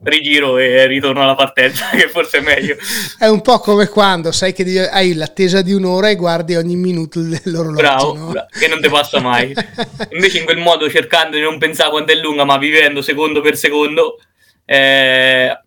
rigiro 0.02 0.58
e 0.58 0.86
ritorno 0.86 1.22
alla 1.22 1.34
partenza, 1.34 1.88
che 1.94 2.08
forse 2.08 2.38
è 2.38 2.40
meglio. 2.40 2.76
È 3.18 3.26
un 3.26 3.40
po' 3.40 3.58
come 3.58 3.88
quando 3.88 4.32
sai 4.32 4.52
che 4.52 4.88
hai 4.88 5.14
l'attesa 5.14 5.62
di 5.62 5.72
un'ora 5.72 6.08
e 6.08 6.16
guardi 6.16 6.56
ogni 6.56 6.76
minuto 6.76 7.20
l'orologio. 7.44 7.80
Bravo, 7.80 8.14
no? 8.14 8.30
bravo 8.30 8.48
che 8.50 8.68
non 8.68 8.80
ti 8.80 8.88
passa 8.88 9.20
mai. 9.20 9.52
Invece 10.10 10.38
in 10.38 10.44
quel 10.44 10.58
modo, 10.58 10.90
cercando 10.90 11.36
di 11.36 11.42
non 11.42 11.58
pensare 11.58 11.90
quanto 11.90 12.12
è 12.12 12.16
lunga, 12.16 12.44
ma 12.44 12.58
vivendo 12.58 13.02
secondo 13.02 13.40
per 13.40 13.56
secondo 13.56 14.18
eh, 14.64 15.58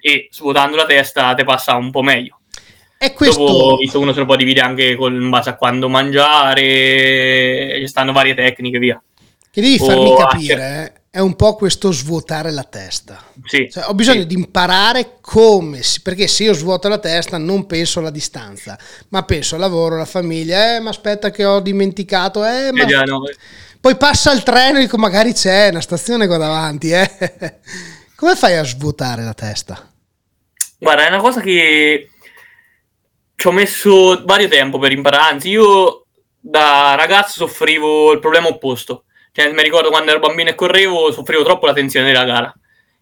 e 0.00 0.28
svuotando 0.30 0.76
la 0.76 0.86
testa, 0.86 1.34
ti 1.34 1.44
passa 1.44 1.74
un 1.74 1.90
po' 1.90 2.02
meglio. 2.02 2.38
E 2.98 3.12
questo... 3.12 3.44
Dopo, 3.44 3.76
visto 3.76 4.00
uno 4.00 4.12
se 4.12 4.20
lo 4.20 4.24
può 4.24 4.36
dividere 4.36 4.66
anche 4.66 4.94
con, 4.94 5.14
in 5.14 5.28
base 5.28 5.50
a 5.50 5.56
quando 5.56 5.88
mangiare, 5.88 7.76
ci 7.80 7.88
stanno 7.88 8.12
varie 8.12 8.34
tecniche, 8.34 8.78
via. 8.78 9.02
Che 9.50 9.60
devi 9.60 9.78
farmi 9.78 10.08
o 10.08 10.16
capire, 10.16 10.92
eh 10.96 11.02
è 11.14 11.20
un 11.20 11.36
po' 11.36 11.54
questo 11.54 11.92
svuotare 11.92 12.50
la 12.50 12.64
testa. 12.64 13.22
Sì, 13.44 13.70
cioè, 13.70 13.84
ho 13.86 13.94
bisogno 13.94 14.22
sì. 14.22 14.26
di 14.26 14.34
imparare 14.34 15.18
come, 15.20 15.80
perché 16.02 16.26
se 16.26 16.42
io 16.42 16.52
svuoto 16.52 16.88
la 16.88 16.98
testa 16.98 17.38
non 17.38 17.66
penso 17.66 18.00
alla 18.00 18.10
distanza, 18.10 18.76
ma 19.10 19.22
penso 19.22 19.54
al 19.54 19.60
lavoro, 19.60 19.94
alla 19.94 20.06
famiglia, 20.06 20.74
eh, 20.74 20.80
ma 20.80 20.90
aspetta 20.90 21.30
che 21.30 21.44
ho 21.44 21.60
dimenticato, 21.60 22.44
eh, 22.44 22.72
ma... 22.72 22.84
già, 22.84 23.04
no. 23.04 23.22
Poi 23.80 23.96
passa 23.96 24.32
il 24.32 24.42
treno 24.42 24.78
e 24.78 24.80
dico 24.80 24.98
magari 24.98 25.32
c'è 25.32 25.68
una 25.68 25.80
stazione 25.80 26.26
qua 26.26 26.36
davanti, 26.36 26.90
eh. 26.90 27.60
Come 28.16 28.34
fai 28.34 28.56
a 28.56 28.64
svuotare 28.64 29.22
la 29.22 29.34
testa? 29.34 29.88
Guarda, 30.78 31.06
è 31.06 31.10
una 31.10 31.20
cosa 31.20 31.40
che 31.40 32.10
ci 33.36 33.46
ho 33.46 33.52
messo 33.52 34.20
vario 34.24 34.48
tempo 34.48 34.80
per 34.80 34.90
imparare, 34.90 35.32
anzi 35.32 35.50
io 35.50 36.06
da 36.40 36.96
ragazzo 36.96 37.46
soffrivo 37.46 38.10
il 38.10 38.18
problema 38.18 38.48
opposto 38.48 39.04
cioè, 39.34 39.52
mi 39.52 39.62
ricordo 39.64 39.88
quando 39.88 40.12
ero 40.12 40.20
bambino 40.20 40.50
e 40.50 40.54
correvo, 40.54 41.10
soffrivo 41.10 41.42
troppo 41.42 41.66
la 41.66 41.72
tensione 41.72 42.06
della 42.06 42.22
gara. 42.22 42.54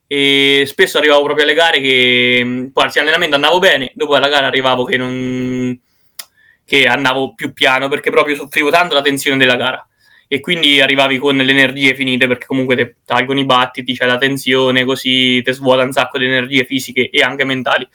E 0.07 0.65
spesso 0.67 0.97
arrivavo 0.97 1.25
proprio 1.25 1.45
alle 1.45 1.53
gare 1.53 1.79
che, 1.79 2.71
quasi 2.73 2.99
allenamento 2.99 3.35
andavo 3.35 3.59
bene, 3.59 3.93
dopo 3.95 4.15
alla 4.15 4.31
gara 4.31 4.47
arrivavo 4.47 4.85
che 4.85 4.97
non 4.97 5.79
che 6.65 6.87
andavo 6.87 7.35
più 7.35 7.53
piano 7.53 7.89
perché 7.89 8.11
proprio 8.11 8.35
soffrivo 8.35 8.71
tanto 8.71 8.95
la 8.95 9.03
tensione 9.03 9.37
della 9.37 9.57
gara 9.57 9.87
e 10.27 10.41
quindi 10.41 10.81
arrivavi 10.81 11.19
con 11.19 11.37
le 11.37 11.51
energie 11.51 11.95
finite 11.95 12.27
perché 12.27 12.47
comunque 12.47 12.77
ti 12.77 12.95
tolgono 13.05 13.41
i 13.41 13.45
battiti, 13.45 13.95
c'è 13.95 14.07
la 14.07 14.17
tensione, 14.17 14.87
così 14.87 15.43
ti 15.43 15.53
svuota 15.53 15.83
un 15.83 15.93
sacco 15.93 16.17
di 16.17 16.25
energie 16.25 16.65
fisiche 16.65 17.11
e 17.11 17.21
anche 17.21 17.45
mentali. 17.45 17.87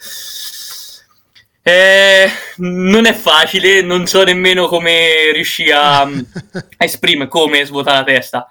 Eh, 1.68 2.30
non 2.60 3.06
è 3.06 3.14
facile, 3.14 3.82
non 3.82 4.08
so 4.08 4.24
nemmeno 4.24 4.68
come 4.68 5.34
riuscire 5.34 5.74
a, 5.74 6.04
a 6.08 6.86
esprimere 6.86 7.28
come 7.28 7.66
svuotare 7.66 7.98
la 7.98 8.04
testa, 8.06 8.48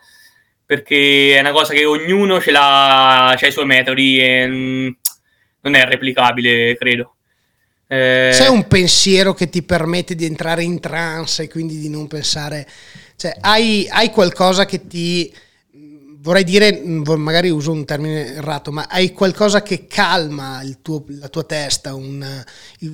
perché 0.67 1.35
è 1.35 1.41
una 1.41 1.53
cosa 1.53 1.73
che 1.73 1.87
ognuno 1.87 2.39
ce 2.43 2.51
l'ha, 2.51 3.29
ha 3.29 3.47
i 3.47 3.51
suoi 3.51 3.65
metodi 3.65 4.19
e 4.19 4.47
mm, 4.47 4.89
non 5.63 5.75
è 5.77 5.85
replicabile, 5.87 6.77
credo. 6.77 7.15
Eh... 7.89 8.33
C'è 8.35 8.49
un 8.49 8.67
pensiero 8.69 9.33
che 9.33 9.49
ti 9.49 9.63
permette 9.63 10.15
di 10.15 10.27
entrare 10.27 10.63
in 10.63 10.79
trance 10.79 11.45
e 11.45 11.49
quindi 11.49 11.79
di 11.79 11.89
non 11.89 12.09
pensare, 12.09 12.69
cioè 13.17 13.35
hai, 13.41 13.89
hai 13.91 14.11
qualcosa 14.11 14.67
che 14.67 14.87
ti 14.87 15.35
vorrei 16.27 16.43
dire, 16.43 16.83
mm, 16.85 17.05
magari 17.19 17.51
uso 17.51 17.71
un 17.71 17.85
termine 17.85 18.35
errato, 18.35 18.73
ma 18.73 18.87
hai 18.91 19.13
qualcosa 19.13 19.63
che 19.63 19.87
calma 19.87 20.61
tuo, 20.83 21.05
la 21.21 21.29
tua 21.29 21.45
testa, 21.45 21.95
una, 21.95 22.45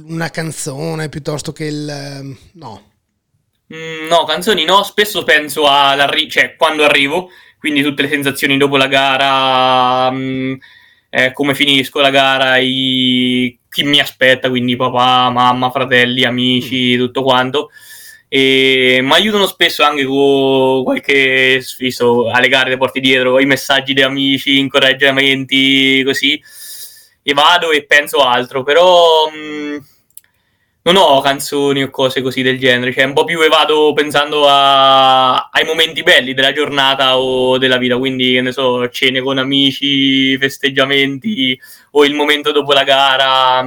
una, 0.07 0.29
canzone 0.29 1.09
piuttosto 1.09 1.51
che 1.53 1.65
il... 1.65 2.37
no. 2.53 2.91
Mm, 3.75 4.07
no, 4.07 4.25
canzoni 4.25 4.65
no, 4.65 4.83
spesso 4.83 5.25
penso 5.25 5.67
all'arrivo, 5.67 6.31
cioè 6.31 6.57
quando 6.57 6.85
arrivo, 6.85 7.31
quindi 7.59 7.83
tutte 7.83 8.03
le 8.03 8.09
sensazioni 8.09 8.59
dopo 8.59 8.77
la 8.77 8.87
gara, 8.87 10.11
mh, 10.11 10.17
mm, 10.17 10.55
eh, 11.09 11.33
come 11.33 11.55
finisco 11.55 12.01
la 12.01 12.11
gara, 12.11 12.59
i, 12.59 13.59
chi 13.71 13.83
mi 13.85 13.99
aspetta, 13.99 14.51
quindi 14.51 14.77
papà, 14.77 15.31
mamma, 15.31 15.71
fratelli, 15.71 16.25
amici, 16.25 16.97
tutto 16.99 17.23
quanto. 17.23 17.71
E 18.35 19.01
mi 19.03 19.13
aiutano 19.13 19.47
spesso 19.47 19.83
anche 19.83 20.07
con 20.07 20.85
qualche 20.85 21.63
visto, 21.77 22.31
alle 22.31 22.49
gare 22.49 22.71
le 22.71 22.79
porti 22.79 22.99
dietro 22.99 23.39
i 23.39 23.45
messaggi 23.45 23.93
di 23.93 24.01
amici, 24.01 24.59
incoraggiamenti, 24.59 26.03
così 26.03 26.43
e 27.23 27.35
vado 27.35 27.73
e 27.73 27.85
penso 27.85 28.21
altro, 28.21 28.63
però 28.63 29.29
mh, 29.29 29.85
non 30.85 30.97
ho 30.97 31.21
canzoni 31.21 31.83
o 31.83 31.91
cose 31.91 32.23
così 32.23 32.41
del 32.41 32.59
genere, 32.59 32.91
cioè 32.95 33.05
un 33.05 33.13
po' 33.13 33.25
più 33.25 33.39
vado 33.49 33.93
pensando 33.93 34.49
a, 34.49 35.51
ai 35.51 35.65
momenti 35.67 36.03
belli 36.03 36.33
della 36.33 36.53
giornata 36.53 37.19
o 37.19 37.59
della 37.59 37.77
vita, 37.77 37.99
quindi 37.99 38.41
ne 38.41 38.53
so, 38.53 38.89
cene 38.89 39.21
con 39.21 39.37
amici, 39.37 40.39
festeggiamenti 40.39 41.61
o 41.91 42.05
il 42.07 42.15
momento 42.15 42.51
dopo 42.51 42.73
la 42.73 42.85
gara, 42.85 43.63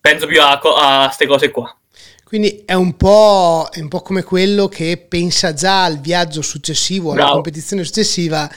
penso 0.00 0.26
più 0.26 0.40
a 0.42 0.58
queste 0.58 1.26
cose 1.26 1.50
qua. 1.52 1.76
Quindi 2.32 2.62
è 2.64 2.72
un, 2.72 2.96
po', 2.96 3.68
è 3.70 3.78
un 3.80 3.88
po' 3.88 4.00
come 4.00 4.22
quello 4.22 4.66
che 4.66 4.96
pensa 5.06 5.52
già 5.52 5.84
al 5.84 5.98
viaggio 6.00 6.40
successivo, 6.40 7.10
alla 7.10 7.16
Bravo. 7.16 7.32
competizione 7.34 7.84
successiva. 7.84 8.50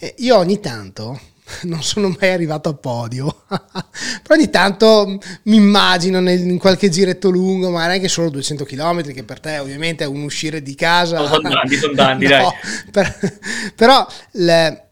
Eh, 0.00 0.16
io 0.18 0.36
ogni 0.36 0.58
tanto 0.58 1.16
non 1.62 1.80
sono 1.80 2.12
mai 2.18 2.30
arrivato 2.30 2.70
a 2.70 2.74
podio, 2.74 3.42
però 3.46 4.34
ogni 4.34 4.50
tanto 4.50 5.20
mi 5.44 5.54
immagino 5.54 6.18
nel, 6.18 6.40
in 6.40 6.58
qualche 6.58 6.88
giretto 6.88 7.30
lungo, 7.30 7.70
magari 7.70 7.92
anche 7.92 8.08
solo 8.08 8.30
200 8.30 8.64
km, 8.64 9.12
che 9.12 9.22
per 9.22 9.38
te 9.38 9.60
ovviamente 9.60 10.02
è 10.02 10.08
un 10.08 10.24
uscire 10.24 10.60
di 10.60 10.74
casa. 10.74 11.24
sono 11.28 11.48
tanti, 11.50 11.76
sono 11.76 11.94
tanti, 11.94 12.24
no, 12.26 12.30
dai. 12.30 12.46
Per, 12.90 13.38
però 13.76 14.04
le, 14.32 14.89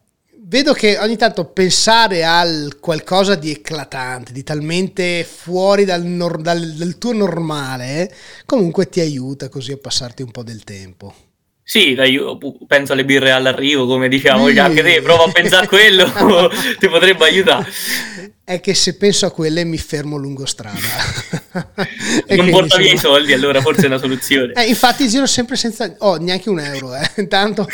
vedo 0.49 0.73
che 0.73 0.99
ogni 0.99 1.17
tanto 1.17 1.45
pensare 1.45 2.25
al 2.25 2.79
qualcosa 2.81 3.35
di 3.35 3.51
eclatante, 3.51 4.33
di 4.33 4.43
talmente 4.43 5.23
fuori 5.25 5.85
dal, 5.85 6.03
nor, 6.05 6.41
dal, 6.41 6.73
dal 6.73 6.97
tuo 6.97 7.13
normale, 7.13 8.13
comunque 8.47 8.89
ti 8.89 9.01
aiuta 9.01 9.51
così 9.51 9.73
a 9.73 9.77
passarti 9.77 10.23
un 10.23 10.31
po' 10.31 10.43
del 10.43 10.65
tempo. 10.65 11.28
Sì, 11.71 11.93
dai, 11.93 12.13
io 12.13 12.39
penso 12.67 12.95
alle 12.95 13.05
birre 13.05 13.31
all'arrivo, 13.31 13.87
come 13.87 14.09
diciamo, 14.09 14.49
sì. 14.49 14.59
anche 14.59 14.83
te 14.83 15.03
prova 15.03 15.25
a 15.25 15.31
pensare 15.31 15.67
a 15.67 15.69
quello, 15.69 16.11
ti 16.81 16.89
potrebbe 16.89 17.27
aiutare. 17.27 17.71
È 18.43 18.59
che 18.59 18.73
se 18.73 18.97
penso 18.97 19.27
a 19.27 19.31
quelle 19.31 19.65
mi 19.65 19.77
fermo 19.77 20.17
lungo 20.17 20.47
strada. 20.47 20.79
non 22.37 22.49
porta 22.49 22.79
via 22.79 22.95
i 22.95 22.97
soldi, 22.97 23.35
allora 23.35 23.61
forse 23.61 23.83
è 23.83 23.87
una 23.87 23.99
soluzione. 23.99 24.55
Eh, 24.55 24.65
infatti 24.65 25.11
giro 25.11 25.27
sempre 25.27 25.57
senza... 25.57 25.95
Oh, 25.99 26.17
neanche 26.17 26.49
un 26.49 26.59
euro, 26.59 26.95
eh. 26.95 27.07
Intanto, 27.21 27.69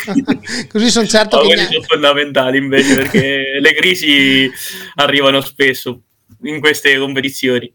così 0.67 0.89
sono 0.89 1.07
certo 1.07 1.37
no, 1.37 1.47
che... 1.47 1.55
Neanche... 1.55 1.75
sono 1.75 1.85
fondamentali 1.87 2.57
invece, 2.57 2.95
perché 2.95 3.59
le 3.61 3.73
crisi 3.75 4.51
arrivano 4.95 5.39
spesso 5.39 6.01
in 6.41 6.59
queste 6.59 6.97
competizioni. 6.97 7.71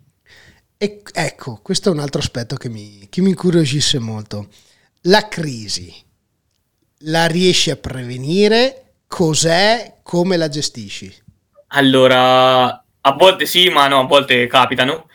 E, 0.76 1.00
ecco, 1.14 1.60
questo 1.62 1.88
è 1.88 1.92
un 1.92 2.00
altro 2.00 2.20
aspetto 2.20 2.56
che 2.56 2.68
mi, 2.68 3.06
che 3.08 3.22
mi 3.22 3.30
incuriosisce 3.30 3.98
molto. 3.98 4.48
La 5.04 5.26
crisi 5.26 6.08
la 7.04 7.26
riesci 7.26 7.70
a 7.70 7.76
prevenire? 7.76 8.94
Cos'è? 9.06 9.98
Come 10.02 10.36
la 10.36 10.48
gestisci? 10.48 11.12
Allora, 11.68 12.68
a 12.68 13.12
volte 13.16 13.46
sì, 13.46 13.68
ma 13.68 13.86
no, 13.88 14.00
a 14.00 14.06
volte 14.06 14.46
capitano. 14.46 15.08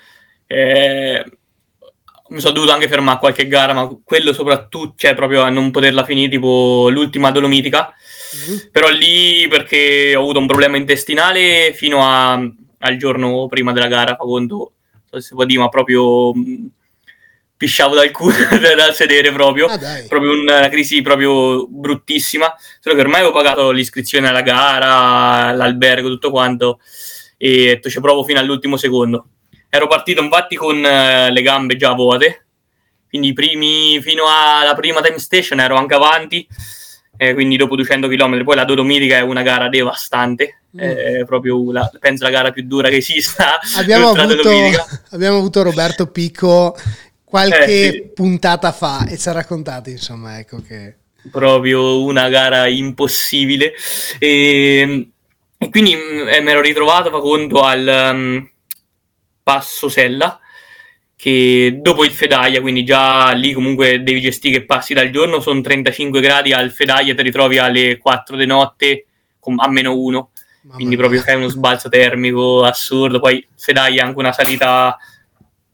Eh, 0.48 1.24
mi 2.30 2.40
sono 2.40 2.54
dovuto 2.54 2.72
anche 2.72 2.88
fermare 2.88 3.18
a 3.18 3.20
qualche 3.20 3.48
gara, 3.48 3.74
ma 3.74 3.88
quello 4.04 4.34
soprattutto, 4.34 4.94
cioè 4.98 5.14
proprio 5.14 5.42
a 5.42 5.50
non 5.50 5.72
poterla 5.72 6.04
finire, 6.04 6.30
tipo 6.30 6.90
l'ultima 6.90 7.32
dolomitica. 7.32 7.94
Mm-hmm. 8.36 8.58
Però 8.72 8.90
lì 8.90 9.48
perché 9.48 10.16
ho 10.16 10.22
avuto 10.22 10.40
un 10.40 10.48
problema 10.48 10.78
intestinale 10.78 11.74
fino 11.74 12.04
a, 12.04 12.34
al 12.34 12.98
giorno 12.98 13.48
prima 13.48 13.72
della 13.74 13.88
gara, 13.88 14.16
fa 14.16 14.24
conto, 14.24 14.56
non 14.56 15.02
so 15.06 15.20
se 15.20 15.28
si 15.28 15.34
può 15.36 15.46
dire, 15.46 15.60
ma 15.60 15.70
proprio 15.70 16.32
pisciavo 17.58 17.96
dal 17.96 18.12
culo 18.12 18.34
dal 18.76 18.94
sedere 18.94 19.32
proprio, 19.32 19.68
ah, 19.68 19.78
proprio 20.08 20.32
una 20.40 20.68
crisi 20.70 21.02
proprio 21.02 21.68
bruttissima, 21.68 22.54
solo 22.80 22.96
che 22.96 23.02
ormai 23.02 23.22
avevo 23.22 23.34
pagato 23.34 23.72
l'iscrizione 23.72 24.28
alla 24.28 24.42
gara, 24.42 25.52
l'albergo, 25.52 26.10
tutto 26.10 26.32
quanto. 26.32 26.80
E 27.38 27.82
ci 27.84 28.00
provo 28.00 28.24
fino 28.24 28.40
all'ultimo 28.40 28.78
secondo. 28.78 29.28
Ero 29.70 29.88
partito 29.88 30.22
infatti 30.22 30.56
con 30.56 30.78
uh, 30.78 31.32
le 31.32 31.42
gambe 31.42 31.76
già 31.76 31.94
vuote, 31.94 32.46
quindi 33.10 33.34
primi, 33.34 34.02
fino 34.02 34.24
alla 34.28 34.74
prima 34.74 35.02
time 35.02 35.20
station 35.20 35.60
ero 35.60 35.76
anche 35.76 35.96
avanti, 35.96 36.48
eh, 37.18 37.34
quindi 37.34 37.58
dopo 37.58 37.76
200 37.76 38.08
km, 38.08 38.44
poi 38.44 38.56
la 38.56 38.66
Dolomitica 38.66 39.18
è 39.18 39.22
una 39.22 39.42
gara 39.42 39.68
devastante, 39.68 40.62
mm. 40.76 40.80
è 40.80 41.24
proprio 41.26 41.72
la, 41.72 41.90
penso 42.00 42.24
la 42.24 42.30
gara 42.30 42.52
più 42.52 42.64
dura 42.64 42.90
che 42.90 42.98
esista. 42.98 43.60
Abbiamo, 43.76 44.12
avuto, 44.16 44.50
abbiamo 45.12 45.38
avuto 45.38 45.62
Roberto 45.62 46.08
Picco 46.08 46.76
qualche 47.36 47.66
eh, 47.66 47.92
sì. 47.92 48.12
puntata 48.14 48.72
fa 48.72 49.06
e 49.06 49.18
ci 49.18 49.28
ha 49.28 49.34
raccontato, 49.34 49.90
insomma, 49.90 50.40
ecco 50.40 50.62
che... 50.62 50.96
Proprio 51.30 52.02
una 52.02 52.30
gara 52.30 52.68
impossibile. 52.68 53.74
E, 54.20 55.10
e 55.58 55.70
quindi 55.70 55.94
eh, 55.94 56.42
mi 56.42 56.52
ero 56.52 56.62
ritrovato, 56.62 57.10
fa 57.10 57.20
conto, 57.20 57.62
al 57.62 58.12
um, 58.14 58.50
Passo 59.44 59.90
Sella, 59.90 60.40
che 61.14 61.80
dopo 61.82 62.06
il 62.06 62.12
Fedaia, 62.12 62.62
quindi 62.62 62.86
già 62.86 63.32
lì 63.32 63.52
comunque 63.52 64.02
devi 64.02 64.22
gestire 64.22 64.60
che 64.60 64.66
passi 64.66 64.94
dal 64.94 65.10
giorno, 65.10 65.42
sono 65.42 65.60
35 65.60 66.22
gradi, 66.22 66.54
al 66.54 66.72
Fedaia 66.72 67.16
ti 67.16 67.22
ritrovi 67.22 67.58
alle 67.58 67.98
4 67.98 68.38
di 68.38 68.46
notte 68.46 69.08
con, 69.40 69.56
a 69.58 69.68
meno 69.68 69.98
1, 69.98 70.30
quindi 70.74 70.96
proprio 70.96 71.20
fai 71.22 71.36
uno 71.36 71.50
sbalzo 71.50 71.90
termico 71.90 72.64
assurdo, 72.64 73.20
poi 73.20 73.46
Fedaia 73.58 74.04
ha 74.04 74.06
anche 74.06 74.20
una 74.20 74.32
salita 74.32 74.98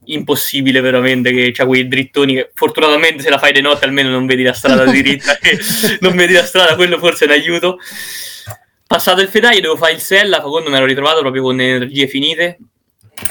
impossibile 0.06 0.80
veramente 0.80 1.32
che 1.32 1.52
c'ha 1.52 1.66
quei 1.66 1.86
drittoni 1.86 2.34
che 2.34 2.50
fortunatamente 2.54 3.22
se 3.22 3.30
la 3.30 3.38
fai 3.38 3.52
di 3.52 3.60
notte 3.60 3.84
almeno 3.84 4.10
non 4.10 4.26
vedi 4.26 4.42
la 4.42 4.52
strada 4.52 4.84
diritta 4.90 5.38
non 6.00 6.16
vedi 6.16 6.32
la 6.32 6.44
strada 6.44 6.74
quello 6.74 6.98
forse 6.98 7.24
è 7.24 7.28
un 7.28 7.34
aiuto. 7.34 7.78
Passato 8.86 9.20
il 9.20 9.28
fedaio 9.28 9.60
devo 9.60 9.76
fare 9.76 9.92
il 9.92 10.00
sella 10.00 10.36
secondo 10.36 10.68
me 10.68 10.76
ero 10.76 10.86
ritrovato 10.86 11.20
proprio 11.20 11.42
con 11.42 11.60
energie 11.60 12.06
finite. 12.08 12.58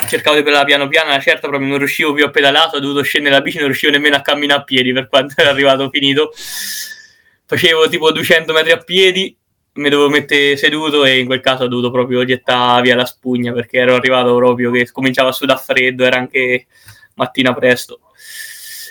Cercavo 0.07 0.37
di 0.37 0.43
pedalare 0.43 0.67
piano 0.67 0.87
piano 0.87 1.09
una 1.09 1.19
certa 1.19 1.47
proprio 1.47 1.67
non 1.67 1.77
riuscivo 1.77 2.13
più 2.13 2.23
a 2.23 2.29
pedalare 2.29 2.77
ho 2.77 2.79
dovuto 2.79 3.01
scendere 3.01 3.35
la 3.35 3.41
bici 3.41 3.57
non 3.57 3.67
riuscivo 3.67 3.91
nemmeno 3.91 4.15
a 4.15 4.21
camminare 4.21 4.61
a 4.61 4.63
piedi 4.63 4.93
per 4.93 5.07
quanto 5.07 5.33
era 5.41 5.49
arrivato 5.49 5.89
finito. 5.89 6.33
Facevo 7.45 7.89
tipo 7.89 8.11
200 8.11 8.53
metri 8.53 8.71
a 8.71 8.77
piedi 8.77 9.35
mi 9.73 9.89
dovevo 9.89 10.09
mettere 10.09 10.57
seduto 10.57 11.05
e 11.05 11.19
in 11.19 11.25
quel 11.25 11.39
caso 11.39 11.63
ho 11.63 11.67
dovuto 11.67 11.91
proprio 11.91 12.25
gettare 12.25 12.81
via 12.81 12.95
la 12.95 13.05
spugna 13.05 13.53
perché 13.53 13.77
ero 13.77 13.95
arrivato 13.95 14.35
proprio 14.35 14.71
che 14.71 14.91
cominciava 14.91 15.29
a 15.29 15.33
sudare 15.33 15.61
freddo, 15.63 16.03
era 16.03 16.17
anche 16.17 16.67
mattina 17.15 17.53
presto. 17.53 17.99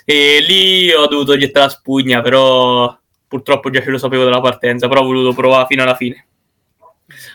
E 0.04 0.40
lì 0.40 0.90
ho 0.92 1.06
dovuto 1.06 1.36
gettare 1.36 1.66
la 1.66 1.72
spugna, 1.72 2.20
però 2.22 2.96
purtroppo 3.28 3.70
già 3.70 3.82
ce 3.82 3.90
lo 3.90 3.98
sapevo 3.98 4.24
dalla 4.24 4.40
partenza, 4.40 4.88
però 4.88 5.02
ho 5.02 5.04
voluto 5.04 5.34
provare 5.34 5.66
fino 5.66 5.82
alla 5.82 5.94
fine. 5.94 6.26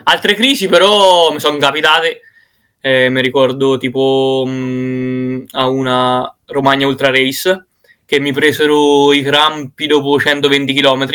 Altre 0.04 0.34
crisi 0.34 0.68
però 0.68 1.32
mi 1.32 1.40
sono 1.40 1.58
capitate, 1.58 2.22
eh, 2.82 3.10
mi 3.10 3.22
ricordo 3.22 3.78
tipo 3.78 4.44
mh, 4.46 4.52
mm, 4.52 5.44
a 5.52 5.68
una 5.68 6.38
Romagna 6.46 6.88
Ultra 6.88 7.12
Race 7.12 7.68
che 8.06 8.20
mi 8.20 8.34
presero 8.34 9.14
i 9.14 9.22
crampi 9.22 9.88
dopo 9.88 10.20
120 10.20 10.74
km 10.74 11.10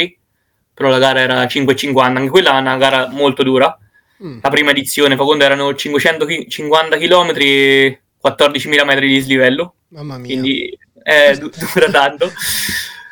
però 0.80 0.88
la 0.88 0.98
gara 0.98 1.20
era 1.20 1.44
5,50, 1.44 1.98
anche 1.98 2.30
quella 2.30 2.56
è 2.56 2.60
una 2.60 2.78
gara 2.78 3.08
molto 3.10 3.42
dura. 3.42 3.78
Mm. 4.24 4.38
La 4.40 4.48
prima 4.48 4.70
edizione, 4.70 5.14
fa 5.14 5.24
quando 5.24 5.44
erano 5.44 5.74
550 5.74 6.96
km 6.96 7.34
e 7.36 8.00
14.000 8.24 8.84
metri 8.86 9.08
di 9.08 9.20
slivello. 9.20 9.74
Mamma 9.88 10.16
mia. 10.16 10.26
Quindi 10.28 10.78
eh, 11.02 11.36
dura 11.36 11.90
tanto, 11.90 12.32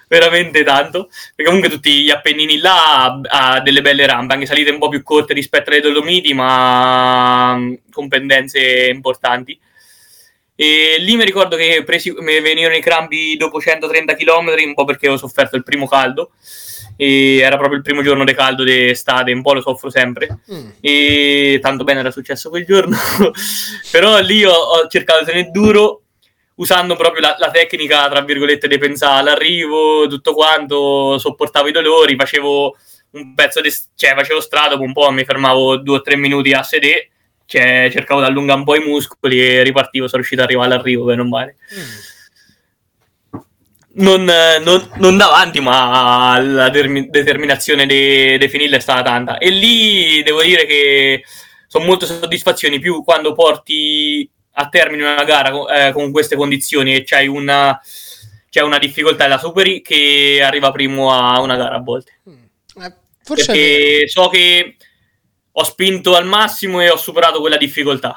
veramente 0.08 0.64
tanto. 0.64 1.10
Perché 1.34 1.44
comunque 1.44 1.68
tutti 1.68 2.04
gli 2.04 2.08
Appennini 2.08 2.56
là 2.56 3.20
ha 3.22 3.60
delle 3.60 3.82
belle 3.82 4.06
rampe, 4.06 4.32
anche 4.32 4.46
salite 4.46 4.70
un 4.70 4.78
po' 4.78 4.88
più 4.88 5.02
corte 5.02 5.34
rispetto 5.34 5.68
alle 5.68 5.82
Dolomiti, 5.82 6.32
ma 6.32 7.54
mm, 7.54 7.74
con 7.92 8.08
pendenze 8.08 8.88
importanti. 8.88 9.60
E 10.56 10.96
lì 11.00 11.16
mi 11.16 11.24
ricordo 11.26 11.54
che 11.54 11.82
presi, 11.84 12.12
mi 12.12 12.40
venivano 12.40 12.76
i 12.76 12.80
crampi 12.80 13.36
dopo 13.36 13.60
130 13.60 14.14
km, 14.14 14.54
un 14.64 14.72
po' 14.72 14.86
perché 14.86 15.08
ho 15.08 15.18
sofferto 15.18 15.54
il 15.54 15.64
primo 15.64 15.86
caldo 15.86 16.30
e 17.00 17.36
era 17.38 17.56
proprio 17.56 17.76
il 17.76 17.84
primo 17.84 18.02
giorno 18.02 18.24
di 18.24 18.34
caldo 18.34 18.64
d'estate, 18.64 19.30
un 19.30 19.40
po' 19.40 19.52
lo 19.52 19.60
soffro 19.60 19.88
sempre. 19.88 20.40
Mm. 20.52 20.68
e 20.80 21.60
tanto 21.62 21.84
bene 21.84 22.00
era 22.00 22.10
successo 22.10 22.50
quel 22.50 22.64
giorno. 22.64 22.96
Però 23.92 24.18
lì 24.18 24.44
ho, 24.44 24.52
ho, 24.52 24.88
cercato 24.88 25.20
di 25.20 25.26
tenere 25.26 25.50
duro 25.52 26.02
usando 26.56 26.96
proprio 26.96 27.20
la, 27.20 27.36
la, 27.38 27.52
tecnica 27.52 28.08
tra 28.08 28.22
virgolette 28.22 28.66
di 28.66 28.78
pensare 28.78 29.20
all'arrivo 29.20 30.08
tutto 30.08 30.34
quanto, 30.34 31.18
sopportavo 31.18 31.68
i 31.68 31.72
dolori 31.72 32.16
facevo 32.16 32.76
un 33.10 33.34
pezzo 33.34 33.60
di 33.60 33.72
cioè 33.94 34.14
facevo 34.16 34.40
strada 34.40 34.74
un 34.74 34.92
po' 34.92 35.08
mi 35.12 35.24
fermavo 35.24 35.76
due 35.76 35.98
o 35.98 36.02
tre 36.02 36.16
minuti 36.16 36.52
a 36.52 36.64
sedere 36.64 37.10
cioè, 37.46 37.88
cercavo 37.92 38.20
di 38.20 38.26
allungare 38.26 38.58
un 38.58 38.64
po' 38.64 38.74
i 38.74 38.84
muscoli 38.84 39.40
e 39.40 39.62
ripartivo 39.62 40.06
sono 40.06 40.16
riuscito 40.16 40.42
ad 40.42 40.48
arrivare 40.48 40.72
all'arrivo 40.72 41.04
bene 41.04 41.20
o 41.20 41.24
male. 41.24 41.56
Mm 41.72 42.16
non, 43.98 44.24
non, 44.24 44.90
non, 44.96 45.16
davanti, 45.16 45.60
ma 45.60 46.38
la 46.40 46.70
termi- 46.70 47.08
determinazione 47.08 47.86
di 47.86 48.36
de 48.38 48.76
è 48.76 48.78
stata 48.80 49.02
tanta. 49.02 49.38
E 49.38 49.50
lì 49.50 50.22
devo 50.22 50.42
dire 50.42 50.66
che 50.66 51.24
sono 51.66 51.84
molte 51.84 52.06
soddisfazioni 52.06 52.78
più 52.78 53.02
quando 53.04 53.32
porti 53.34 54.28
a 54.52 54.68
termine 54.68 55.02
una 55.02 55.24
gara 55.24 55.86
eh, 55.88 55.92
con 55.92 56.10
queste 56.10 56.36
condizioni 56.36 56.94
e 56.94 57.04
c'hai 57.04 57.28
una, 57.28 57.80
c'è 58.50 58.62
una 58.62 58.78
difficoltà 58.78 59.24
e 59.24 59.28
la 59.28 59.38
superi 59.38 59.82
che 59.82 60.40
arriva 60.42 60.72
primo 60.72 61.12
a 61.12 61.40
una 61.40 61.56
gara 61.56 61.76
a 61.76 61.80
volte. 61.80 62.20
Mm. 62.28 62.82
Eh, 62.82 62.94
Perché 63.22 64.08
so 64.08 64.28
che 64.28 64.76
ho 65.50 65.64
spinto 65.64 66.14
al 66.14 66.24
massimo 66.24 66.80
e 66.80 66.90
ho 66.90 66.96
superato 66.96 67.40
quella 67.40 67.56
difficoltà. 67.56 68.16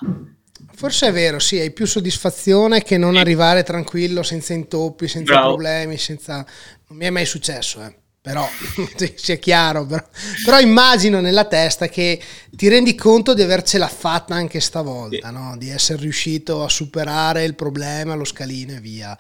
Forse 0.82 1.10
è 1.10 1.12
vero, 1.12 1.38
sì, 1.38 1.60
hai 1.60 1.70
più 1.70 1.86
soddisfazione 1.86 2.82
che 2.82 2.98
non 2.98 3.14
sì. 3.14 3.20
arrivare 3.20 3.62
tranquillo, 3.62 4.24
senza 4.24 4.54
intoppi, 4.54 5.08
senza 5.08 5.34
Bravo. 5.34 5.50
problemi, 5.50 5.96
senza... 6.00 6.44
Non 6.88 6.98
mi 6.98 7.06
è 7.06 7.12
mai 7.12 7.26
successo, 7.26 7.84
eh. 7.84 7.94
però 8.20 8.50
sia 9.14 9.36
chiaro, 9.36 9.86
però, 9.86 10.04
però, 10.44 10.60
immagino 10.60 11.22
nella 11.22 11.46
testa 11.46 11.88
che 11.88 12.20
ti 12.50 12.68
rendi 12.68 12.96
conto 12.96 13.36
di 13.36 13.44
avercela 13.44 13.88
fatta 13.88 14.34
anche 14.34 14.60
stavolta, 14.60 15.28
sì. 15.28 15.34
no? 15.34 15.56
di 15.56 15.70
essere 15.70 16.02
riuscito 16.02 16.64
a 16.64 16.70
superare 16.70 17.44
il 17.44 17.54
problema, 17.54 18.16
lo 18.16 18.26
scalino 18.26 18.74
e 18.74 18.80
via. 18.80 19.16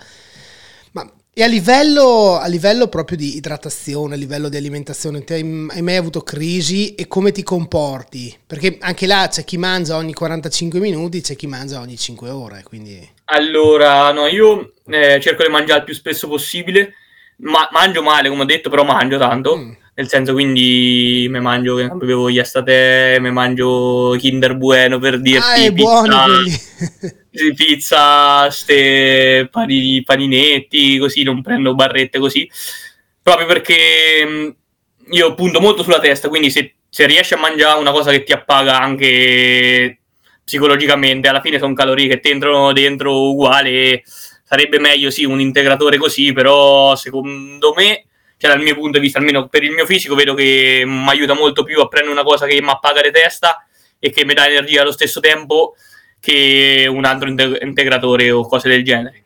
E 1.33 1.43
a 1.43 1.47
livello, 1.47 2.37
a 2.37 2.47
livello, 2.47 2.89
proprio 2.89 3.15
di 3.15 3.37
idratazione, 3.37 4.15
a 4.15 4.17
livello 4.17 4.49
di 4.49 4.57
alimentazione, 4.57 5.23
hai, 5.29 5.43
mai 5.43 5.95
avuto 5.95 6.19
crisi 6.23 6.93
e 6.93 7.07
come 7.07 7.31
ti 7.31 7.41
comporti? 7.41 8.37
Perché 8.45 8.75
anche 8.81 9.07
là 9.07 9.29
c'è 9.31 9.45
chi 9.45 9.57
mangia 9.57 9.95
ogni 9.95 10.13
45 10.13 10.81
minuti, 10.81 11.21
c'è 11.21 11.37
chi 11.37 11.47
mangia 11.47 11.79
ogni 11.79 11.95
5 11.95 12.29
ore. 12.29 12.63
Quindi... 12.63 13.09
Allora, 13.25 14.11
no, 14.11 14.27
io 14.27 14.73
eh, 14.87 15.21
cerco 15.21 15.43
di 15.43 15.49
mangiare 15.49 15.79
il 15.79 15.85
più 15.85 15.93
spesso 15.93 16.27
possibile. 16.27 16.95
Ma, 17.37 17.69
mangio 17.71 18.03
male, 18.03 18.27
come 18.27 18.41
ho 18.41 18.45
detto, 18.45 18.69
però 18.69 18.83
mangio 18.83 19.17
tanto. 19.17 19.55
Mm. 19.55 19.71
Nel 19.93 20.07
senso, 20.07 20.31
quindi 20.31 21.27
mi 21.29 21.41
mangio, 21.41 21.75
che 21.75 21.89
bevo 21.89 22.29
gli 22.31 22.39
estate, 22.39 23.17
mi 23.19 23.29
mangio 23.29 24.15
Kinder 24.17 24.55
Bueno 24.55 24.99
per 24.99 25.19
dirti. 25.19 25.65
Ah, 25.65 25.71
pizza, 25.73 26.25
pizza, 27.55 28.49
ste 28.49 29.49
panini, 29.51 30.01
paninetti, 30.01 30.97
così, 30.97 31.23
non 31.23 31.41
prendo 31.41 31.75
barrette 31.75 32.19
così. 32.19 32.49
Proprio 33.21 33.45
perché 33.45 34.25
mm, 34.25 34.49
io 35.11 35.33
punto 35.33 35.59
molto 35.59 35.83
sulla 35.83 35.99
testa, 35.99 36.29
quindi 36.29 36.49
se, 36.49 36.75
se 36.89 37.05
riesci 37.05 37.33
a 37.33 37.37
mangiare 37.37 37.79
una 37.79 37.91
cosa 37.91 38.11
che 38.11 38.23
ti 38.23 38.31
appaga 38.31 38.79
anche 38.79 39.99
psicologicamente, 40.43 41.27
alla 41.27 41.41
fine 41.41 41.59
sono 41.59 41.73
calorie 41.73 42.07
che 42.07 42.19
ti 42.21 42.29
entrano 42.29 42.71
dentro 42.71 43.29
uguale. 43.29 44.03
Sarebbe 44.43 44.79
meglio, 44.79 45.09
sì, 45.09 45.25
un 45.25 45.41
integratore 45.41 45.97
così, 45.97 46.31
però 46.31 46.95
secondo 46.95 47.73
me 47.75 48.05
cioè 48.41 48.49
dal 48.49 48.63
mio 48.63 48.73
punto 48.73 48.97
di 48.97 49.03
vista, 49.03 49.19
almeno 49.19 49.47
per 49.47 49.61
il 49.61 49.69
mio 49.69 49.85
fisico, 49.85 50.15
vedo 50.15 50.33
che 50.33 50.81
mi 50.83 51.09
aiuta 51.09 51.35
molto 51.35 51.63
più 51.63 51.79
a 51.79 51.87
prendere 51.87 52.11
una 52.11 52.23
cosa 52.23 52.47
che 52.47 52.59
mi 52.59 52.69
appaga 52.71 52.99
le 52.99 53.11
testa 53.11 53.63
e 53.99 54.09
che 54.09 54.25
mi 54.25 54.33
dà 54.33 54.47
energia 54.47 54.81
allo 54.81 54.91
stesso 54.91 55.19
tempo 55.19 55.75
che 56.19 56.87
un 56.89 57.05
altro 57.05 57.29
integratore 57.29 58.31
o 58.31 58.47
cose 58.47 58.67
del 58.67 58.83
genere. 58.83 59.25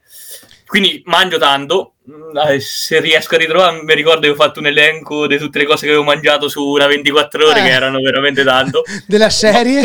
Quindi 0.66 1.01
mangio 1.05 1.38
tanto, 1.38 1.93
mm, 2.11 2.57
se 2.57 2.99
riesco 2.99 3.36
a 3.36 3.38
ritrovare, 3.38 3.84
mi 3.84 3.95
ricordo 3.95 4.28
che 4.28 4.34
ho 4.34 4.36
fatto 4.36 4.59
un 4.59 4.66
elenco 4.66 5.28
di 5.28 5.38
tutte 5.38 5.59
le 5.59 5.66
cose 5.66 5.86
che 5.86 5.93
avevo 5.93 6.03
mangiato 6.03 6.49
su 6.49 6.61
una 6.61 6.86
24 6.86 7.47
ore, 7.47 7.61
eh. 7.61 7.63
che 7.63 7.70
erano 7.70 8.01
veramente 8.01 8.43
tanto. 8.43 8.84
Della 9.07 9.30
serie? 9.30 9.82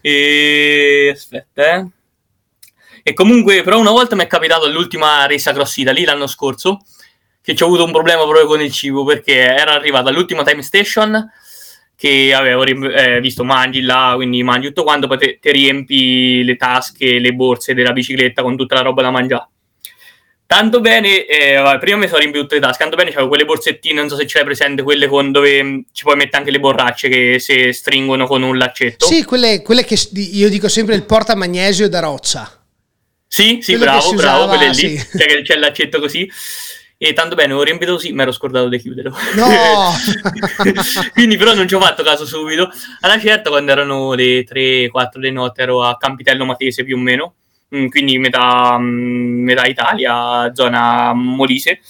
E... 0.00 1.10
aspetta, 1.12 1.74
eh. 1.76 1.86
E 3.02 3.12
comunque, 3.12 3.62
però 3.62 3.78
una 3.78 3.90
volta 3.90 4.16
mi 4.16 4.22
è 4.22 4.26
capitato 4.26 4.64
all'ultima 4.64 5.26
resa 5.26 5.52
Cross 5.52 5.76
Italy 5.76 6.04
l'anno 6.04 6.26
scorso, 6.26 6.80
che 7.50 7.56
ci 7.56 7.62
ho 7.64 7.66
avuto 7.66 7.84
un 7.84 7.92
problema 7.92 8.22
proprio 8.22 8.46
con 8.46 8.60
il 8.60 8.70
cibo 8.70 9.04
perché 9.04 9.34
era 9.34 9.72
arrivato 9.72 10.08
all'ultima 10.08 10.44
time 10.44 10.62
station 10.62 11.30
che 11.96 12.32
avevo 12.32 12.64
eh, 12.64 13.20
visto 13.20 13.44
mangi 13.44 13.82
là, 13.82 14.12
quindi 14.14 14.42
mangi 14.42 14.68
tutto 14.68 14.84
quanto, 14.84 15.06
poi 15.06 15.18
te, 15.18 15.38
te, 15.38 15.50
riempi 15.50 16.42
le 16.44 16.56
tasche, 16.56 17.18
le 17.18 17.32
borse 17.34 17.74
della 17.74 17.92
bicicletta 17.92 18.42
con 18.42 18.56
tutta 18.56 18.76
la 18.76 18.80
roba 18.80 19.02
da 19.02 19.10
mangiare. 19.10 19.48
Tanto 20.46 20.80
bene, 20.80 21.26
eh, 21.26 21.76
prima 21.78 21.98
mi 21.98 22.06
sono 22.06 22.20
riempito 22.20 22.42
tutte 22.42 22.54
le 22.54 22.62
tasche, 22.62 22.78
tanto 22.78 22.96
bene 22.96 23.10
c'avevo 23.10 23.28
quelle 23.28 23.44
borsettine, 23.44 24.00
non 24.00 24.08
so 24.08 24.16
se 24.16 24.26
ce 24.26 24.38
l'hai 24.38 24.46
presente, 24.46 24.82
quelle 24.82 25.08
con 25.08 25.30
dove 25.30 25.62
mm, 25.62 25.78
ci 25.92 26.04
puoi 26.04 26.16
mettere 26.16 26.38
anche 26.38 26.50
le 26.50 26.58
borracce 26.58 27.08
che 27.08 27.38
si 27.38 27.70
stringono 27.72 28.26
con 28.26 28.42
un 28.42 28.56
laccetto. 28.56 29.04
Sì, 29.04 29.24
quelle, 29.24 29.60
quelle 29.60 29.84
che 29.84 29.98
io 30.14 30.48
dico 30.48 30.68
sempre 30.68 30.94
il 30.94 31.04
porta 31.04 31.34
magnesio 31.34 31.88
da 31.88 32.00
roccia. 32.00 32.50
Sì, 33.26 33.58
sì, 33.60 33.76
quello 33.76 33.92
bravo, 33.92 34.12
bravo, 34.14 34.46
quelle 34.48 34.70
lì, 34.70 34.96
sì. 34.98 35.06
cioè, 35.18 35.42
c'è 35.42 35.54
il 35.54 35.60
laccetto 35.60 36.00
così. 36.00 36.28
E 37.02 37.14
tanto 37.14 37.34
bene, 37.34 37.54
ho 37.54 37.62
riempito 37.62 37.92
così, 37.92 38.12
mi 38.12 38.20
ero 38.20 38.30
scordato 38.30 38.68
di 38.68 38.78
chiuderlo. 38.78 39.16
No! 39.34 39.90
Quindi 41.14 41.38
però 41.38 41.54
non 41.54 41.66
ci 41.66 41.74
ho 41.74 41.80
fatto 41.80 42.02
caso 42.02 42.26
subito. 42.26 42.68
Alla 43.00 43.18
certa, 43.18 43.48
quando 43.48 43.72
erano 43.72 44.12
le 44.12 44.44
3-4 44.44 45.18
di 45.18 45.30
notte, 45.30 45.62
ero 45.62 45.82
a 45.82 45.96
Campitello 45.96 46.44
Matese 46.44 46.84
più 46.84 46.98
o 46.98 47.00
meno, 47.00 47.36
mm, 47.74 47.86
quindi 47.86 48.18
metà, 48.18 48.76
mm, 48.78 49.42
metà 49.42 49.64
Italia, 49.64 50.52
zona 50.52 51.14
Molise. 51.14 51.80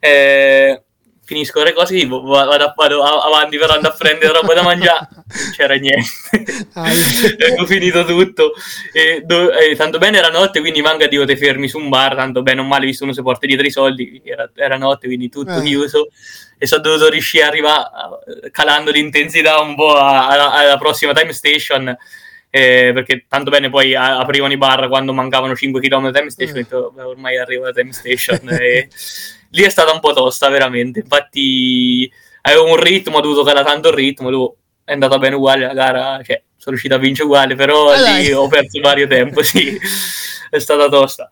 Eh, 0.00 0.84
finisco 1.26 1.62
le 1.64 1.72
cose, 1.72 2.06
vado, 2.06 2.72
vado, 2.76 3.02
avanti 3.02 3.58
per 3.58 3.70
andare 3.70 3.92
a 3.92 3.96
prendere 3.96 4.32
roba 4.32 4.54
da 4.54 4.62
mangiare, 4.62 5.08
non 5.12 5.52
c'era 5.56 5.74
niente, 5.74 6.08
ho 7.58 7.66
finito 7.66 8.04
tutto, 8.04 8.52
e, 8.92 9.22
do, 9.24 9.52
e, 9.52 9.74
tanto 9.74 9.98
bene 9.98 10.18
era 10.18 10.28
notte, 10.28 10.60
quindi 10.60 10.80
manca 10.80 11.08
di 11.08 11.22
te 11.26 11.36
fermi 11.36 11.66
su 11.66 11.78
un 11.78 11.88
bar, 11.88 12.14
tanto 12.14 12.42
bene 12.42 12.60
o 12.60 12.64
male, 12.64 12.86
visto 12.86 13.02
uno 13.02 13.12
si 13.12 13.22
porta 13.22 13.44
dietro 13.44 13.66
i 13.66 13.70
soldi, 13.72 14.22
era, 14.24 14.48
era 14.54 14.76
notte, 14.76 15.08
quindi 15.08 15.28
tutto 15.28 15.58
eh. 15.58 15.62
chiuso, 15.62 16.10
e 16.58 16.66
sono 16.66 16.82
dovuto 16.82 17.10
riuscire 17.10 17.42
a 17.42 17.48
arrivare 17.48 18.50
calando 18.52 18.92
l'intensità 18.92 19.60
un 19.60 19.74
po' 19.74 19.96
alla, 19.96 20.52
alla 20.52 20.78
prossima 20.78 21.12
time 21.12 21.32
station, 21.32 21.88
eh, 22.50 22.92
perché 22.94 23.24
tanto 23.28 23.50
bene 23.50 23.68
poi 23.68 23.96
aprivano 23.96 24.52
i 24.52 24.56
bar 24.56 24.86
quando 24.86 25.12
mancavano 25.12 25.56
5 25.56 25.80
km 25.80 26.12
time 26.12 26.30
station, 26.30 26.56
eh. 26.56 26.62
detto, 26.62 26.94
ormai 26.96 27.36
arrivo 27.36 27.64
alla 27.64 27.72
time 27.72 27.92
station, 27.92 28.48
e 28.58 28.88
lì 29.56 29.62
è 29.62 29.70
stata 29.70 29.92
un 29.92 30.00
po' 30.00 30.12
tosta, 30.12 30.48
veramente. 30.48 31.00
Infatti, 31.00 32.10
avevo 32.42 32.66
un 32.66 32.76
ritmo, 32.76 33.16
ho 33.16 33.20
dovuto 33.20 33.42
calare 33.42 33.64
tanto 33.64 33.88
il 33.88 33.94
ritmo. 33.94 34.30
Dopo 34.30 34.56
è 34.84 34.92
andata 34.92 35.18
bene 35.18 35.34
uguale 35.34 35.66
la 35.66 35.72
gara, 35.72 36.22
cioè 36.22 36.40
sono 36.56 36.76
riuscito 36.76 36.94
a 36.94 36.98
vincere 36.98 37.26
uguale, 37.26 37.54
però 37.54 37.90
ah, 37.90 38.18
lì 38.18 38.30
ho 38.32 38.46
perso 38.46 38.80
vario 38.80 39.06
tempo, 39.06 39.42
sì, 39.42 39.76
è 40.50 40.58
stata 40.58 40.88
tosta. 40.88 41.30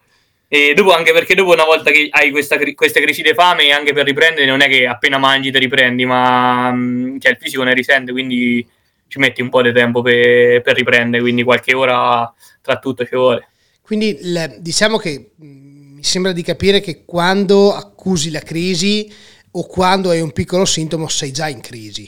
E 0.48 0.74
dopo 0.74 0.92
anche 0.92 1.12
perché 1.12 1.34
dopo 1.34 1.52
una 1.52 1.64
volta 1.64 1.90
che 1.90 2.08
hai 2.10 2.30
questa, 2.30 2.56
queste 2.74 3.00
crisi 3.00 3.22
di 3.22 3.34
fame, 3.34 3.70
anche 3.72 3.92
per 3.92 4.04
riprendere, 4.04 4.46
non 4.46 4.60
è 4.60 4.68
che 4.68 4.86
appena 4.86 5.18
mangi 5.18 5.50
ti 5.50 5.58
riprendi, 5.58 6.04
ma 6.04 6.72
mm, 6.72 7.18
cioè, 7.18 7.32
il 7.32 7.38
fisico 7.40 7.62
ne 7.62 7.74
risente, 7.74 8.12
quindi 8.12 8.66
ci 9.06 9.18
metti 9.18 9.42
un 9.42 9.50
po' 9.50 9.62
di 9.62 9.72
tempo 9.72 10.02
per, 10.02 10.62
per 10.62 10.74
riprendere, 10.74 11.22
quindi 11.22 11.42
qualche 11.42 11.74
ora 11.74 12.32
tra 12.60 12.78
tutto 12.78 13.04
ci 13.04 13.14
vuole. 13.14 13.48
Quindi 13.82 14.16
le, 14.20 14.56
diciamo 14.60 14.96
che 14.96 15.32
mm, 15.42 15.63
sembra 16.04 16.32
di 16.32 16.42
capire 16.42 16.80
che 16.80 17.04
quando 17.04 17.74
accusi 17.74 18.30
la 18.30 18.40
crisi 18.40 19.10
o 19.52 19.66
quando 19.66 20.10
hai 20.10 20.20
un 20.20 20.32
piccolo 20.32 20.64
sintomo 20.64 21.08
sei 21.08 21.32
già 21.32 21.48
in 21.48 21.60
crisi. 21.60 22.04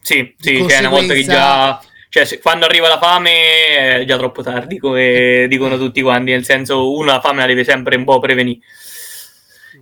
Sì, 0.00 0.34
sì, 0.38 0.58
conseguenza... 0.58 0.68
cioè 0.68 0.78
una 0.78 0.88
volta 0.88 1.14
che 1.14 1.24
già... 1.24 1.82
Cioè, 2.10 2.24
se, 2.24 2.38
quando 2.38 2.64
arriva 2.64 2.88
la 2.88 2.98
fame 2.98 4.00
è 4.00 4.04
già 4.06 4.16
troppo 4.16 4.42
tardi, 4.42 4.78
come 4.78 5.46
dicono 5.50 5.76
tutti 5.76 6.00
quanti, 6.00 6.30
nel 6.30 6.44
senso 6.44 6.90
uno 6.94 7.12
la 7.12 7.20
fame 7.20 7.40
la 7.40 7.46
deve 7.46 7.64
sempre 7.64 7.96
un 7.96 8.04
po' 8.04 8.18
prevenire. 8.18 8.60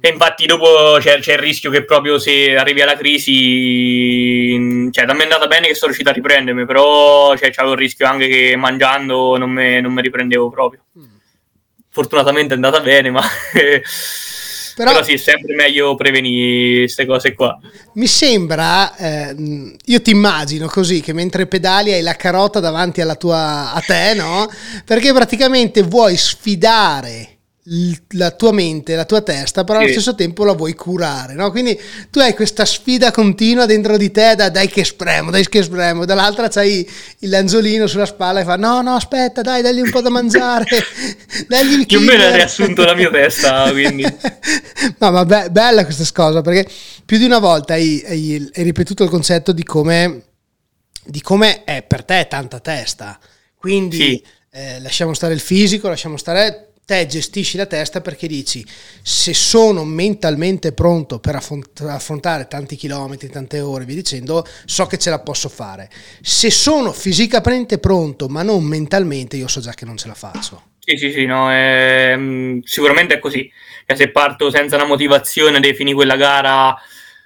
E 0.00 0.08
infatti 0.08 0.44
dopo 0.46 0.98
c'è, 0.98 1.20
c'è, 1.20 1.34
il 1.34 1.38
rischio 1.38 1.70
che 1.70 1.84
proprio 1.84 2.18
se 2.18 2.56
arrivi 2.56 2.82
alla 2.82 2.96
crisi, 2.96 4.90
cioè 4.90 5.04
da 5.04 5.12
me 5.14 5.20
è 5.20 5.22
andata 5.22 5.46
bene 5.46 5.68
che 5.68 5.74
sono 5.74 5.86
riuscito 5.86 6.10
a 6.10 6.12
riprendermi, 6.12 6.66
però 6.66 7.36
cioè, 7.36 7.50
c'avevo 7.50 7.74
il 7.74 7.80
rischio 7.80 8.06
anche 8.06 8.26
che 8.28 8.56
mangiando 8.56 9.36
non 9.36 9.50
mi 9.50 10.02
riprendevo 10.02 10.50
proprio. 10.50 10.82
Mm 10.98 11.15
fortunatamente 11.96 12.52
è 12.52 12.56
andata 12.56 12.80
bene, 12.80 13.10
ma... 13.10 13.22
Però, 14.76 14.92
Però, 14.92 15.02
sì, 15.02 15.14
è 15.14 15.16
sempre 15.16 15.54
meglio 15.54 15.94
prevenire 15.94 16.80
queste 16.80 17.06
cose 17.06 17.32
qua. 17.32 17.58
Mi 17.94 18.06
sembra, 18.06 18.94
eh, 18.94 19.34
io 19.82 20.02
ti 20.02 20.10
immagino 20.10 20.66
così, 20.66 21.00
che 21.00 21.14
mentre 21.14 21.46
pedali 21.46 21.94
hai 21.94 22.02
la 22.02 22.14
carota 22.14 22.60
davanti 22.60 23.00
alla 23.00 23.14
tua, 23.14 23.72
a 23.72 23.80
te, 23.80 24.12
no? 24.14 24.46
Perché 24.84 25.14
praticamente 25.14 25.80
vuoi 25.80 26.18
sfidare 26.18 27.35
la 28.10 28.30
tua 28.30 28.52
mente, 28.52 28.94
la 28.94 29.04
tua 29.04 29.22
testa, 29.22 29.64
però 29.64 29.80
allo 29.80 29.88
stesso 29.88 30.14
tempo 30.14 30.44
la 30.44 30.52
vuoi 30.52 30.74
curare, 30.74 31.34
no? 31.34 31.50
Quindi 31.50 31.78
tu 32.10 32.20
hai 32.20 32.32
questa 32.32 32.64
sfida 32.64 33.10
continua 33.10 33.66
dentro 33.66 33.96
di 33.96 34.12
te, 34.12 34.36
da, 34.36 34.50
dai 34.50 34.68
che 34.68 34.84
spremo, 34.84 35.32
dai 35.32 35.48
che 35.48 35.64
spremo, 35.64 36.04
dall'altra 36.04 36.48
c'hai 36.48 36.88
il 37.20 37.28
lanzolino 37.28 37.88
sulla 37.88 38.06
spalla 38.06 38.40
e 38.40 38.44
fa 38.44 38.54
no, 38.54 38.82
no, 38.82 38.94
aspetta, 38.94 39.42
dai, 39.42 39.62
dagli 39.62 39.80
un 39.80 39.90
po' 39.90 40.00
da 40.00 40.10
mangiare, 40.10 40.66
dagli 41.48 41.72
il 41.72 41.86
Più 41.86 41.98
o 41.98 42.02
meno 42.02 42.22
hai 42.22 42.34
riassunto 42.34 42.84
la 42.84 42.94
mia 42.94 43.10
testa, 43.10 43.68
quindi. 43.72 44.04
no, 44.98 45.10
ma 45.10 45.24
be- 45.24 45.50
bella 45.50 45.84
questa 45.84 46.04
cosa, 46.12 46.42
perché 46.42 46.70
più 47.04 47.18
di 47.18 47.24
una 47.24 47.40
volta 47.40 47.74
hai, 47.74 48.00
hai, 48.06 48.50
hai 48.54 48.62
ripetuto 48.62 49.02
il 49.02 49.10
concetto 49.10 49.50
di 49.50 49.64
come, 49.64 50.22
di 51.04 51.20
come 51.20 51.64
è 51.64 51.82
per 51.82 52.04
te 52.04 52.26
tanta 52.30 52.60
testa, 52.60 53.18
quindi... 53.56 53.96
Sì. 53.96 54.24
Eh, 54.56 54.80
lasciamo 54.80 55.12
stare 55.12 55.34
il 55.34 55.40
fisico, 55.40 55.86
lasciamo 55.86 56.16
stare 56.16 56.75
te 56.86 57.04
gestisci 57.06 57.56
la 57.56 57.66
testa 57.66 58.00
perché 58.00 58.28
dici 58.28 58.64
se 59.02 59.34
sono 59.34 59.84
mentalmente 59.84 60.72
pronto 60.72 61.18
per 61.18 61.34
affrontare 61.34 62.46
tanti 62.46 62.76
chilometri, 62.76 63.28
tante 63.28 63.58
ore, 63.58 63.84
vi 63.84 63.96
dicendo, 63.96 64.46
so 64.64 64.86
che 64.86 64.96
ce 64.96 65.10
la 65.10 65.18
posso 65.18 65.48
fare. 65.48 65.90
Se 66.22 66.48
sono 66.48 66.92
fisicamente 66.92 67.78
pronto 67.78 68.28
ma 68.28 68.42
non 68.42 68.62
mentalmente, 68.62 69.36
io 69.36 69.48
so 69.48 69.60
già 69.60 69.74
che 69.74 69.84
non 69.84 69.96
ce 69.96 70.06
la 70.06 70.14
faccio. 70.14 70.62
Sì, 70.78 70.96
sì, 70.96 71.10
sì, 71.10 71.26
no, 71.26 71.48
mm, 71.50 72.60
sicuramente 72.62 73.14
è 73.14 73.18
così. 73.18 73.50
Cioè, 73.84 73.96
se 73.96 74.10
parto 74.12 74.48
senza 74.50 74.76
una 74.76 74.86
motivazione 74.86 75.58
di 75.58 75.74
finire 75.74 75.96
quella 75.96 76.14
gara 76.14 76.72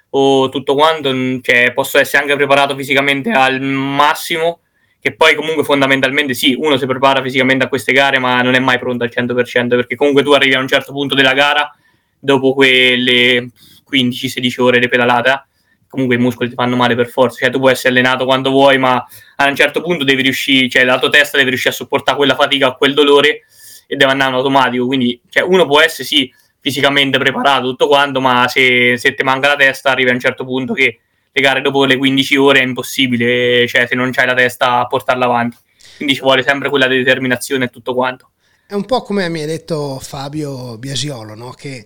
o 0.09 0.49
tutto 0.49 0.73
quanto, 0.73 1.13
mm, 1.13 1.37
cioè, 1.43 1.71
posso 1.71 1.99
essere 1.99 2.23
anche 2.23 2.35
preparato 2.35 2.75
fisicamente 2.75 3.29
al 3.29 3.61
massimo, 3.61 4.60
che 5.01 5.15
poi 5.15 5.33
comunque 5.33 5.63
fondamentalmente 5.63 6.35
sì, 6.35 6.55
uno 6.57 6.77
si 6.77 6.85
prepara 6.85 7.23
fisicamente 7.23 7.65
a 7.65 7.67
queste 7.67 7.91
gare, 7.91 8.19
ma 8.19 8.39
non 8.43 8.53
è 8.53 8.59
mai 8.59 8.77
pronto 8.77 9.03
al 9.03 9.11
100%, 9.11 9.69
perché 9.69 9.95
comunque 9.95 10.21
tu 10.21 10.31
arrivi 10.31 10.53
a 10.53 10.59
un 10.59 10.67
certo 10.67 10.91
punto 10.91 11.15
della 11.15 11.33
gara, 11.33 11.75
dopo 12.19 12.53
quelle 12.53 13.49
15-16 13.91 14.61
ore 14.61 14.79
di 14.79 14.87
pedalata, 14.87 15.47
comunque 15.87 16.17
i 16.17 16.19
muscoli 16.19 16.49
ti 16.49 16.55
fanno 16.55 16.75
male 16.75 16.93
per 16.93 17.07
forza, 17.07 17.39
cioè 17.39 17.49
tu 17.49 17.57
puoi 17.57 17.71
essere 17.71 17.89
allenato 17.89 18.25
quando 18.25 18.51
vuoi, 18.51 18.77
ma 18.77 19.03
a 19.37 19.47
un 19.47 19.55
certo 19.55 19.81
punto 19.81 20.03
devi 20.03 20.21
riuscire, 20.21 20.69
cioè 20.69 20.83
la 20.83 20.99
tua 20.99 21.09
testa 21.09 21.35
deve 21.35 21.49
riuscire 21.49 21.73
a 21.73 21.77
sopportare 21.77 22.17
quella 22.17 22.35
fatica 22.35 22.67
o 22.67 22.77
quel 22.77 22.93
dolore 22.93 23.41
e 23.87 23.95
deve 23.95 24.11
andare 24.11 24.29
in 24.29 24.35
automatico, 24.35 24.85
quindi 24.85 25.19
cioè, 25.29 25.41
uno 25.41 25.65
può 25.65 25.81
essere 25.81 26.03
sì 26.03 26.31
fisicamente 26.59 27.17
preparato 27.17 27.67
tutto 27.69 27.87
quanto, 27.87 28.21
ma 28.21 28.47
se, 28.47 28.97
se 28.97 29.15
ti 29.15 29.23
manca 29.23 29.47
la 29.47 29.55
testa 29.55 29.89
arrivi 29.89 30.11
a 30.11 30.13
un 30.13 30.19
certo 30.19 30.45
punto 30.45 30.73
che 30.73 30.99
le 31.31 31.41
gare 31.41 31.61
dopo 31.61 31.85
le 31.85 31.97
15 31.97 32.35
ore 32.35 32.59
è 32.59 32.63
impossibile, 32.63 33.67
cioè 33.67 33.87
se 33.87 33.95
non 33.95 34.11
c'hai 34.11 34.25
la 34.25 34.33
testa 34.33 34.79
a 34.79 34.87
portarla 34.87 35.25
avanti. 35.25 35.57
Quindi 35.95 36.15
ci 36.15 36.21
vuole 36.21 36.43
sempre 36.43 36.69
quella 36.69 36.87
determinazione 36.87 37.65
e 37.65 37.69
tutto 37.69 37.93
quanto. 37.93 38.29
È 38.67 38.73
un 38.73 38.85
po' 38.85 39.01
come 39.01 39.27
mi 39.29 39.43
ha 39.43 39.45
detto 39.45 39.99
Fabio 40.01 40.77
Biasiolo, 40.77 41.35
no? 41.35 41.51
che 41.51 41.85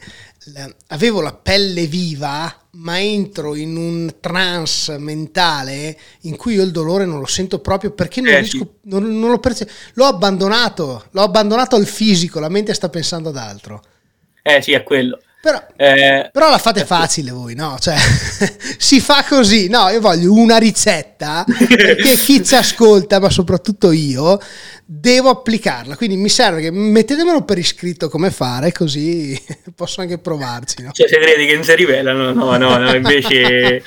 avevo 0.88 1.22
la 1.22 1.34
pelle 1.34 1.88
viva, 1.88 2.54
ma 2.72 3.00
entro 3.02 3.56
in 3.56 3.76
un 3.76 4.16
trance 4.20 4.98
mentale 5.00 5.98
in 6.22 6.36
cui 6.36 6.54
io 6.54 6.64
il 6.64 6.72
dolore 6.72 7.06
non 7.06 7.20
lo 7.20 7.26
sento 7.26 7.60
proprio 7.60 7.92
perché 7.92 8.22
non 8.22 8.34
eh, 8.34 8.40
riesco, 8.40 8.58
sì. 8.58 8.90
non, 8.90 9.18
non 9.18 9.32
lo 9.32 9.40
perce- 9.40 9.68
l'ho 9.94 10.06
abbandonato, 10.06 11.06
l'ho 11.12 11.24
abbandonato 11.24 11.76
al 11.76 11.88
fisico, 11.88 12.40
la 12.40 12.50
mente 12.50 12.74
sta 12.74 12.90
pensando 12.90 13.30
ad 13.30 13.38
altro. 13.38 13.84
Eh 14.44 14.62
sì, 14.62 14.74
è 14.74 14.84
quello. 14.84 15.20
Però, 15.46 15.64
eh, 15.76 16.30
però, 16.32 16.50
la 16.50 16.58
fate 16.58 16.86
facile 16.86 17.30
voi, 17.30 17.54
no? 17.54 17.78
Cioè, 17.80 17.96
si 18.80 19.00
fa 19.00 19.24
così. 19.30 19.70
No, 19.70 19.90
io 19.90 20.02
voglio 20.02 20.34
una 20.34 20.58
ricetta 20.58 21.46
perché 21.46 22.16
chi 22.18 22.44
ci 22.44 22.56
ascolta, 22.56 23.20
ma 23.20 23.30
soprattutto 23.30 23.92
io, 23.92 24.40
devo 24.84 25.30
applicarla. 25.30 25.98
Quindi 25.98 26.16
mi 26.16 26.30
serve 26.30 26.62
che 26.62 26.72
mettetemelo 26.72 27.44
per 27.44 27.60
iscritto 27.60 28.10
come 28.10 28.32
fare, 28.32 28.72
così 28.72 29.40
posso 29.76 30.02
anche 30.02 30.18
provarci. 30.18 30.82
No? 30.82 30.90
Cioè, 30.92 31.08
segreti 31.08 31.46
che 31.46 31.54
non 31.54 31.64
si 31.64 31.76
rivelano, 31.76 32.34
no, 32.34 32.58
no, 32.58 32.78
no. 32.78 32.96
Invece, 32.96 33.84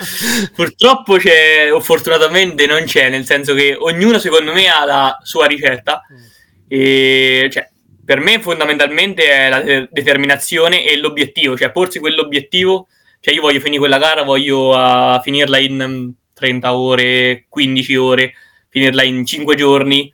purtroppo 0.54 1.16
c'è, 1.16 1.72
o 1.72 1.80
fortunatamente 1.80 2.66
non 2.66 2.84
c'è, 2.84 3.08
nel 3.08 3.26
senso 3.26 3.54
che 3.54 3.76
ognuno, 3.76 4.20
secondo 4.20 4.52
me, 4.52 4.68
ha 4.68 4.84
la 4.84 5.18
sua 5.24 5.46
ricetta. 5.46 6.02
Mm. 6.12 6.24
E 6.68 7.48
cioè, 7.50 7.68
per 8.08 8.20
me 8.20 8.40
fondamentalmente 8.40 9.30
è 9.30 9.50
la 9.50 9.60
de- 9.60 9.88
determinazione 9.90 10.82
e 10.82 10.96
l'obiettivo, 10.96 11.58
cioè 11.58 11.70
porsi 11.70 11.98
quell'obiettivo, 11.98 12.88
cioè 13.20 13.34
io 13.34 13.42
voglio 13.42 13.60
finire 13.60 13.80
quella 13.80 13.98
gara, 13.98 14.22
voglio 14.22 14.70
uh, 14.74 15.20
finirla 15.20 15.58
in 15.58 16.14
30 16.32 16.74
ore, 16.74 17.44
15 17.50 17.96
ore, 17.96 18.32
finirla 18.70 19.02
in 19.02 19.26
5 19.26 19.54
giorni, 19.56 20.10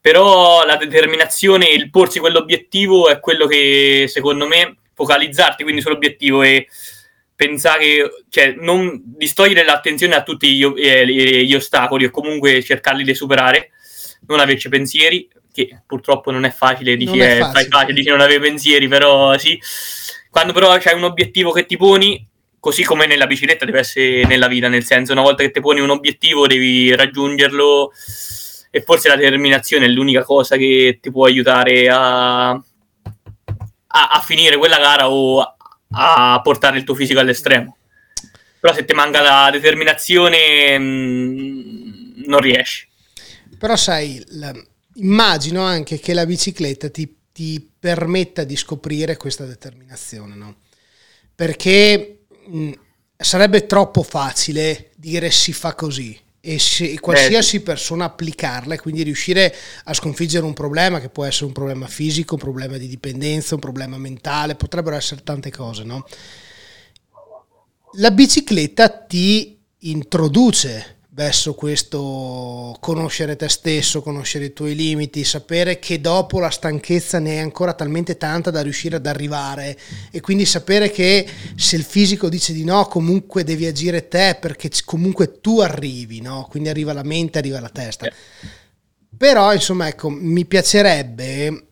però 0.00 0.64
la 0.64 0.74
determinazione 0.74 1.68
e 1.70 1.74
il 1.74 1.88
porsi 1.88 2.18
quell'obiettivo 2.18 3.08
è 3.08 3.20
quello 3.20 3.46
che 3.46 4.06
secondo 4.08 4.48
me 4.48 4.78
focalizzarti 4.92 5.62
quindi 5.62 5.82
sull'obiettivo 5.82 6.42
e 6.42 6.66
pensare, 7.36 8.24
cioè 8.28 8.56
non 8.58 9.02
distogliere 9.04 9.62
l'attenzione 9.62 10.16
a 10.16 10.24
tutti 10.24 10.52
gli, 10.52 10.64
eh, 10.78 11.44
gli 11.44 11.54
ostacoli 11.54 12.06
e 12.06 12.10
comunque 12.10 12.60
cercarli 12.60 13.04
di 13.04 13.14
superare, 13.14 13.70
non 14.26 14.40
averci 14.40 14.68
pensieri, 14.68 15.28
che 15.52 15.82
purtroppo 15.86 16.30
non 16.30 16.44
è 16.44 16.50
facile, 16.50 16.96
dici, 16.96 17.16
non 17.16 17.26
è 17.26 17.38
facile. 17.38 17.68
facile, 17.68 17.92
dici 17.92 18.08
non 18.08 18.20
avere 18.20 18.40
pensieri, 18.40 18.88
però 18.88 19.36
sì. 19.38 19.60
Quando 20.30 20.52
però 20.52 20.76
c'hai 20.78 20.94
un 20.94 21.04
obiettivo 21.04 21.50
che 21.50 21.66
ti 21.66 21.76
poni, 21.76 22.26
così 22.60 22.84
come 22.84 23.06
nella 23.06 23.26
bicicletta 23.26 23.64
deve 23.64 23.80
essere 23.80 24.24
nella 24.26 24.46
vita, 24.46 24.68
nel 24.68 24.84
senso 24.84 25.12
una 25.12 25.22
volta 25.22 25.42
che 25.42 25.50
ti 25.50 25.60
poni 25.60 25.80
un 25.80 25.90
obiettivo 25.90 26.46
devi 26.46 26.94
raggiungerlo 26.94 27.90
e 28.70 28.82
forse 28.82 29.08
la 29.08 29.16
determinazione 29.16 29.86
è 29.86 29.88
l'unica 29.88 30.22
cosa 30.22 30.56
che 30.56 30.98
ti 31.02 31.10
può 31.10 31.24
aiutare 31.24 31.88
a, 31.88 32.50
a, 32.50 32.62
a 33.88 34.20
finire 34.24 34.56
quella 34.56 34.78
gara 34.78 35.10
o 35.10 35.40
a, 35.40 36.34
a, 36.34 36.40
portare 36.40 36.78
il 36.78 36.84
tuo 36.84 36.94
fisico 36.94 37.18
all'estremo. 37.18 37.76
Però 38.60 38.72
se 38.72 38.84
ti 38.84 38.92
manca 38.92 39.20
la 39.20 39.48
determinazione 39.50 40.78
mh, 40.78 40.84
mm, 40.84 42.22
non 42.26 42.40
riesci. 42.40 42.88
Però 43.58 43.74
sai, 43.74 44.22
la, 44.28 44.52
immagino 45.00 45.62
anche 45.62 45.98
che 45.98 46.14
la 46.14 46.26
bicicletta 46.26 46.90
ti, 46.90 47.16
ti 47.32 47.68
permetta 47.78 48.44
di 48.44 48.56
scoprire 48.56 49.16
questa 49.16 49.44
determinazione, 49.44 50.34
no? 50.34 50.56
Perché 51.34 52.24
mh, 52.46 52.72
sarebbe 53.16 53.66
troppo 53.66 54.02
facile 54.02 54.90
dire 54.96 55.30
si 55.30 55.52
fa 55.52 55.74
così 55.74 56.18
e 56.42 56.58
se, 56.58 56.98
qualsiasi 57.00 57.56
eh. 57.56 57.60
persona 57.60 58.06
applicarla 58.06 58.74
e 58.74 58.80
quindi 58.80 59.02
riuscire 59.02 59.54
a 59.84 59.92
sconfiggere 59.92 60.44
un 60.44 60.54
problema 60.54 61.00
che 61.00 61.10
può 61.10 61.24
essere 61.24 61.46
un 61.46 61.52
problema 61.52 61.86
fisico, 61.86 62.34
un 62.34 62.40
problema 62.40 62.78
di 62.78 62.88
dipendenza, 62.88 63.54
un 63.54 63.60
problema 63.60 63.98
mentale, 63.98 64.54
potrebbero 64.54 64.96
essere 64.96 65.22
tante 65.22 65.50
cose, 65.50 65.84
no? 65.84 66.06
La 67.94 68.10
bicicletta 68.10 68.88
ti 68.88 69.58
introduce 69.80 70.99
verso 71.20 71.52
questo 71.52 72.74
conoscere 72.80 73.36
te 73.36 73.50
stesso, 73.50 74.00
conoscere 74.00 74.46
i 74.46 74.52
tuoi 74.54 74.74
limiti, 74.74 75.22
sapere 75.22 75.78
che 75.78 76.00
dopo 76.00 76.40
la 76.40 76.48
stanchezza 76.48 77.18
ne 77.18 77.34
è 77.34 77.38
ancora 77.40 77.74
talmente 77.74 78.16
tanta 78.16 78.50
da 78.50 78.62
riuscire 78.62 78.96
ad 78.96 79.04
arrivare 79.04 79.78
e 80.10 80.22
quindi 80.22 80.46
sapere 80.46 80.90
che 80.90 81.28
se 81.56 81.76
il 81.76 81.82
fisico 81.82 82.30
dice 82.30 82.54
di 82.54 82.64
no 82.64 82.86
comunque 82.86 83.44
devi 83.44 83.66
agire 83.66 84.08
te 84.08 84.38
perché 84.40 84.70
comunque 84.86 85.42
tu 85.42 85.60
arrivi, 85.60 86.22
no? 86.22 86.46
quindi 86.48 86.70
arriva 86.70 86.94
la 86.94 87.04
mente, 87.04 87.36
arriva 87.36 87.60
la 87.60 87.68
testa. 87.68 88.10
Però 89.14 89.52
insomma 89.52 89.88
ecco, 89.88 90.08
mi 90.08 90.46
piacerebbe 90.46 91.66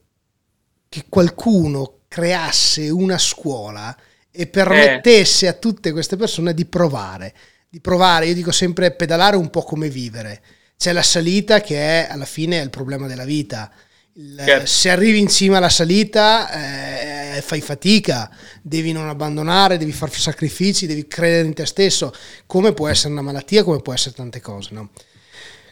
che 0.91 1.05
qualcuno 1.09 2.01
creasse 2.07 2.91
una 2.91 3.17
scuola 3.17 3.97
e 4.31 4.47
permettesse 4.47 5.47
eh. 5.47 5.49
a 5.49 5.55
tutte 5.55 5.91
queste 5.93 6.17
persone 6.17 6.53
di 6.53 6.67
provare 6.67 7.35
di 7.69 7.81
provare, 7.81 8.27
io 8.27 8.35
dico 8.35 8.51
sempre 8.51 8.93
pedalare 8.93 9.37
un 9.37 9.51
po' 9.51 9.63
come 9.63 9.89
vivere. 9.89 10.41
C'è 10.77 10.93
la 10.93 11.03
salita 11.03 11.61
che 11.61 11.77
è 11.77 12.09
alla 12.11 12.25
fine 12.25 12.61
è 12.61 12.63
il 12.63 12.71
problema 12.71 13.07
della 13.07 13.25
vita. 13.25 13.71
Il, 14.15 14.41
certo. 14.45 14.67
Se 14.67 14.91
arrivi 14.91 15.19
in 15.19 15.29
cima 15.29 15.59
alla 15.59 15.69
salita 15.69 17.37
eh, 17.37 17.41
fai 17.43 17.61
fatica, 17.61 18.31
devi 18.63 18.93
non 18.93 19.09
abbandonare, 19.09 19.77
devi 19.77 19.93
fare 19.93 20.13
sacrifici, 20.13 20.87
devi 20.87 21.07
credere 21.07 21.47
in 21.47 21.55
te 21.55 21.67
stesso, 21.67 22.13
come 22.47 22.73
può 22.73 22.89
essere 22.89 23.13
una 23.13 23.23
malattia, 23.23 23.65
come 23.65 23.81
può 23.81 23.93
essere 23.93 24.15
tante 24.15 24.41
cose. 24.41 24.71
No? 24.73 24.91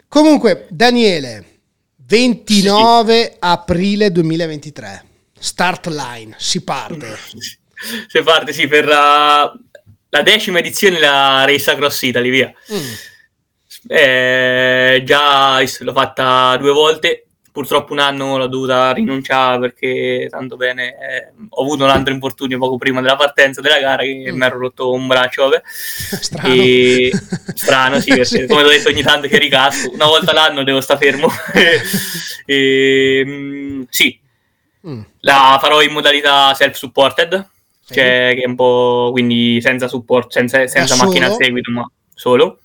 Comunque, 0.08 0.66
Daniele, 0.70 1.60
29 1.96 3.22
sì. 3.22 3.36
aprile 3.38 4.12
2023, 4.12 5.04
start 5.38 5.86
line, 5.86 6.34
si 6.38 6.62
parte. 6.62 7.16
Si 8.08 8.22
parte, 8.22 8.54
sì, 8.54 8.66
per 8.68 8.86
la 8.86 9.52
la 10.08 10.22
decima 10.22 10.58
edizione 10.58 10.96
della 10.96 11.44
Race 11.44 11.70
Across 11.70 12.02
Italy, 12.02 12.30
via. 12.30 12.52
Mm. 12.72 12.92
Eh, 13.88 15.02
già 15.04 15.60
l'ho 15.60 15.92
fatta 15.92 16.56
due 16.56 16.72
volte, 16.72 17.26
purtroppo 17.56 17.94
un 17.94 18.00
anno 18.00 18.36
l'ho 18.36 18.48
dovuta 18.48 18.92
rinunciare 18.92 19.58
perché 19.58 20.26
tanto 20.28 20.56
bene 20.56 20.88
eh, 20.88 21.32
ho 21.48 21.62
avuto 21.62 21.84
un 21.84 21.90
altro 21.90 22.12
infortunio 22.12 22.58
poco 22.58 22.76
prima 22.76 23.00
della 23.00 23.16
partenza 23.16 23.62
della 23.62 23.80
gara 23.80 24.02
che 24.02 24.30
mm. 24.30 24.36
mi 24.36 24.44
ero 24.44 24.58
rotto 24.58 24.92
un 24.92 25.06
braccio 25.06 25.44
vabbè. 25.44 25.62
strano 25.64 26.52
e... 26.52 27.10
strano 27.56 28.00
sì 28.00 28.10
perché 28.10 28.44
come 28.44 28.62
ho 28.62 28.68
detto 28.68 28.90
ogni 28.90 29.00
tanto 29.00 29.26
che 29.26 29.38
ricasco 29.38 29.90
una 29.90 30.04
volta 30.04 30.34
l'anno 30.34 30.64
devo 30.64 30.82
stare 30.82 31.00
fermo 31.00 31.28
e, 32.44 33.22
mm, 33.24 33.82
sì 33.88 34.20
mm. 34.86 35.00
la 35.20 35.56
farò 35.58 35.80
in 35.80 35.92
modalità 35.92 36.52
self 36.52 36.76
supported 36.76 37.52
cioè, 37.86 38.32
che 38.34 38.42
è 38.42 38.46
un 38.46 38.56
po' 38.56 39.10
quindi 39.12 39.60
senza 39.60 39.88
supporto, 39.88 40.30
senza, 40.30 40.66
senza 40.66 40.96
macchina 40.96 41.26
a 41.26 41.34
seguito, 41.34 41.70
ma 41.70 41.88
solo. 42.14 42.60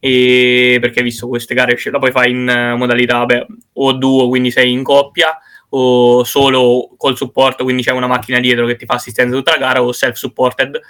E 0.00 0.78
perché 0.80 1.02
visto 1.02 1.26
queste 1.26 1.54
gare 1.54 1.76
la 1.90 1.98
puoi 1.98 2.12
fare 2.12 2.28
in 2.28 2.74
modalità 2.76 3.24
beh, 3.24 3.46
o 3.74 3.92
duo, 3.92 4.28
quindi 4.28 4.50
sei 4.50 4.70
in 4.70 4.82
coppia, 4.82 5.36
o 5.70 6.22
solo 6.24 6.90
col 6.96 7.16
supporto, 7.16 7.64
quindi 7.64 7.82
c'è 7.82 7.92
una 7.92 8.06
macchina 8.06 8.40
dietro 8.40 8.66
che 8.66 8.76
ti 8.76 8.84
fa 8.86 8.94
assistenza 8.94 9.34
tutta 9.34 9.52
la 9.52 9.58
gara, 9.58 9.82
o 9.82 9.92
self-supported. 9.92 10.80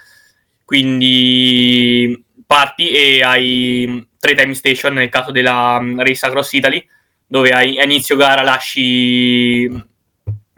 Quindi 0.64 2.22
parti 2.46 2.90
e 2.90 3.22
hai 3.22 4.06
tre 4.18 4.34
time 4.34 4.54
station 4.54 4.94
nel 4.94 5.08
caso 5.08 5.30
della 5.30 5.80
Race 5.96 6.26
Across 6.26 6.52
Italy, 6.52 6.86
dove 7.26 7.50
a 7.50 7.62
inizio 7.62 8.16
gara 8.16 8.42
lasci 8.42 9.70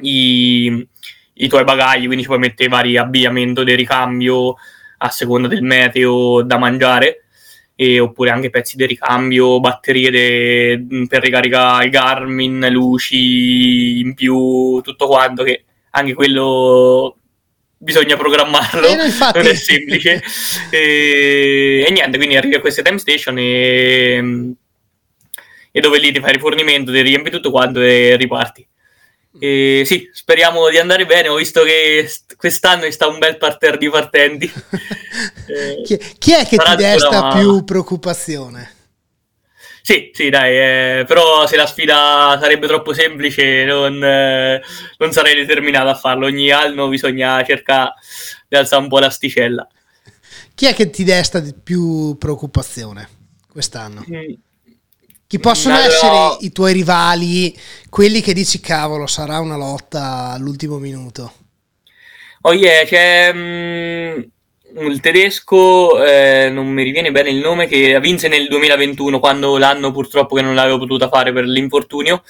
i 0.02 0.88
i 1.40 1.48
tuoi 1.48 1.64
bagagli, 1.64 2.04
quindi 2.04 2.22
ci 2.22 2.28
puoi 2.28 2.38
mettere 2.40 2.68
vari 2.68 2.96
abbigliamento 2.96 3.64
di 3.64 3.74
ricambio 3.74 4.56
a 4.98 5.08
seconda 5.08 5.48
del 5.48 5.62
meteo 5.62 6.42
da 6.42 6.58
mangiare 6.58 7.24
e, 7.74 7.98
oppure 7.98 8.28
anche 8.28 8.50
pezzi 8.50 8.76
di 8.76 8.84
ricambio, 8.84 9.58
batterie 9.58 10.10
de, 10.10 11.06
per 11.08 11.22
ricaricare 11.22 11.86
il 11.86 11.90
Garmin, 11.90 12.66
luci 12.70 14.00
in 14.00 14.12
più, 14.12 14.80
tutto 14.82 15.06
quanto 15.06 15.42
che 15.42 15.64
anche 15.92 16.12
quello 16.12 17.16
bisogna 17.78 18.18
programmarlo, 18.18 18.86
eh, 18.86 18.96
non 19.34 19.46
è 19.46 19.54
semplice. 19.54 20.22
e, 20.70 21.86
e, 21.86 21.90
niente, 21.90 22.18
quindi 22.18 22.36
arrivi 22.36 22.56
a 22.56 22.60
queste 22.60 22.82
time 22.82 22.98
station 22.98 23.38
e, 23.38 24.52
e 25.70 25.80
dove 25.80 25.98
lì 25.98 26.12
ti 26.12 26.20
fai 26.20 26.32
rifornimento, 26.34 26.92
ti 26.92 27.00
riempi 27.00 27.30
tutto 27.30 27.50
quanto 27.50 27.80
e 27.80 28.16
riparti. 28.16 28.68
E 29.38 29.82
sì, 29.84 30.10
speriamo 30.12 30.68
di 30.68 30.78
andare 30.78 31.06
bene. 31.06 31.28
Ho 31.28 31.36
visto 31.36 31.62
che 31.62 32.08
quest'anno 32.36 32.90
sta 32.90 33.06
un 33.06 33.18
bel 33.18 33.38
parterre 33.38 33.78
di 33.78 33.88
partenti. 33.88 34.50
eh, 35.46 35.82
chi, 35.84 35.98
chi, 36.18 36.32
è 36.32 36.46
che 36.46 36.56
ti 36.56 36.76
desta 36.76 37.20
ma... 37.22 37.38
più 37.38 37.62
preoccupazione? 37.64 38.78
Sì, 39.82 40.10
sì, 40.12 40.28
dai, 40.28 40.56
eh, 40.56 41.04
però 41.06 41.46
se 41.46 41.56
la 41.56 41.66
sfida 41.66 42.38
sarebbe 42.40 42.66
troppo 42.66 42.92
semplice 42.92 43.64
non, 43.64 44.02
eh, 44.04 44.62
non, 44.98 45.10
sarei 45.10 45.34
determinato 45.34 45.88
a 45.88 45.94
farlo. 45.94 46.26
Ogni 46.26 46.50
anno 46.50 46.88
bisogna 46.88 47.42
cercare 47.44 47.94
di 48.48 48.56
alzare 48.56 48.82
un 48.82 48.88
po' 48.88 48.98
l'asticella. 48.98 49.66
Chi 50.54 50.66
è 50.66 50.74
che 50.74 50.90
ti 50.90 51.04
desta 51.04 51.40
di 51.40 51.54
più 51.54 52.16
preoccupazione 52.18 53.08
quest'anno? 53.50 54.04
Mm. 54.10 54.32
Chi 55.30 55.38
possono 55.38 55.76
allora... 55.76 55.92
essere 55.92 56.36
i 56.40 56.50
tuoi 56.50 56.72
rivali, 56.72 57.56
quelli 57.88 58.20
che 58.20 58.32
dici 58.32 58.58
cavolo 58.58 59.06
sarà 59.06 59.38
una 59.38 59.56
lotta 59.56 60.30
all'ultimo 60.30 60.78
minuto? 60.78 61.32
Oh 62.40 62.52
yeah, 62.52 62.84
c'è 62.84 63.30
um, 63.32 64.28
il 64.88 64.98
tedesco, 64.98 66.04
eh, 66.04 66.50
non 66.50 66.66
mi 66.66 66.82
riviene 66.82 67.12
bene 67.12 67.30
il 67.30 67.36
nome, 67.36 67.68
che 67.68 68.00
vinse 68.00 68.26
nel 68.26 68.48
2021 68.48 69.20
quando 69.20 69.56
l'anno 69.56 69.92
purtroppo 69.92 70.34
che 70.34 70.42
non 70.42 70.56
l'avevo 70.56 70.78
potuta 70.78 71.08
fare 71.08 71.32
per 71.32 71.44
l'infortunio 71.44 72.24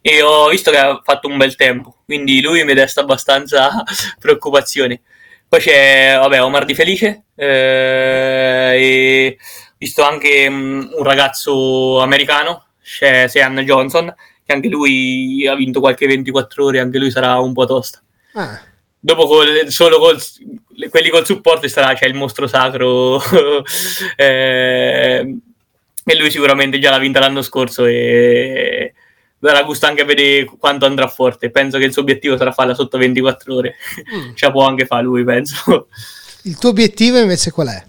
e 0.00 0.22
ho 0.22 0.48
visto 0.48 0.70
che 0.70 0.78
ha 0.78 1.02
fatto 1.04 1.28
un 1.28 1.36
bel 1.36 1.54
tempo, 1.54 1.96
quindi 2.06 2.40
lui 2.40 2.64
mi 2.64 2.72
desta 2.72 3.02
abbastanza 3.02 3.84
preoccupazione. 4.18 5.02
Poi 5.46 5.60
c'è, 5.60 6.16
vabbè, 6.18 6.42
Omar 6.42 6.64
Di 6.64 6.74
Felice 6.74 7.24
eh, 7.34 8.72
e 8.74 9.38
visto 9.78 10.02
anche 10.02 10.46
um, 10.48 10.90
un 10.96 11.04
ragazzo 11.04 12.00
americano, 12.00 12.66
Sean 12.80 13.56
Johnson, 13.58 14.14
che 14.44 14.52
anche 14.52 14.68
lui 14.68 15.46
ha 15.46 15.54
vinto 15.54 15.80
qualche 15.80 16.06
24 16.06 16.64
ore, 16.64 16.80
anche 16.80 16.98
lui 16.98 17.10
sarà 17.10 17.38
un 17.38 17.52
po' 17.52 17.66
tosta. 17.66 18.02
Ah. 18.34 18.60
Dopo 19.00 19.26
col, 19.26 19.68
solo 19.68 19.98
col, 19.98 20.20
quelli 20.90 21.08
col 21.10 21.24
supporto 21.24 21.68
sarà, 21.68 21.94
c'è 21.94 22.06
il 22.06 22.14
mostro 22.14 22.46
sacro 22.46 23.22
eh, 24.16 25.36
e 26.04 26.18
lui 26.18 26.30
sicuramente 26.30 26.78
già 26.78 26.90
l'ha 26.90 26.98
vinta 26.98 27.20
l'anno 27.20 27.42
scorso 27.42 27.84
e 27.84 28.92
darà 29.38 29.62
gusto 29.62 29.86
anche 29.86 30.02
a 30.02 30.04
vedere 30.04 30.46
quanto 30.46 30.86
andrà 30.86 31.06
forte. 31.06 31.50
Penso 31.50 31.78
che 31.78 31.84
il 31.84 31.92
suo 31.92 32.02
obiettivo 32.02 32.36
sarà 32.36 32.50
farla 32.50 32.74
sotto 32.74 32.98
24 32.98 33.54
ore. 33.54 33.76
Mm. 34.14 34.34
Ce 34.34 34.46
la 34.46 34.50
può 34.52 34.66
anche 34.66 34.86
fare 34.86 35.04
lui, 35.04 35.22
penso. 35.24 35.88
Il 36.42 36.58
tuo 36.58 36.70
obiettivo 36.70 37.18
invece 37.18 37.50
qual 37.50 37.68
è? 37.68 37.84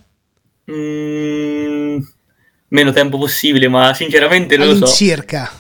Mm, 0.70 2.00
meno 2.70 2.92
tempo 2.92 3.18
possibile, 3.18 3.68
ma 3.68 3.94
sinceramente 3.94 4.58
non 4.58 4.68
lo 4.68 4.86
so. 4.86 4.94
Circa. 4.94 5.52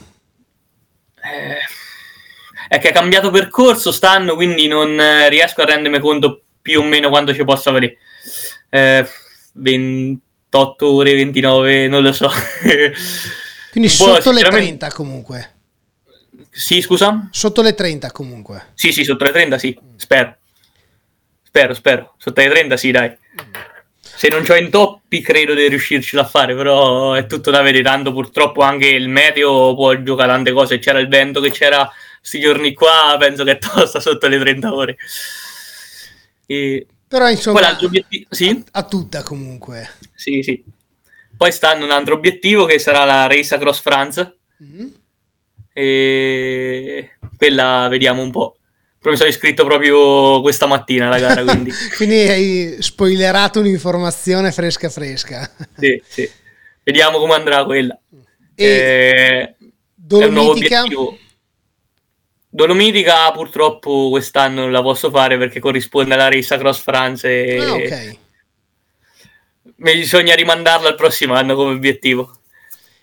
Eh, 1.16 1.57
è 2.68 2.78
che 2.78 2.89
ha 2.89 2.93
cambiato 2.93 3.32
percorso 3.32 3.91
stanno, 3.91 4.36
quindi 4.36 4.68
non 4.68 4.99
eh, 4.99 5.30
riesco 5.30 5.62
a 5.62 5.66
rendermi 5.66 5.99
conto 5.99 6.43
più 6.62 6.82
o 6.82 6.84
meno 6.84 7.10
quanto 7.10 7.34
ci 7.34 7.43
possa 7.43 7.72
avere. 7.72 7.97
Eh, 8.70 9.05
28 9.53 10.93
ore, 10.93 11.16
29, 11.16 11.88
non 11.88 12.03
lo 12.03 12.14
so. 12.14 12.30
quindi 13.72 13.89
sotto 13.89 14.32
le 14.32 14.41
30 14.41 14.91
comunque. 14.91 15.53
Sì, 16.51 16.82
scusa? 16.82 17.28
Sotto 17.32 17.62
le 17.62 17.74
30 17.74 18.12
comunque. 18.12 18.72
Sì, 18.76 18.91
sì, 18.91 19.03
sotto 19.03 19.24
le 19.24 19.32
30 19.32 19.57
sì, 19.57 19.78
spero. 19.95 20.38
Spero, 21.41 21.74
spero. 21.74 22.14
Sotto 22.18 22.41
le 22.41 22.49
30 22.49 22.78
sì, 22.78 22.91
dai. 22.91 23.18
Se 24.20 24.28
non 24.28 24.44
ho 24.46 24.56
intoppi 24.56 25.22
credo 25.22 25.54
di 25.54 25.70
riuscirci 25.70 26.18
a 26.18 26.26
fare, 26.26 26.54
però 26.54 27.14
è 27.14 27.26
tutto 27.26 27.52
da 27.52 27.62
vedere. 27.62 27.86
Tanto 27.86 28.12
purtroppo 28.12 28.64
anche 28.64 28.90
il 28.90 29.08
meteo 29.08 29.74
può 29.76 29.96
giocare 30.02 30.34
tante 30.34 30.52
cose. 30.52 30.78
C'era 30.78 31.00
il 31.00 31.08
vento 31.08 31.40
che 31.40 31.52
c'era 31.52 31.90
questi 32.18 32.42
giorni 32.42 32.74
qua, 32.74 33.16
penso 33.18 33.46
che 33.46 33.52
è 33.52 33.58
tosta 33.64 34.02
sotto 34.02 34.28
le 34.28 34.38
30 34.38 34.74
ore. 34.74 34.98
E... 36.46 36.86
Però 37.08 37.30
insomma, 37.30 37.78
obiettivo... 37.80 38.26
sì? 38.30 38.62
a, 38.72 38.80
a 38.80 38.84
tutta 38.84 39.24
comunque. 39.24 39.90
Sì, 40.14 40.44
sì. 40.44 40.66
Poi 41.38 41.54
stanno 41.54 41.86
un 41.86 41.92
altro 41.92 42.16
obiettivo 42.16 42.66
che 42.66 42.78
sarà 42.78 43.06
la 43.06 43.26
Race 43.26 43.56
Across 43.56 43.80
France. 43.80 44.38
Mm-hmm. 44.62 44.88
E 45.72 47.12
quella 47.38 47.88
vediamo 47.90 48.22
un 48.22 48.32
po'. 48.32 48.58
Mi 49.10 49.18
sono 49.18 49.30
iscritto 49.30 49.66
proprio 49.66 50.41
questa 50.41 50.66
mattina 50.66 51.07
alla 51.07 51.20
gara, 51.20 51.43
quindi... 51.43 51.72
quindi 51.95 52.28
hai 52.28 52.78
spoilerato 52.80 53.60
un'informazione 53.60 54.51
fresca 54.51 54.89
fresca. 54.89 55.49
sì, 55.78 56.01
sì. 56.07 56.30
Vediamo 56.84 57.20
come 57.20 57.34
andrà 57.34 57.64
quella. 57.66 57.97
E 58.55 58.66
eh, 58.66 59.55
Dolomitica? 59.93 60.84
Dolomitica 62.51 63.32
purtroppo 63.32 64.10
quest'anno 64.10 64.62
non 64.62 64.72
la 64.72 64.82
posso 64.82 65.12
fare 65.12 65.38
perché 65.38 65.60
corrisponde 65.60 66.16
alla 66.16 66.30
Race 66.30 66.57
Cross 66.57 66.82
France 66.82 67.28
e... 67.28 67.57
Ah, 67.60 67.74
ok. 67.74 68.18
Bisogna 69.76 70.34
rimandarla 70.34 70.89
al 70.89 70.95
prossimo 70.95 71.36
anno 71.36 71.55
come 71.55 71.74
obiettivo. 71.74 72.39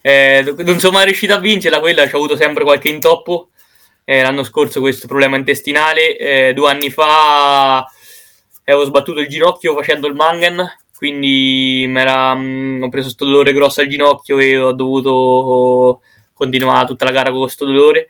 Eh, 0.00 0.54
non 0.58 0.78
sono 0.78 0.92
mai 0.92 1.06
riuscito 1.06 1.32
a 1.32 1.38
vincerla, 1.38 1.80
quella 1.80 2.08
ci 2.08 2.14
ho 2.14 2.18
avuto 2.18 2.36
sempre 2.36 2.64
qualche 2.64 2.88
intoppo 2.88 3.50
eh, 4.08 4.22
l'anno 4.22 4.44
scorso 4.44 4.78
questo 4.78 5.08
problema 5.08 5.36
intestinale, 5.36 6.16
eh, 6.16 6.52
due 6.54 6.70
anni 6.70 6.90
fa 6.90 7.78
avevo 8.64 8.84
sbattuto 8.84 9.18
il 9.18 9.26
ginocchio 9.26 9.74
facendo 9.74 10.06
il 10.06 10.14
mangan, 10.14 10.64
quindi 10.96 11.84
mh, 11.88 12.00
mm, 12.00 12.82
ho 12.84 12.88
preso 12.88 13.06
questo 13.06 13.24
dolore 13.24 13.52
grosso 13.52 13.80
al 13.80 13.88
ginocchio 13.88 14.38
e 14.38 14.56
ho 14.56 14.70
dovuto 14.72 16.02
continuare 16.32 16.86
tutta 16.86 17.04
la 17.04 17.10
gara 17.10 17.30
con 17.30 17.40
questo 17.40 17.64
dolore. 17.64 18.08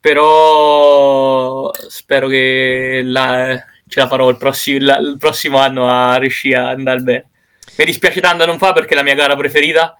Però 0.00 1.70
spero 1.88 2.26
che 2.28 3.02
la, 3.04 3.62
ce 3.86 4.00
la 4.00 4.08
farò 4.08 4.30
il 4.30 4.38
prossimo, 4.38 4.86
la, 4.86 4.96
il 4.98 5.16
prossimo 5.18 5.58
anno 5.58 5.86
a 5.86 6.16
riuscire 6.16 6.56
a 6.56 6.70
andare 6.70 7.00
bene. 7.00 7.28
Mi 7.76 7.84
dispiace 7.84 8.20
tanto 8.22 8.46
non 8.46 8.58
fa 8.58 8.72
perché 8.72 8.94
è 8.94 8.96
la 8.96 9.02
mia 9.02 9.14
gara 9.14 9.36
preferita, 9.36 9.96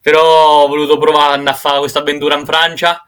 però 0.00 0.62
ho 0.62 0.68
voluto 0.68 0.96
provare 0.98 1.42
a 1.42 1.54
fare 1.54 1.78
questa 1.80 2.00
avventura 2.00 2.36
in 2.36 2.44
Francia 2.44 3.02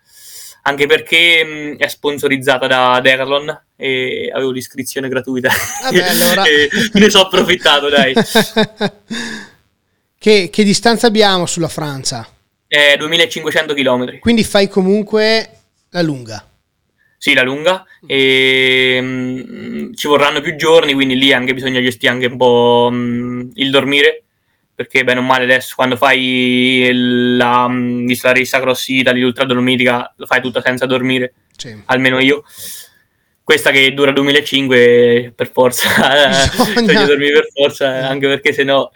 anche 0.62 0.86
perché 0.86 1.44
mh, 1.44 1.76
è 1.78 1.88
sponsorizzata 1.88 2.66
da 2.66 3.00
Decathlon 3.02 3.62
e 3.76 4.30
avevo 4.32 4.50
l'iscrizione 4.50 5.08
gratuita. 5.08 5.50
Vabbè, 5.82 6.02
allora... 6.08 6.42
ne 6.92 7.10
sono 7.10 7.24
approfittato, 7.24 7.88
dai. 7.88 8.14
che, 10.18 10.50
che, 10.50 10.64
distanza 10.64 11.06
abbiamo 11.06 11.46
sulla 11.46 11.68
Francia? 11.68 12.26
Eh, 12.68 12.96
2500 12.98 13.74
km. 13.74 14.18
Quindi 14.18 14.44
fai 14.44 14.68
comunque 14.68 15.50
la 15.90 16.02
lunga. 16.02 16.44
Sì, 17.16 17.34
la 17.34 17.42
lunga. 17.42 17.84
E, 18.06 19.00
mh, 19.00 19.94
ci 19.94 20.08
vorranno 20.08 20.40
più 20.40 20.56
giorni, 20.56 20.94
quindi 20.94 21.16
lì 21.16 21.32
anche 21.32 21.54
bisogna 21.54 21.80
gestire 21.80 22.12
anche 22.12 22.26
un 22.26 22.36
po' 22.36 22.88
mh, 22.90 23.50
il 23.54 23.70
dormire 23.70 24.24
perché 24.80 25.04
bene 25.04 25.20
o 25.20 25.22
male 25.22 25.44
adesso 25.44 25.74
quando 25.74 25.94
fai 25.94 26.88
la, 26.90 27.68
visto 27.70 28.28
la 28.28 28.32
Race 28.32 28.58
Cross 28.58 28.88
Italy, 28.88 29.20
l'Ultra 29.20 29.44
Dolomitica, 29.44 30.10
lo 30.16 30.24
fai 30.24 30.40
tutta 30.40 30.62
senza 30.62 30.86
dormire, 30.86 31.34
sì. 31.54 31.82
almeno 31.84 32.18
io. 32.18 32.44
Questa 33.44 33.70
che 33.72 33.92
dura 33.92 34.10
2005 34.10 35.34
per 35.36 35.50
forza, 35.52 35.86
bisogna 36.80 37.04
dormire 37.04 37.32
per 37.34 37.48
forza, 37.52 38.08
anche 38.08 38.26
perché 38.26 38.54
sennò 38.54 38.90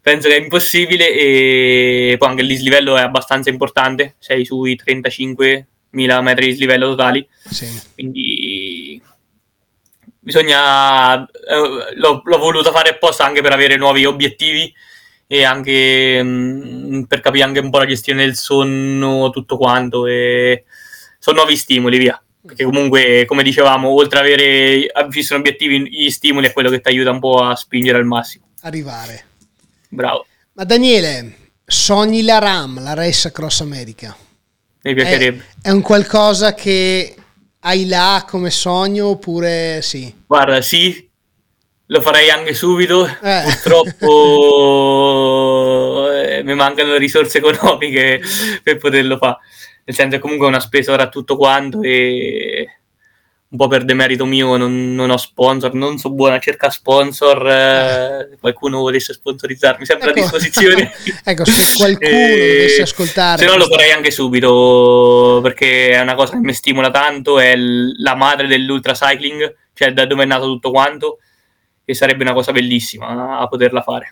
penso 0.00 0.26
che 0.26 0.34
è 0.34 0.40
impossibile 0.40 1.08
e 1.08 2.16
poi 2.18 2.28
anche 2.28 2.42
il 2.42 2.48
dislivello 2.48 2.96
è 2.96 3.02
abbastanza 3.02 3.48
importante, 3.48 4.16
sei 4.18 4.44
sui 4.44 4.76
35.000 4.84 6.20
metri 6.20 6.46
di 6.46 6.50
dislivello 6.50 6.88
totali, 6.88 7.24
sì. 7.48 7.80
quindi 7.94 9.00
bisogna, 10.18 11.22
eh, 11.22 11.94
l'ho, 11.94 12.22
l'ho 12.24 12.38
voluto 12.38 12.72
fare 12.72 12.88
apposta 12.88 13.24
anche 13.24 13.40
per 13.40 13.52
avere 13.52 13.76
nuovi 13.76 14.04
obiettivi 14.04 14.74
e 15.30 15.44
anche 15.44 16.22
mh, 16.22 16.96
mm, 16.96 17.02
per 17.02 17.20
capire 17.20 17.44
anche 17.44 17.60
un 17.60 17.70
po' 17.70 17.78
la 17.78 17.86
gestione 17.86 18.24
del 18.24 18.34
sonno, 18.34 19.30
tutto 19.30 19.56
quanto. 19.58 20.06
E 20.06 20.64
sono 21.18 21.36
nuovi 21.36 21.56
stimoli, 21.56 21.98
via. 21.98 22.20
Perché 22.40 22.64
comunque, 22.64 23.26
come 23.26 23.42
dicevamo, 23.42 23.90
oltre 23.90 24.20
ad 24.20 24.24
avere 24.24 24.90
fisso 25.10 25.34
obiettivi, 25.34 25.86
gli 25.90 26.10
stimoli 26.10 26.46
è 26.46 26.52
quello 26.52 26.70
che 26.70 26.80
ti 26.80 26.88
aiuta 26.88 27.10
un 27.10 27.20
po' 27.20 27.42
a 27.42 27.54
spingere 27.54 27.98
al 27.98 28.06
massimo. 28.06 28.46
Arrivare. 28.62 29.24
Bravo. 29.90 30.26
Ma 30.54 30.64
Daniele, 30.64 31.50
sogni 31.64 32.22
la 32.22 32.38
RAM, 32.38 32.82
la 32.82 32.94
Race 32.94 33.30
Cross 33.30 33.60
America? 33.60 34.16
Mi 34.82 34.94
piacerebbe. 34.94 35.44
È, 35.60 35.68
è 35.68 35.70
un 35.70 35.82
qualcosa 35.82 36.54
che 36.54 37.14
hai 37.60 37.86
là 37.86 38.24
come 38.26 38.50
sogno 38.50 39.08
oppure 39.08 39.80
sì? 39.82 40.12
Guarda, 40.26 40.62
sì, 40.62 41.07
lo 41.88 42.00
farei 42.00 42.30
anche 42.30 42.54
subito. 42.54 43.06
Eh. 43.06 43.42
Purtroppo 43.44 44.06
eh, 46.14 46.42
mi 46.42 46.54
mancano 46.54 46.92
le 46.92 46.98
risorse 46.98 47.38
economiche 47.38 48.20
per 48.62 48.76
poterlo 48.78 49.16
fare. 49.18 49.38
Nel 49.84 49.96
senso 49.96 50.16
che 50.16 50.22
comunque 50.22 50.46
è 50.46 50.50
una 50.50 50.60
spesa 50.60 50.92
ora 50.92 51.08
tutto 51.08 51.36
quanto 51.36 51.80
e 51.82 52.78
un 53.50 53.56
po' 53.56 53.68
per 53.68 53.86
demerito 53.86 54.26
mio 54.26 54.58
non, 54.58 54.94
non 54.94 55.08
ho 55.08 55.16
sponsor, 55.16 55.72
non 55.72 55.96
so 55.96 56.10
buona 56.10 56.34
a 56.34 56.38
cercare 56.38 56.70
sponsor, 56.70 57.48
eh, 57.48 58.36
qualcuno 58.38 58.80
volesse 58.80 59.14
sponsorizzarmi 59.14 59.86
sempre 59.86 60.10
ecco. 60.10 60.18
a 60.18 60.22
disposizione. 60.22 60.92
ecco, 61.24 61.46
se 61.46 61.76
qualcuno 61.78 62.10
e... 62.10 62.36
dovesse 62.36 62.82
ascoltare... 62.82 63.38
Se 63.38 63.46
no 63.46 63.56
lo 63.56 63.64
farei 63.64 63.92
anche 63.92 64.10
subito, 64.10 65.40
perché 65.42 65.92
è 65.92 66.00
una 66.00 66.14
cosa 66.14 66.32
che 66.32 66.40
mi 66.40 66.52
stimola 66.52 66.90
tanto, 66.90 67.40
è 67.40 67.56
l- 67.56 67.94
la 68.02 68.14
madre 68.14 68.46
dell'ultra 68.46 68.92
cycling, 68.92 69.56
cioè 69.72 69.94
da 69.94 70.04
dove 70.04 70.24
è 70.24 70.26
nato 70.26 70.44
tutto 70.44 70.70
quanto, 70.70 71.20
e 71.90 71.94
sarebbe 71.94 72.22
una 72.22 72.34
cosa 72.34 72.52
bellissima 72.52 73.38
a 73.38 73.48
poterla 73.48 73.80
fare. 73.80 74.10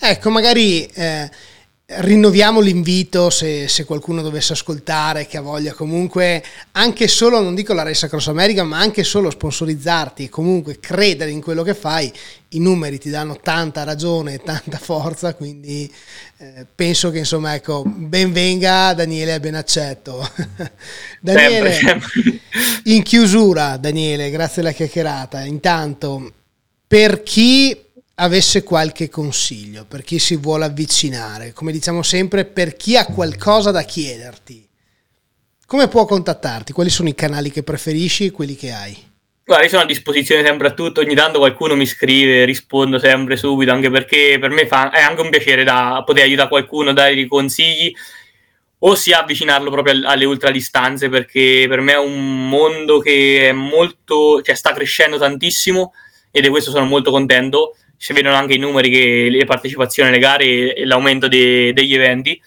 Ecco, 0.00 0.30
magari... 0.30 0.84
Eh 0.86 1.30
rinnoviamo 1.90 2.60
l'invito 2.60 3.30
se, 3.30 3.66
se, 3.66 3.86
qualcuno 3.86 4.20
dovesse 4.20 4.52
ascoltare 4.52 5.26
che 5.26 5.38
ha 5.38 5.40
voglia 5.40 5.72
comunque 5.72 6.44
anche 6.72 7.08
solo 7.08 7.40
non 7.40 7.54
dico 7.54 7.72
la 7.72 7.82
Race 7.82 8.04
Across 8.04 8.28
America 8.28 8.62
ma 8.62 8.78
anche 8.78 9.02
solo 9.02 9.30
sponsorizzarti 9.30 10.24
e 10.24 10.28
comunque 10.28 10.80
credere 10.80 11.30
in 11.30 11.40
quello 11.40 11.62
che 11.62 11.72
fai 11.72 12.12
i 12.48 12.60
numeri 12.60 12.98
ti 12.98 13.08
danno 13.08 13.38
tanta 13.40 13.84
ragione 13.84 14.34
e 14.34 14.42
tanta 14.42 14.76
forza 14.76 15.34
quindi 15.34 15.90
eh, 16.36 16.66
penso 16.74 17.10
che 17.10 17.20
insomma 17.20 17.54
ecco 17.54 17.84
ben 17.86 18.32
venga 18.32 18.92
Daniele 18.92 19.36
e 19.36 19.40
ben 19.40 19.54
accetto 19.54 20.30
Daniele 21.22 21.72
sempre, 21.72 22.00
sempre. 22.02 22.40
in 22.84 23.02
chiusura 23.02 23.78
Daniele 23.78 24.28
grazie 24.28 24.60
alla 24.60 24.72
chiacchierata 24.72 25.42
intanto 25.42 26.32
per 26.88 27.22
chi 27.22 27.84
avesse 28.20 28.62
qualche 28.62 29.08
consiglio 29.08 29.84
per 29.84 30.02
chi 30.02 30.18
si 30.18 30.36
vuole 30.36 30.64
avvicinare, 30.64 31.52
come 31.52 31.70
diciamo 31.70 32.02
sempre, 32.02 32.44
per 32.44 32.74
chi 32.76 32.96
ha 32.96 33.04
qualcosa 33.06 33.70
da 33.70 33.82
chiederti, 33.82 34.66
come 35.66 35.88
può 35.88 36.06
contattarti? 36.06 36.72
Quali 36.72 36.88
sono 36.88 37.10
i 37.10 37.14
canali 37.14 37.50
che 37.50 37.62
preferisci 37.62 38.24
e 38.24 38.30
quelli 38.30 38.56
che 38.56 38.72
hai? 38.72 38.96
Guarda, 39.44 39.64
io 39.64 39.70
sono 39.70 39.82
a 39.82 39.86
disposizione 39.86 40.42
sempre 40.42 40.68
a 40.68 40.72
tutto, 40.72 41.00
ogni 41.00 41.14
tanto 41.14 41.38
qualcuno 41.38 41.76
mi 41.76 41.86
scrive, 41.86 42.44
rispondo 42.44 42.98
sempre 42.98 43.36
subito, 43.36 43.70
anche 43.70 43.90
perché 43.90 44.38
per 44.40 44.50
me 44.50 44.66
fa, 44.66 44.90
è 44.90 45.00
anche 45.00 45.20
un 45.20 45.30
piacere 45.30 45.64
da 45.64 46.02
poter 46.04 46.24
aiutare 46.24 46.48
qualcuno, 46.48 46.92
dare 46.92 47.26
consigli 47.26 47.94
o 48.80 48.94
sia 48.94 49.20
avvicinarlo 49.20 49.70
proprio 49.70 50.08
alle 50.08 50.24
ultradistanze, 50.24 51.08
perché 51.08 51.66
per 51.68 51.80
me 51.80 51.92
è 51.92 51.98
un 51.98 52.48
mondo 52.48 52.98
che 52.98 53.48
è 53.48 53.52
molto, 53.52 54.42
cioè 54.42 54.54
sta 54.54 54.72
crescendo 54.72 55.18
tantissimo 55.18 55.92
ed 56.30 56.44
è 56.44 56.50
questo 56.50 56.70
sono 56.70 56.86
molto 56.86 57.10
contento 57.10 57.74
si 57.98 58.12
vedono 58.12 58.36
anche 58.36 58.54
i 58.54 58.58
numeri, 58.58 58.90
che, 58.90 59.28
le 59.28 59.44
partecipazioni 59.44 60.08
alle 60.08 60.20
gare 60.20 60.72
e 60.72 60.84
l'aumento 60.86 61.26
de, 61.26 61.72
degli 61.74 61.94
eventi. 61.94 62.40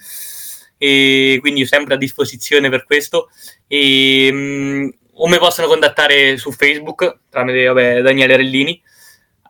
E 0.77 1.37
quindi 1.41 1.65
sempre 1.67 1.93
a 1.93 1.97
disposizione 1.97 2.69
per 2.69 2.85
questo. 2.85 3.29
E, 3.67 4.29
um, 4.31 4.91
o 5.15 5.27
mi 5.27 5.37
possono 5.37 5.67
contattare 5.67 6.37
su 6.37 6.51
Facebook 6.51 7.19
tramite 7.29 7.65
vabbè, 7.65 8.01
Daniele 8.01 8.37
Rellini. 8.37 8.81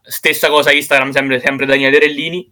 Stessa 0.02 0.50
cosa 0.50 0.74
Instagram, 0.74 1.12
sempre, 1.12 1.40
sempre 1.40 1.68
Daniele 1.68 2.00
Rellini. 2.00 2.52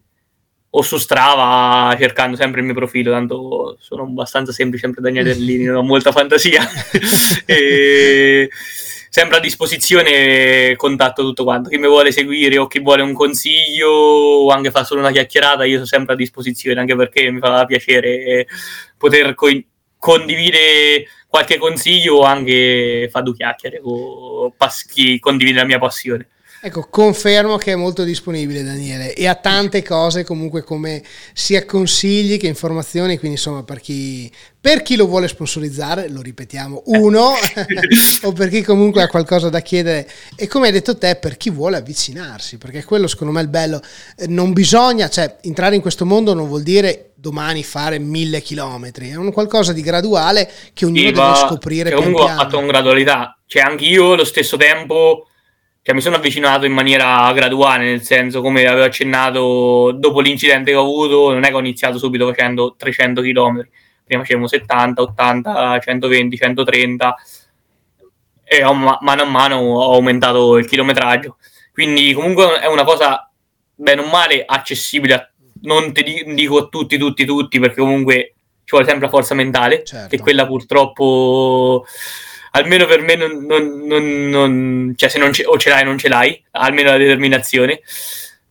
O 0.72 0.84
su 0.84 1.00
Strava 1.00 1.96
cercando 1.98 2.38
sempre 2.38 2.60
il 2.60 2.68
mio 2.68 2.76
profilo, 2.76 3.12
tanto 3.12 3.78
sono 3.82 4.04
abbastanza 4.04 4.52
semplice, 4.52 4.84
sempre 4.84 5.02
Daniele 5.02 5.34
Rellini, 5.34 5.64
non 5.64 5.78
ho 5.78 5.82
molta 5.82 6.12
fantasia. 6.12 6.62
e, 7.48 8.48
sempre 9.10 9.38
a 9.38 9.40
disposizione, 9.40 10.76
contatto 10.76 11.24
tutto 11.24 11.44
quanto. 11.44 11.70
Chi 11.70 11.78
mi 11.78 11.88
vuole 11.88 12.12
seguire 12.12 12.58
o 12.58 12.68
chi 12.68 12.80
vuole 12.80 13.02
un 13.02 13.14
consiglio 13.14 13.90
o 13.90 14.50
anche 14.50 14.72
fa 14.72 14.84
solo 14.84 15.02
una 15.02 15.12
chiacchierata, 15.12 15.66
io 15.66 15.76
sono 15.76 15.86
sempre 15.86 16.14
a 16.14 16.18
disposizione, 16.18 16.80
anche 16.80 16.96
perché 16.96 17.30
mi 17.32 17.40
fa 17.40 17.66
piacere 17.66 18.48
poter 18.98 19.34
co- 19.34 19.64
condividere 19.98 21.08
qualche 21.28 21.58
consiglio 21.58 22.18
o 22.18 22.24
anche 22.24 23.08
fare 23.12 23.26
due 23.26 23.36
chiacchiere 23.36 23.80
o 23.84 24.54
pas- 24.56 24.88
condividere 25.20 25.62
la 25.62 25.68
mia 25.68 25.80
passione. 25.80 26.30
Ecco, 26.62 26.88
confermo 26.90 27.56
che 27.56 27.72
è 27.72 27.76
molto 27.76 28.04
disponibile 28.04 28.64
Daniele 28.64 29.14
e 29.14 29.28
ha 29.28 29.36
tante 29.36 29.82
cose 29.82 30.26
comunque 30.26 30.62
come 30.62 31.02
sia 31.32 31.64
consigli 31.64 32.38
che 32.38 32.48
informazioni, 32.48 33.18
quindi 33.18 33.38
insomma 33.38 33.64
per 33.64 33.80
chi, 33.80 34.30
per 34.60 34.82
chi 34.82 34.98
lo 34.98 35.08
vuole 35.08 35.30
sponsorizzare, 35.30 36.10
lo 36.10 36.22
ripetiamo, 36.22 36.84
uno, 36.88 37.32
o 38.24 38.32
per 38.34 38.50
chi 38.50 38.62
comunque 38.62 39.02
ha 39.02 39.08
qualcosa 39.08 39.48
da 39.48 39.62
chiedere. 39.62 40.06
E 40.36 40.48
come 40.48 40.68
hai 40.68 40.74
detto 40.74 40.98
te, 40.98 41.16
per 41.16 41.38
chi 41.38 41.50
vuole 41.50 41.78
avvicinarsi, 41.78 42.58
perché 42.58 42.84
quello 42.84 43.08
secondo 43.08 43.32
me 43.32 43.40
è 43.40 43.44
il 43.44 43.50
bello, 43.50 43.82
eh, 44.18 44.28
non 44.28 44.52
bisogna, 44.52 45.08
cioè 45.08 45.38
entrare 45.44 45.76
in 45.76 45.82
questo 45.82 46.06
mondo 46.06 46.34
non 46.34 46.50
vuol 46.50 46.64
dire 46.64 47.12
domani 47.16 47.64
fare 47.64 48.00
mille 48.00 48.42
chilometri, 48.42 49.12
è 49.12 49.16
un 49.16 49.32
qualcosa 49.32 49.72
di 49.72 49.82
graduale 49.82 50.52
che 50.74 50.84
ognuno 50.84 51.08
sì, 51.08 51.14
deve 51.14 51.36
scoprire. 51.36 51.92
Comunque 51.92 52.24
ho 52.24 52.28
fatto 52.28 52.58
un 52.58 52.68
gradualità, 52.68 53.40
cioè 53.46 53.62
anche 53.62 53.86
io 53.86 54.12
allo 54.12 54.26
stesso 54.26 54.58
tempo 54.58 55.29
cioè, 55.90 55.98
mi 55.98 56.04
sono 56.04 56.18
avvicinato 56.18 56.68
in 56.68 56.72
maniera 56.72 57.34
graduale, 57.34 57.84
nel 57.86 58.04
senso, 58.04 58.42
come 58.42 58.68
avevo 58.68 58.86
accennato, 58.86 59.92
dopo 59.92 60.20
l'incidente 60.20 60.70
che 60.70 60.78
ho 60.78 60.84
avuto, 60.84 61.34
non 61.34 61.44
è 61.44 61.48
che 61.48 61.56
ho 61.56 61.60
iniziato 61.60 61.98
subito 61.98 62.28
facendo 62.28 62.76
300 62.78 63.22
km, 63.24 63.68
prima 64.04 64.22
facevo 64.22 64.46
70, 64.46 65.02
80, 65.02 65.80
120, 65.80 66.38
130 66.38 67.16
e 68.44 68.64
ho, 68.64 68.74
mano 68.74 69.22
a 69.22 69.26
mano 69.26 69.56
ho 69.56 69.94
aumentato 69.96 70.58
il 70.58 70.68
chilometraggio. 70.68 71.38
Quindi 71.72 72.14
comunque 72.14 72.60
è 72.60 72.68
una 72.68 72.84
cosa, 72.84 73.28
bene 73.74 74.02
o 74.02 74.08
male, 74.08 74.44
accessibile, 74.46 75.14
a, 75.16 75.32
non 75.62 75.92
ti 75.92 76.24
dico 76.36 76.58
a 76.60 76.68
tutti, 76.68 77.00
tutti, 77.00 77.26
tutti, 77.26 77.58
perché 77.58 77.80
comunque 77.80 78.36
ci 78.60 78.76
vuole 78.76 78.86
sempre 78.86 79.06
la 79.06 79.12
forza 79.12 79.34
mentale, 79.34 79.84
certo. 79.84 80.16
che 80.16 80.22
quella 80.22 80.46
purtroppo 80.46 81.84
almeno 82.52 82.86
per 82.86 83.02
me 83.02 83.16
non, 83.16 83.46
non, 83.46 83.86
non, 83.86 84.30
non 84.30 84.94
cioè 84.96 85.10
se 85.10 85.20
non 85.20 85.34
ce, 85.34 85.46
o 85.46 85.58
ce 85.58 85.70
l'hai 85.70 85.84
o 85.84 85.86
non 85.86 85.98
ce 85.98 86.08
l'hai, 86.08 86.44
almeno 86.52 86.92
la 86.92 86.98
determinazione. 86.98 87.82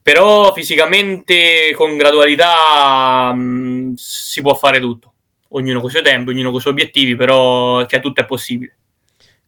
Però 0.03 0.53
fisicamente 0.55 1.72
con 1.74 1.96
gradualità 1.96 3.32
mh, 3.34 3.40
mm, 3.40 3.92
si 3.96 4.40
può 4.40 4.55
fare 4.55 4.80
tutto. 4.80 5.12
Ognuno 5.51 5.80
con 5.80 5.88
i 5.88 5.92
suoi 5.92 6.03
tempi, 6.03 6.30
ognuno 6.30 6.49
con 6.49 6.59
i 6.59 6.61
suoi 6.61 6.72
obiettivi, 6.72 7.14
però 7.16 7.84
cioè, 7.86 8.01
tutto 8.01 8.20
è 8.20 8.24
possibile. 8.24 8.76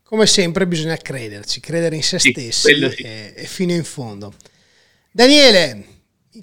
Come 0.02 0.26
sempre 0.26 0.66
bisogna 0.66 0.96
crederci, 0.96 1.60
credere 1.60 1.94
in 1.96 2.02
se 2.02 2.18
sì, 2.18 2.30
stessi 2.30 2.90
sì. 2.90 3.02
e, 3.02 3.32
e 3.36 3.44
fino 3.46 3.72
in 3.72 3.84
fondo. 3.84 4.34
Daniele, 5.10 5.84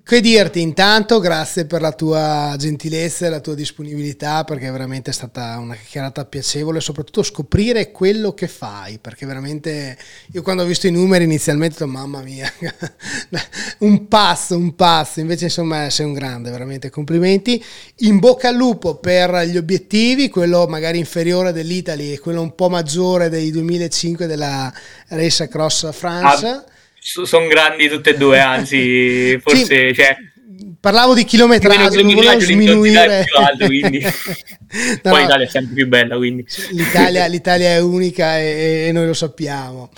che 0.04 0.20
dirti? 0.20 0.60
Intanto, 0.60 1.22
grazie 1.22 1.64
per 1.64 1.80
la 1.80 1.94
tua 1.94 2.56
gentilezza 2.58 3.26
e 3.26 3.30
la 3.30 3.40
tua 3.40 3.56
disponibilità 3.56 4.44
perché 4.44 4.70
veramente 4.70 5.12
è 5.12 5.14
stata 5.14 5.58
una 5.60 5.76
chiacchierata 5.76 6.26
piacevole, 6.26 6.82
soprattutto 6.82 7.24
scoprire 7.24 7.92
quello 7.92 8.34
che 8.34 8.50
fai, 8.50 9.00
perché 9.00 9.26
veramente 9.26 9.98
io 10.34 10.42
quando 10.42 10.64
ho 10.64 10.66
visto 10.66 10.88
i 10.88 10.92
numeri 10.92 11.24
inizialmente 11.24 11.76
ho 11.76 11.88
detto 11.88 12.00
mamma 12.00 12.22
mia, 12.22 12.52
un 13.80 14.10
passo, 14.10 14.58
un 14.58 14.76
passo, 14.76 15.22
invece 15.22 15.46
insomma 15.46 15.90
sei 15.90 16.06
un 16.06 16.12
grande, 16.12 16.52
veramente. 16.52 16.90
Complimenti, 16.90 17.64
in 18.00 18.20
bocca 18.20 18.50
al 18.50 18.56
lupo 18.56 18.96
per 18.96 19.46
gli 19.46 19.56
obiettivi, 19.56 20.28
quello 20.28 20.68
magari 20.68 20.98
inferiore 20.98 21.54
dell'Italy 21.54 22.12
e 22.12 22.20
quello 22.20 22.42
un 22.42 22.56
po' 22.56 22.68
maggiore 22.68 23.30
dei 23.30 23.52
2005 23.52 24.28
della 24.28 24.70
Race 25.08 25.44
Across 25.44 25.94
France. 25.94 26.46
Ah 26.46 26.76
sono 27.26 27.48
grandi 27.48 27.88
tutte 27.88 28.12
e 28.12 28.18
due, 28.18 28.40
anzi, 28.40 29.40
forse... 29.40 29.90
Sì. 29.90 29.94
Cioè, 29.96 30.18
parlavo 30.80 31.14
di 31.14 31.24
chilometraggio, 31.24 32.02
non 32.02 32.14
volevo 32.14 32.40
sminuire. 32.40 33.26
Più 33.26 33.38
alto, 33.38 33.66
quindi. 33.66 34.00
no, 34.02 34.12
Poi 35.02 35.12
no. 35.12 35.20
l'Italia 35.20 35.46
è 35.46 35.50
sempre 35.50 35.74
più 35.74 35.88
bella, 35.88 36.16
quindi. 36.16 36.46
L'Italia, 36.72 37.26
l'Italia 37.28 37.70
è 37.70 37.82
unica 37.82 38.40
e, 38.40 38.86
e, 38.88 38.92
noi 38.92 39.06
lo 39.06 39.14
sappiamo. 39.14 39.90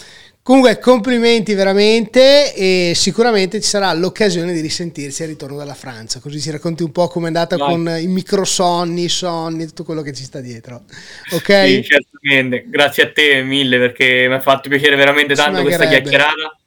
Comunque, 0.41 0.79
complimenti 0.79 1.53
veramente 1.53 2.55
e 2.55 2.93
sicuramente 2.95 3.61
ci 3.61 3.67
sarà 3.67 3.93
l'occasione 3.93 4.51
di 4.51 4.61
risentirsi 4.61 5.21
al 5.21 5.29
ritorno 5.29 5.57
dalla 5.57 5.75
Francia, 5.75 6.19
così 6.19 6.41
ci 6.41 6.49
racconti 6.49 6.81
un 6.81 6.91
po' 6.91 7.07
come 7.07 7.25
è 7.25 7.27
andata 7.27 7.55
Vai. 7.55 7.69
con 7.69 7.97
i 7.99 8.07
microsonni, 8.07 9.03
i 9.03 9.09
sonni, 9.09 9.67
tutto 9.67 9.83
quello 9.83 10.01
che 10.01 10.11
ci 10.11 10.23
sta 10.23 10.39
dietro. 10.39 10.85
Ok? 11.33 11.65
Sì, 11.65 11.83
certamente. 11.83 12.65
Grazie 12.67 13.03
a 13.03 13.11
te 13.11 13.43
mille 13.43 13.77
perché 13.77 14.25
mi 14.27 14.33
ha 14.33 14.39
fatto 14.39 14.69
piacere 14.69 14.95
veramente 14.95 15.35
tanto 15.35 15.61
questa 15.61 15.87
chiacchierata 15.87 16.58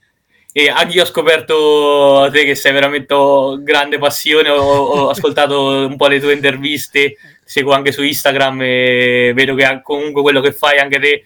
e 0.53 0.69
anche 0.69 0.97
io 0.97 1.03
ho 1.03 1.07
scoperto 1.07 2.29
te 2.31 2.45
che 2.45 2.55
sei 2.55 2.73
veramente 2.73 3.15
grande 3.61 3.99
passione, 3.99 4.51
ho, 4.51 4.61
ho 4.61 5.09
ascoltato 5.11 5.87
un 5.87 5.97
po' 5.97 6.09
le 6.09 6.21
tue 6.21 6.35
interviste, 6.35 7.17
seguo 7.43 7.73
anche 7.73 7.91
su 7.91 8.03
Instagram 8.03 8.61
e 8.63 9.33
vedo 9.35 9.55
che 9.55 9.81
comunque 9.83 10.23
quello 10.23 10.41
che 10.41 10.53
fai 10.53 10.79
anche 10.79 10.99
te 10.99 11.25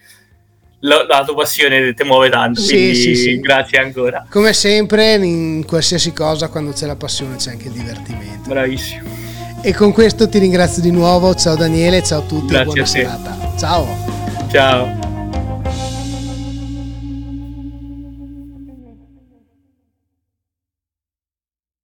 la, 0.81 1.05
la, 1.09 1.25
tua 1.25 1.35
passione 1.35 1.95
ti 1.95 2.05
muove 2.05 2.29
tanto, 2.29 2.61
sì, 2.61 2.95
sì, 2.95 3.17
sì. 3.17 3.41
grazie 3.41 3.79
ancora. 3.79 4.27
Come 4.31 4.53
sempre, 4.53 5.15
in 5.15 5.65
qualsiasi 5.67 6.13
cosa, 6.13 6.49
quando 6.49 6.73
c'è 6.73 6.87
la 6.87 6.97
passione 6.97 7.37
c'è 7.37 7.51
anche 7.51 7.67
il 7.67 7.73
divertimento. 7.73 8.49
Bravissimo. 8.49 9.25
E 9.63 9.75
con 9.75 9.93
questo 9.93 10.29
ti 10.29 10.39
ringrazio 10.39 10.83
di 10.83 10.93
nuovo, 10.93 11.35
ciao 11.35 11.57
Daniele, 11.57 12.03
ciao 12.03 12.21
a 12.21 12.23
tutti, 12.23 12.53
grazie 12.53 12.65
buona 12.65 12.83
a 12.83 12.87
serata. 12.87 13.55
Ciao. 13.59 14.49
Ciao. 14.53 15.16